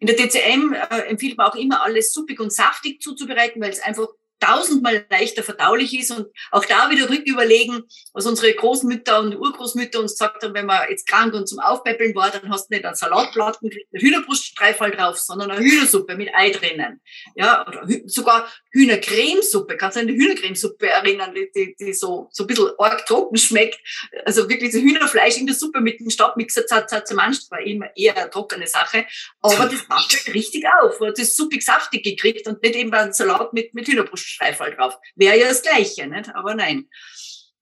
In 0.01 0.07
der 0.07 0.16
DCM 0.16 0.74
äh, 0.74 1.01
empfiehlt 1.09 1.39
man 1.39 1.47
auch 1.47 1.57
immer 1.57 1.83
alles 1.83 2.12
suppig 2.12 2.41
und 2.41 2.53
saftig 2.53 3.01
zuzubereiten, 3.01 3.62
weil 3.62 3.70
es 3.70 3.81
einfach 3.81 4.09
tausendmal 4.41 5.07
leichter 5.11 5.43
verdaulich 5.43 5.99
ist 5.99 6.11
und 6.11 6.26
auch 6.51 6.64
da 6.64 6.91
wieder 6.91 7.09
rücküberlegen, 7.09 7.84
was 8.12 8.26
unsere 8.26 8.53
Großmütter 8.53 9.20
und 9.20 9.37
Urgroßmütter 9.37 10.01
uns 10.01 10.12
gesagt 10.12 10.43
haben, 10.43 10.55
wenn 10.55 10.66
man 10.66 10.89
jetzt 10.91 11.09
krank 11.09 11.34
und 11.34 11.49
zum 11.49 11.59
Aufpäppeln 11.59 12.14
war, 12.14 12.30
dann 12.30 12.51
hast 12.51 12.70
du 12.70 12.74
nicht 12.74 12.84
einen 12.84 12.95
Salatplatten 12.95 13.68
mit 13.68 13.87
einer 13.93 14.03
Hühnerbruststreifall 14.03 14.91
drauf, 14.91 15.18
sondern 15.18 15.51
eine 15.51 15.64
Hühnersuppe 15.64 16.16
mit 16.16 16.34
Ei 16.34 16.51
drinnen. 16.51 17.01
Ja, 17.34 17.66
oder 17.66 17.87
sogar 18.07 18.51
Hühnercremesuppe. 18.72 19.76
Kannst 19.76 19.97
du 19.97 20.01
an 20.01 20.09
die 20.09 20.14
Hühnercremesuppe 20.14 20.89
erinnern, 20.89 21.34
die, 21.34 21.51
die, 21.55 21.76
die 21.78 21.93
so, 21.93 22.28
so 22.30 22.45
ein 22.45 22.47
bisschen 22.47 22.70
arg 22.78 23.07
trocken 23.07 23.37
schmeckt. 23.37 23.78
Also 24.24 24.49
wirklich 24.49 24.72
so 24.72 24.78
Hühnerfleisch 24.78 25.39
in 25.39 25.47
der 25.47 25.55
Suppe 25.55 25.80
mit 25.80 26.01
dem 26.01 26.11
Stabmixer 26.11 26.66
zermanscht, 26.66 27.51
war 27.51 27.61
immer 27.61 27.89
eher 27.97 28.16
eine 28.16 28.30
trockene 28.30 28.66
Sache. 28.66 29.07
Aber 29.41 29.66
das 29.66 29.89
macht 29.89 30.12
halt 30.12 30.34
richtig 30.34 30.64
auf. 30.80 31.01
Man 31.01 31.11
hat 31.11 31.18
das 31.18 31.34
suppig 31.34 31.62
saftig 31.62 32.05
gekriegt 32.05 32.47
und 32.47 32.62
nicht 32.62 32.74
eben 32.74 32.93
einen 32.93 33.12
Salat 33.12 33.53
mit, 33.53 33.74
mit 33.74 33.87
Hühnerbrust 33.89 34.26
Streifall 34.27 34.74
drauf. 34.74 34.97
Wäre 35.14 35.39
ja 35.39 35.49
das 35.49 35.62
Gleiche, 35.62 36.07
nicht? 36.07 36.35
aber 36.35 36.55
nein, 36.55 36.89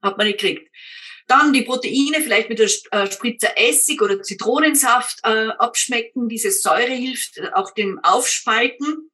hat 0.03 0.19
man 0.19 0.27
nicht 0.27 0.41
gekriegt. 0.41 0.71
Dann 1.27 1.53
die 1.53 1.63
Proteine 1.63 2.21
vielleicht 2.23 2.51
mit 2.51 2.59
der 2.59 2.69
äh, 2.91 3.11
Spritzer 3.11 3.57
Essig 3.57 4.03
oder 4.03 4.21
Zitronensaft 4.23 5.21
äh, 5.23 5.49
abschmecken. 5.59 6.29
Diese 6.29 6.51
Säure 6.51 6.93
hilft 6.93 7.41
auch 7.55 7.73
dem 7.73 7.99
Aufspalten. 8.03 9.11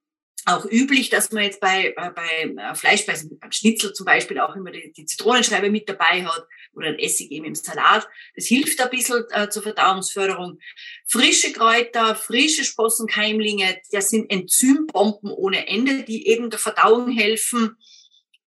Auch 0.47 0.65
üblich, 0.65 1.11
dass 1.11 1.33
man 1.33 1.45
jetzt 1.45 1.61
bei, 1.61 1.95
äh, 1.97 2.11
bei 2.15 2.55
äh, 2.57 2.75
Fleischspeisen, 2.75 3.39
beim 3.39 3.53
Schnitzel 3.53 3.93
zum 3.93 4.07
Beispiel 4.07 4.39
auch 4.39 4.57
immer 4.57 4.71
die, 4.71 4.93
die 4.93 5.05
Zitronenscheibe 5.05 5.71
mit 5.71 5.89
dabei 5.89 6.25
hat 6.25 6.47
oder 6.73 6.89
ein 6.89 6.99
Essig 6.99 7.31
eben 7.31 7.45
im 7.45 7.55
Salat. 7.55 8.09
Das 8.35 8.47
hilft 8.47 8.81
ein 8.81 8.91
bisschen 8.91 9.25
äh, 9.33 9.51
zur 9.51 9.63
Verdauungsförderung. 9.63 10.59
Frische 11.07 11.53
Kräuter, 11.53 12.15
frische 12.15 12.65
Spossenkeimlinge, 12.65 13.81
das 13.93 14.11
sind 14.11 14.31
Enzymbomben 14.31 15.31
ohne 15.31 15.67
Ende, 15.69 16.05
die 16.05 16.27
eben 16.29 16.49
der 16.49 16.59
Verdauung 16.59 17.11
helfen. 17.11 17.77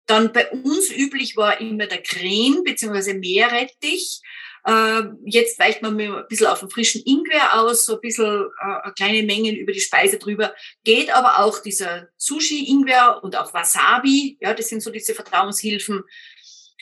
Dann 0.07 0.33
bei 0.33 0.49
uns 0.51 0.91
üblich 0.91 1.37
war 1.37 1.61
immer 1.61 1.87
der 1.87 2.03
Kren 2.03 2.63
bzw. 2.65 3.15
Meerrettich. 3.15 4.21
Äh, 4.65 5.03
jetzt 5.25 5.59
weicht 5.59 5.83
man 5.83 5.99
ein 5.99 6.25
bisschen 6.29 6.47
auf 6.47 6.61
den 6.61 6.71
frischen 6.71 7.03
Ingwer 7.05 7.61
aus, 7.61 7.87
so 7.87 7.95
ein 7.95 8.01
bisschen 8.01 8.49
äh, 8.61 8.91
kleine 8.93 9.23
Mengen 9.23 9.57
über 9.57 9.73
die 9.73 9.81
Speise 9.81 10.19
drüber. 10.19 10.55
Geht 10.85 11.15
aber 11.15 11.41
auch 11.41 11.61
dieser 11.61 12.09
Sushi-Ingwer 12.17 13.23
und 13.23 13.37
auch 13.37 13.55
Wasabi. 13.55 14.39
Ja, 14.41 14.55
das 14.55 14.69
sind 14.69 14.83
so 14.83 14.91
diese 14.91 15.15
Verdauungshilfen. 15.15 16.03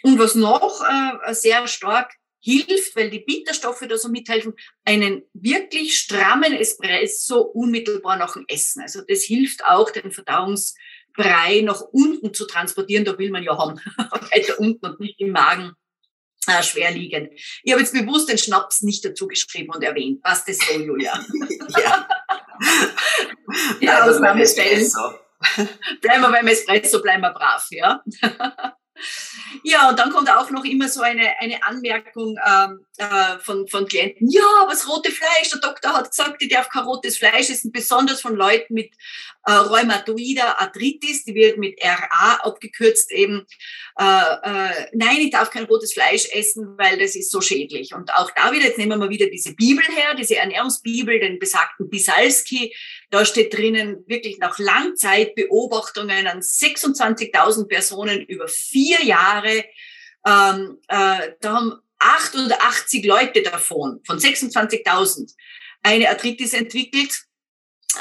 Und 0.02 0.18
was 0.18 0.34
noch 0.34 0.82
äh, 0.82 1.34
sehr 1.34 1.66
stark 1.66 2.12
hilft, 2.40 2.96
weil 2.96 3.10
die 3.10 3.20
Bitterstoffe 3.20 3.84
da 3.88 3.98
so 3.98 4.08
mithelfen, 4.08 4.54
einen 4.84 5.22
wirklich 5.32 5.98
strammen 5.98 6.52
Espresso 6.52 7.40
unmittelbar 7.40 8.16
nach 8.16 8.34
dem 8.34 8.44
Essen. 8.48 8.82
Also 8.82 9.02
das 9.06 9.22
hilft 9.22 9.64
auch, 9.64 9.90
den 9.90 10.12
Verdauungsbrei 10.12 11.62
nach 11.62 11.80
unten 11.92 12.32
zu 12.32 12.46
transportieren. 12.46 13.04
Da 13.04 13.18
will 13.18 13.30
man 13.30 13.42
ja 13.42 13.58
haben, 13.58 13.80
weiter 14.32 14.58
unten 14.58 14.86
und 14.86 15.00
nicht 15.00 15.20
im 15.20 15.32
Magen 15.32 15.72
äh, 16.48 16.62
schwer 16.62 16.90
liegend. 16.90 17.30
Ich 17.62 17.72
habe 17.72 17.82
jetzt 17.82 17.92
bewusst 17.92 18.28
den 18.28 18.38
Schnaps 18.38 18.82
nicht 18.82 19.04
dazu 19.04 19.26
geschrieben 19.28 19.72
und 19.74 19.82
erwähnt. 19.82 20.22
Passt 20.22 20.48
das 20.48 20.58
so, 20.58 20.78
Julia? 20.78 21.12
ja. 21.78 22.08
ja, 23.80 24.04
Ausnahmefällen. 24.04 24.90
Bleiben 26.00 26.22
wir 26.22 26.30
beim 26.30 26.46
Espresso, 26.48 27.00
bleiben 27.00 27.22
wir 27.22 27.30
brav, 27.30 27.64
ja. 27.70 28.02
Ja, 29.62 29.88
und 29.88 29.98
dann 29.98 30.10
kommt 30.10 30.30
auch 30.30 30.50
noch 30.50 30.64
immer 30.64 30.88
so 30.88 31.02
eine, 31.02 31.38
eine 31.38 31.62
Anmerkung 31.62 32.36
ähm, 32.44 32.86
äh, 32.96 33.38
von, 33.38 33.68
von 33.68 33.86
Klienten. 33.86 34.28
Ja, 34.30 34.42
aber 34.62 34.72
das 34.72 34.88
rote 34.88 35.10
Fleisch, 35.10 35.50
der 35.50 35.60
Doktor 35.60 35.92
hat 35.94 36.10
gesagt, 36.10 36.42
ich 36.42 36.48
darf 36.48 36.68
kein 36.68 36.84
rotes 36.84 37.18
Fleisch 37.18 37.50
essen, 37.50 37.72
besonders 37.72 38.20
von 38.20 38.34
Leuten 38.34 38.74
mit 38.74 38.92
äh, 39.44 39.52
Rheumatoider 39.52 40.60
Arthritis, 40.60 41.24
die 41.24 41.34
wird 41.34 41.58
mit 41.58 41.78
RA 41.82 42.40
abgekürzt 42.42 43.12
eben. 43.12 43.46
Äh, 44.00 44.04
äh, 44.04 44.86
nein, 44.92 45.16
ich 45.18 45.30
darf 45.30 45.50
kein 45.50 45.64
rotes 45.64 45.92
Fleisch 45.92 46.28
essen, 46.32 46.78
weil 46.78 46.98
das 46.98 47.16
ist 47.16 47.32
so 47.32 47.40
schädlich. 47.40 47.94
Und 47.94 48.14
auch 48.14 48.30
da 48.30 48.52
wieder, 48.52 48.66
jetzt 48.66 48.78
nehmen 48.78 49.00
wir 49.00 49.10
wieder 49.10 49.26
diese 49.26 49.54
Bibel 49.54 49.84
her, 49.84 50.14
diese 50.14 50.36
Ernährungsbibel, 50.36 51.18
den 51.18 51.40
besagten 51.40 51.88
Bisalski, 51.88 52.72
da 53.10 53.24
steht 53.24 53.52
drinnen 53.56 54.04
wirklich 54.06 54.38
nach 54.38 54.56
Langzeitbeobachtungen 54.60 56.28
an 56.28 56.40
26.000 56.40 57.66
Personen 57.66 58.22
über 58.22 58.46
vier 58.46 59.02
Jahre. 59.04 59.64
Ähm, 60.24 60.78
äh, 60.86 61.32
da 61.40 61.54
haben 61.54 61.80
88 61.98 63.04
Leute 63.04 63.42
davon, 63.42 64.00
von 64.06 64.18
26.000, 64.18 65.34
eine 65.82 66.08
Arthritis 66.08 66.52
entwickelt 66.52 67.24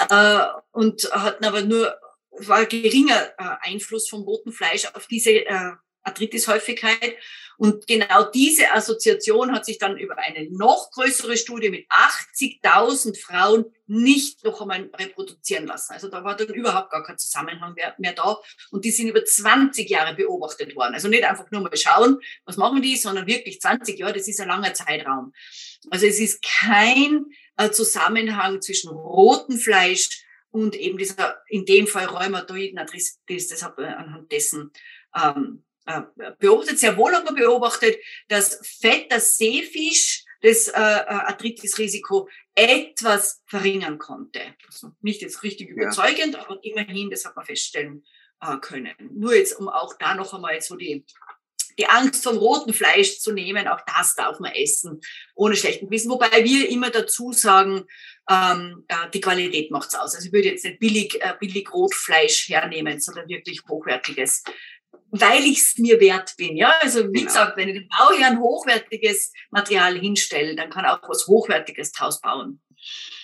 äh, 0.10 0.45
und 0.72 1.10
hatten 1.12 1.43
aber 1.43 1.64
nur, 1.64 1.95
war 2.30 2.68
geringer 2.68 3.32
äh, 3.39 3.72
Einfluss 3.72 4.08
vom 4.08 4.22
roten 4.22 4.52
Fleisch 4.52 4.86
auf 4.93 5.08
diese 5.08 5.32
äh, 5.32 5.72
Arthritis-Häufigkeit. 6.08 7.16
Und 7.58 7.88
genau 7.88 8.30
diese 8.32 8.72
Assoziation 8.72 9.51
hat 9.51 9.66
sich 9.66 9.80
dann 9.80 9.97
über 9.97 10.16
eine 10.20 10.47
noch 10.51 10.91
größere 10.91 11.38
Studie 11.38 11.72
mit 11.72 11.88
80.000 11.89 13.20
Frauen 13.20 13.66
nicht 13.88 14.43
noch 14.43 14.62
einmal 14.62 14.89
reproduzieren 14.95 15.66
lassen. 15.66 15.93
Also 15.93 16.08
da 16.08 16.24
war 16.24 16.36
dann 16.36 16.49
überhaupt 16.49 16.91
gar 16.91 17.03
kein 17.03 17.18
Zusammenhang 17.18 17.74
mehr, 17.74 17.95
mehr, 17.97 18.14
da. 18.14 18.38
Und 18.70 18.86
die 18.86 18.91
sind 18.91 19.08
über 19.08 19.26
20 19.26 19.89
Jahre 19.89 20.16
beobachtet 20.16 20.76
worden. 20.76 20.93
Also 20.93 21.08
nicht 21.08 21.24
einfach 21.24 21.49
nur 21.49 21.62
mal 21.62 21.76
schauen, 21.76 22.20
was 22.45 22.58
machen 22.58 22.84
die, 22.84 22.95
sondern 22.95 23.26
wirklich 23.26 23.60
20 23.60 23.97
Jahre, 23.97 24.14
das 24.14 24.28
ist 24.28 24.39
ein 24.39 24.49
langer 24.49 24.76
Zeitraum. 24.76 25.34
Also 25.89 26.05
es 26.05 26.20
ist 26.20 26.43
kein 26.43 27.26
äh, 27.58 27.72
Zusammenhang 27.72 28.62
zwischen 28.62 28.91
rotem 28.91 29.58
Fleisch 29.58 30.24
und 30.51 30.76
eben 30.76 30.99
dieser, 30.99 31.41
in 31.47 31.66
dem 31.66 31.88
Fall 31.88 32.05
Rheumatoiden 32.05 32.78
Arthritis, 32.78 33.20
deshalb 33.28 33.80
anhand 33.80 34.32
dessen 34.32 34.72
ähm, 35.16 35.64
äh, 35.88 36.02
beobachtet, 36.40 36.80
sehr 36.80 36.98
wohl 36.98 37.14
hat 37.14 37.26
man 37.26 37.36
beobachtet, 37.36 37.98
dass 38.28 38.60
Fett, 38.64 39.12
das 39.12 39.38
Seefisch, 39.38 40.26
das 40.42 40.68
äh, 40.68 40.72
äh, 40.74 40.76
Arthritis-Risiko 40.76 42.30
etwas 42.54 43.42
verringern 43.46 43.98
konnte. 43.98 44.42
Also 44.68 44.92
nicht 45.02 45.22
jetzt 45.22 45.44
richtig 45.44 45.70
überzeugend, 45.70 46.36
ja. 46.36 46.42
aber 46.42 46.60
immerhin, 46.64 47.10
das 47.10 47.26
hat 47.26 47.36
man 47.36 47.46
feststellen 47.46 48.04
äh, 48.42 48.58
können. 48.58 48.94
Nur 49.14 49.36
jetzt, 49.36 49.60
um 49.60 49.70
auch 49.70 49.96
da 49.98 50.16
noch 50.16 50.34
einmal 50.34 50.62
so 50.62 50.76
die, 50.76 51.06
die 51.78 51.88
Angst 51.88 52.24
vom 52.24 52.38
roten 52.38 52.74
Fleisch 52.74 53.20
zu 53.20 53.32
nehmen, 53.32 53.68
auch 53.68 53.82
das 53.86 54.16
darf 54.16 54.40
man 54.40 54.52
essen, 54.54 55.00
ohne 55.36 55.56
schlechten 55.56 55.90
Wissen. 55.90 56.12
Wobei 56.12 56.44
wir 56.44 56.70
immer 56.70 56.90
dazu 56.90 57.32
sagen, 57.32 57.86
ähm, 58.30 58.84
äh, 58.88 59.10
die 59.14 59.22
Qualität 59.22 59.72
macht's 59.72 59.96
aus. 59.96 60.16
Also 60.16 60.28
ich 60.28 60.34
würde 60.34 60.50
jetzt 60.50 60.66
nicht 60.66 60.80
billig, 60.80 61.22
äh, 61.22 61.34
billig 61.40 61.72
Rotfleisch 61.72 62.50
hernehmen, 62.50 63.00
sondern 63.00 63.30
wirklich 63.30 63.62
hochwertiges 63.70 64.44
weil 65.12 65.43
ich 65.43 65.60
es 65.60 65.78
mir 65.78 65.99
wert 65.99 66.36
bin. 66.38 66.58
Ja, 66.58 66.74
also 66.82 67.08
wie 67.10 67.20
genau. 67.20 67.26
gesagt, 67.26 67.58
wenn 67.58 67.70
ich 67.70 67.76
dem 67.76 67.88
Bauherrn 67.89 68.39
hochwertiges 68.39 69.32
Material 69.51 69.97
hinstelle, 69.97 70.55
dann 70.55 70.70
kann 70.70 70.86
auch 70.86 70.99
was 71.08 71.28
Hochwertiges 71.28 71.91
draus 71.91 72.22
bauen. 72.22 72.62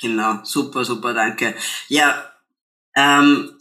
Genau, 0.01 0.39
super, 0.43 0.83
super, 0.83 1.13
danke. 1.13 1.55
Ja, 1.87 2.31
ähm, 2.95 3.57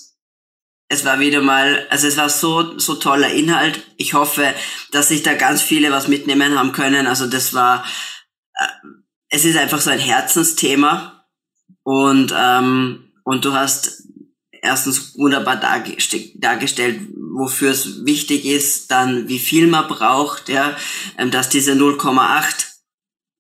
es 0.89 1.05
war 1.05 1.21
wieder 1.21 1.41
mal, 1.41 1.87
also 1.91 2.07
es 2.07 2.17
war 2.17 2.29
so, 2.29 2.79
so 2.79 2.97
toller 2.97 3.33
Inhalt. 3.33 3.81
Ich 3.97 4.15
hoffe, 4.15 4.55
dass 4.91 5.09
sich 5.09 5.23
da 5.23 5.35
ganz 5.35 5.63
viele 5.63 5.91
was 5.91 6.09
mitnehmen 6.09 6.59
haben 6.59 6.73
können. 6.73 7.07
Also 7.07 7.27
das 7.27 7.55
war, 7.55 7.85
äh, 8.55 8.67
es 9.29 9.45
ist 9.45 9.57
einfach 9.57 9.81
so 9.81 9.91
ein 9.91 9.99
Herzensthema 9.99 11.27
und 11.83 12.35
ähm, 12.37 13.13
und 13.25 13.45
du 13.45 13.53
hast 13.53 14.02
erstens 14.63 15.19
wunderbar 15.19 15.57
dargestellt, 15.57 17.01
wofür 17.35 17.73
es 17.73 18.07
wichtig 18.07 18.47
ist, 18.47 18.91
dann 18.91 19.29
wie 19.29 19.41
viel 19.41 19.67
man 19.67 19.89
braucht, 19.89 20.49
ja, 20.49 20.77
ähm, 21.19 21.31
dass 21.31 21.51
diese 21.51 21.73
0,8 21.73 22.67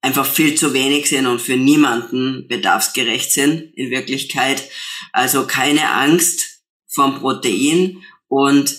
einfach 0.02 0.26
viel 0.26 0.56
zu 0.56 0.74
wenig 0.74 1.08
sind 1.08 1.26
und 1.26 1.40
für 1.40 1.56
niemanden 1.56 2.48
bedarfsgerecht 2.48 3.32
sind 3.32 3.72
in 3.76 3.90
Wirklichkeit. 3.90 4.68
Also 5.12 5.46
keine 5.46 5.90
Angst 5.92 6.62
vom 6.88 7.20
Protein 7.20 8.02
und 8.26 8.74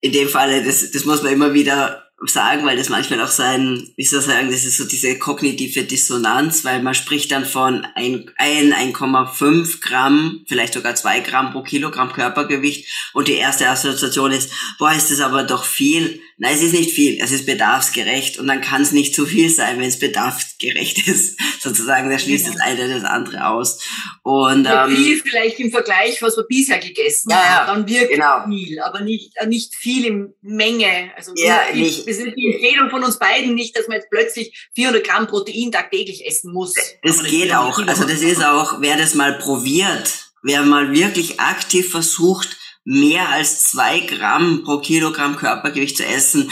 in 0.00 0.12
dem 0.12 0.28
Falle, 0.28 0.62
das, 0.62 0.92
das 0.92 1.04
muss 1.04 1.22
man 1.22 1.32
immer 1.32 1.54
wieder 1.54 2.03
sagen, 2.32 2.64
weil 2.64 2.76
das 2.76 2.88
manchmal 2.88 3.20
auch 3.20 3.30
sein, 3.30 3.92
wie 3.96 4.04
soll 4.04 4.20
ich 4.20 4.26
sagen, 4.26 4.50
das 4.50 4.64
ist 4.64 4.76
so 4.76 4.84
diese 4.84 5.18
kognitive 5.18 5.82
Dissonanz, 5.82 6.64
weil 6.64 6.82
man 6.82 6.94
spricht 6.94 7.30
dann 7.32 7.44
von 7.44 7.86
ein, 7.94 8.30
ein 8.36 8.72
1,5 8.72 9.80
Gramm, 9.80 10.44
vielleicht 10.48 10.74
sogar 10.74 10.94
zwei 10.94 11.20
Gramm 11.20 11.52
pro 11.52 11.62
Kilogramm 11.62 12.12
Körpergewicht 12.12 12.86
und 13.12 13.28
die 13.28 13.34
erste 13.34 13.68
Assoziation 13.68 14.32
ist, 14.32 14.50
boah, 14.78 14.92
ist 14.92 15.10
das 15.10 15.20
aber 15.20 15.42
doch 15.42 15.64
viel. 15.64 16.20
Nein, 16.36 16.54
es 16.54 16.62
ist 16.62 16.72
nicht 16.72 16.90
viel, 16.90 17.18
es 17.20 17.30
ist 17.30 17.46
bedarfsgerecht 17.46 18.38
und 18.38 18.48
dann 18.48 18.60
kann 18.60 18.82
es 18.82 18.90
nicht 18.90 19.14
zu 19.14 19.24
viel 19.24 19.50
sein, 19.50 19.78
wenn 19.78 19.88
es 19.88 20.00
bedarfsgerecht 20.00 21.06
ist. 21.08 21.38
Sozusagen, 21.60 22.10
da 22.10 22.18
schließt 22.18 22.46
genau. 22.46 22.58
das 22.58 22.66
eine 22.66 22.88
das 22.88 23.04
andere 23.04 23.46
aus. 23.46 23.80
Und, 24.22 24.64
ja, 24.64 24.86
ähm, 24.86 24.96
viel 24.96 25.20
vielleicht 25.20 25.60
im 25.60 25.70
Vergleich, 25.70 26.20
was 26.22 26.36
wir 26.36 26.44
bisher 26.44 26.78
gegessen 26.78 27.30
ja, 27.30 27.36
haben, 27.36 27.66
dann 27.66 27.88
wirklich 27.88 28.18
genau. 28.18 28.46
viel, 28.48 28.80
aber 28.80 29.00
nicht, 29.02 29.32
nicht 29.46 29.74
viel 29.76 30.06
in 30.06 30.34
Menge. 30.42 31.12
Also 31.16 31.32
ja, 31.36 31.60
nicht. 31.72 32.06
Das 32.18 32.26
ist 32.26 32.36
die 32.36 32.52
Empfehlung 32.52 32.90
von 32.90 33.04
uns 33.04 33.18
beiden 33.18 33.54
nicht, 33.54 33.76
dass 33.76 33.88
man 33.88 33.96
jetzt 33.96 34.10
plötzlich 34.10 34.68
400 34.74 35.04
Gramm 35.04 35.26
Protein 35.26 35.72
tagtäglich 35.72 36.26
essen 36.26 36.52
muss. 36.52 36.74
Das 37.02 37.22
geht 37.22 37.52
auch. 37.52 37.78
Also 37.86 38.04
das 38.04 38.22
ist 38.22 38.44
auch, 38.44 38.80
wer 38.80 38.96
das 38.96 39.14
mal 39.14 39.38
probiert, 39.38 40.30
wer 40.42 40.62
mal 40.62 40.92
wirklich 40.92 41.40
aktiv 41.40 41.90
versucht, 41.90 42.56
mehr 42.84 43.30
als 43.30 43.70
zwei 43.70 44.00
Gramm 44.00 44.62
pro 44.64 44.78
Kilogramm 44.78 45.36
Körpergewicht 45.36 45.96
zu 45.96 46.04
essen. 46.04 46.50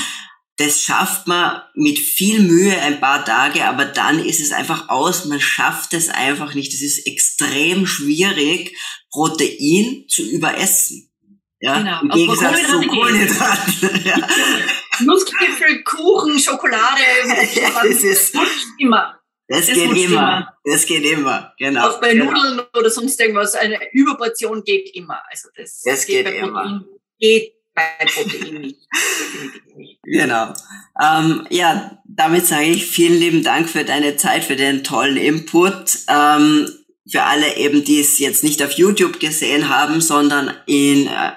Das 0.57 0.83
schafft 0.83 1.27
man 1.27 1.63
mit 1.75 1.99
viel 1.99 2.41
Mühe 2.41 2.79
ein 2.79 3.01
paar 3.01 3.25
Tage, 3.25 3.65
aber 3.65 3.85
dann 3.85 4.19
ist 4.19 4.41
es 4.41 4.53
einfach 4.53 4.89
aus. 4.89 5.25
Man 5.25 5.41
schafft 5.41 5.95
es 5.95 6.09
einfach 6.09 6.55
nicht. 6.55 6.73
Es 6.75 6.83
ist 6.83 7.07
extrem 7.07 7.87
schwierig, 7.87 8.77
Protein 9.11 10.05
zu 10.09 10.23
überessen. 10.23 11.09
Ja, 11.61 11.79
genau. 11.79 12.01
im 12.03 12.09
Gegensatz 12.09 12.67
zu 12.67 12.81
Kohlenhydraten. 12.83 14.01
ja. 14.05 14.17
Nussgipfel, 15.05 15.83
Kuchen, 15.85 16.39
Schokolade, 16.39 17.03
das 17.83 18.03
ist 18.03 18.35
immer. 18.79 19.19
Das, 19.49 19.67
das 19.67 19.75
geht 19.75 19.91
immer. 19.91 19.99
immer. 19.99 20.59
Das 20.65 20.87
geht 20.87 21.05
immer, 21.05 21.53
genau. 21.59 21.89
Auch 21.89 22.01
bei 22.01 22.15
genau. 22.15 22.33
Nudeln 22.33 22.61
oder 22.77 22.91
sonst 22.91 23.21
irgendwas, 23.21 23.55
eine 23.55 23.79
Überportion 23.93 24.65
geht 24.65 24.95
immer. 24.95 25.21
Also 25.31 25.49
das, 25.57 25.83
das 25.83 26.07
geht, 26.07 26.25
geht 26.25 26.35
bei 26.35 26.41
Protein, 26.41 26.49
immer. 26.49 26.85
Geht 27.19 27.53
bei 27.75 28.07
Protein 28.07 28.55
nicht. 28.61 28.79
Genau. 30.05 30.53
Ähm, 31.01 31.47
ja, 31.49 32.03
damit 32.05 32.47
sage 32.47 32.67
ich 32.67 32.87
vielen 32.87 33.19
lieben 33.19 33.43
Dank 33.43 33.71
für 33.71 33.85
deine 33.85 34.17
Zeit, 34.17 34.45
für 34.45 34.57
den 34.57 34.85
tollen 34.85 35.17
Input. 35.17 35.99
Ähm, 36.09 36.69
für 37.11 37.23
alle 37.23 37.57
eben, 37.57 37.85
die 37.85 38.01
es 38.01 38.19
jetzt 38.19 38.45
nicht 38.45 38.63
auf 38.63 38.73
YouTube 38.73 39.21
gesehen 39.21 39.69
haben, 39.69 40.01
sondern 40.01 40.55
in 40.67 41.07
äh, 41.07 41.33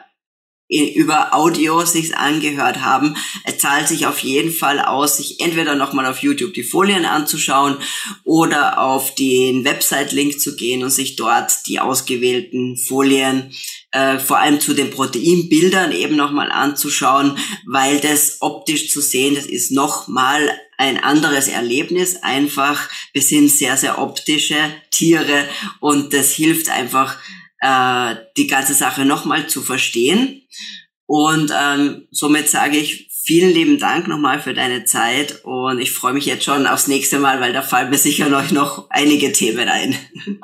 über 0.84 1.34
Audio 1.34 1.86
sich 1.86 2.16
angehört 2.18 2.82
haben, 2.82 3.16
es 3.44 3.58
zahlt 3.58 3.88
sich 3.88 4.06
auf 4.08 4.20
jeden 4.20 4.52
Fall 4.52 4.80
aus, 4.80 5.18
sich 5.18 5.40
entweder 5.40 5.76
nochmal 5.76 6.06
auf 6.06 6.20
YouTube 6.20 6.54
die 6.54 6.64
Folien 6.64 7.06
anzuschauen 7.06 7.78
oder 8.24 8.80
auf 8.80 9.16
den 9.16 9.64
Website-Link 9.66 10.40
zu 10.40 10.56
gehen 10.56 10.84
und 10.84 10.90
sich 10.90 11.16
dort 11.16 11.52
die 11.68 11.80
ausgewählten 11.80 12.78
Folien 12.78 13.52
äh, 13.92 14.20
vor 14.20 14.40
allem 14.40 14.60
zu 14.60 14.74
den 14.74 14.90
Proteinbildern 14.90 15.92
eben 15.92 16.16
nochmal 16.16 16.52
anzuschauen, 16.52 17.38
weil 17.66 18.00
das 18.00 18.42
optisch 18.42 18.90
zu 18.90 19.02
sehen, 19.02 19.36
das 19.36 19.46
ist 19.46 19.72
nochmal 19.72 20.50
ein 20.78 21.02
anderes 21.02 21.48
Erlebnis 21.48 22.18
einfach. 22.22 22.90
Wir 23.14 23.22
sind 23.22 23.50
sehr, 23.50 23.78
sehr 23.78 24.00
optische 24.00 24.58
Tiere 24.92 25.48
und 25.80 26.14
das 26.14 26.34
hilft 26.34 26.70
einfach, 26.70 27.18
äh, 27.66 28.16
die 28.38 28.48
ganze 28.48 28.74
Sache 28.74 29.06
nochmal 29.06 29.48
zu 29.48 29.62
verstehen. 29.62 30.42
Und 31.08 31.52
ähm, 31.56 32.08
somit 32.12 32.50
sage 32.50 32.78
ich 32.78 33.06
Vielen 33.28 33.56
lieben 33.56 33.80
Dank 33.80 34.08
nochmal 34.08 34.40
für 34.40 34.54
deine 34.54 34.86
Zeit 34.86 35.44
und 35.44 35.80
ich 35.80 35.92
freue 35.92 36.14
mich 36.14 36.28
jetzt 36.28 36.44
schon 36.44 36.68
aufs 36.68 36.86
nächste 36.86 37.18
Mal, 37.18 37.42
weil 37.42 37.54
da 37.54 37.64
fallen 37.64 37.90
mir 37.90 37.98
sicher 37.98 38.30
noch, 38.30 38.52
noch 38.52 38.88
einige 38.92 39.32
Themen 39.32 39.68
ein. 39.68 39.96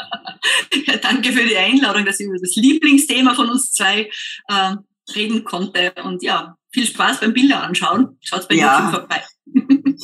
Ja, 0.88 0.98
danke 0.98 1.32
für 1.32 1.48
die 1.48 1.56
Einladung, 1.56 2.04
dass 2.06 2.20
ich 2.20 2.26
über 2.26 2.40
das 2.42 2.56
Lieblingsthema 2.56 3.36
von 3.36 3.50
uns 3.50 3.72
zwei 3.74 4.10
äh, 4.48 4.76
reden 5.16 5.44
konnte. 5.44 5.94
Und 6.04 6.24
ja, 6.24 6.56
viel 6.72 6.88
Spaß 6.88 7.20
beim 7.20 7.34
Bilder 7.34 7.62
anschauen. 7.62 8.18
Schaut 8.22 8.48
bei 8.48 8.56
ja. 8.56 8.80
YouTube 8.80 9.02
vorbei. 9.02 9.24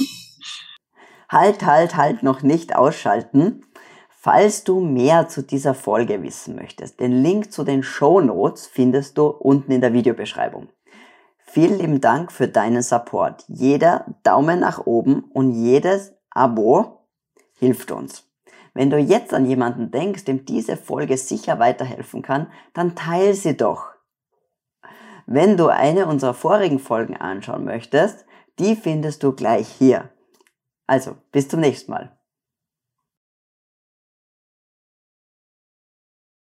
halt, 1.30 1.65
halt, 1.65 1.95
halt, 1.95 2.22
noch 2.22 2.43
nicht 2.43 2.76
ausschalten. 2.76 3.63
Falls 4.30 4.66
du 4.66 4.82
mehr 4.82 5.30
zu 5.30 5.42
dieser 5.42 5.74
Folge 5.74 6.22
wissen 6.22 6.58
möchtest, 6.58 7.00
den 7.00 7.24
Link 7.24 7.54
zu 7.54 7.64
den 7.64 7.82
Show 7.82 8.20
Notes 8.20 8.68
findest 8.68 9.18
du 9.18 9.28
unten 9.28 9.72
in 9.72 9.80
der 9.80 9.94
Videobeschreibung. 9.94 10.68
Vielen 11.38 11.80
lieben 11.80 12.02
Dank 12.02 12.34
für 12.34 12.50
deinen 12.50 12.82
Support. 12.82 13.46
Jeder 13.48 14.06
Daumen 14.24 14.60
nach 14.60 14.86
oben 14.86 15.24
und 15.32 15.54
jedes 15.54 16.12
Abo 16.30 17.08
hilft 17.58 17.90
uns. 17.92 18.30
Wenn 18.74 18.90
du 18.90 18.98
jetzt 18.98 19.34
an 19.34 19.46
jemanden 19.46 19.92
denkst, 19.92 20.26
dem 20.26 20.44
diese 20.44 20.76
Folge 20.76 21.16
sicher 21.16 21.58
weiterhelfen 21.60 22.22
kann, 22.22 22.52
dann 22.74 22.96
teile 22.96 23.34
sie 23.34 23.56
doch. 23.56 23.94
Wenn 25.26 25.56
du 25.56 25.70
eine 25.70 26.06
unserer 26.06 26.34
vorigen 26.34 26.80
Folgen 26.80 27.16
anschauen 27.16 27.64
möchtest, 27.64 28.26
die 28.60 28.76
findest 28.76 29.24
du 29.24 29.32
gleich 29.32 29.70
hier. 29.70 30.10
Also, 30.86 31.16
bis 31.32 31.48
zum 31.48 31.62
nächsten 31.62 31.92
Mal. 31.92 32.16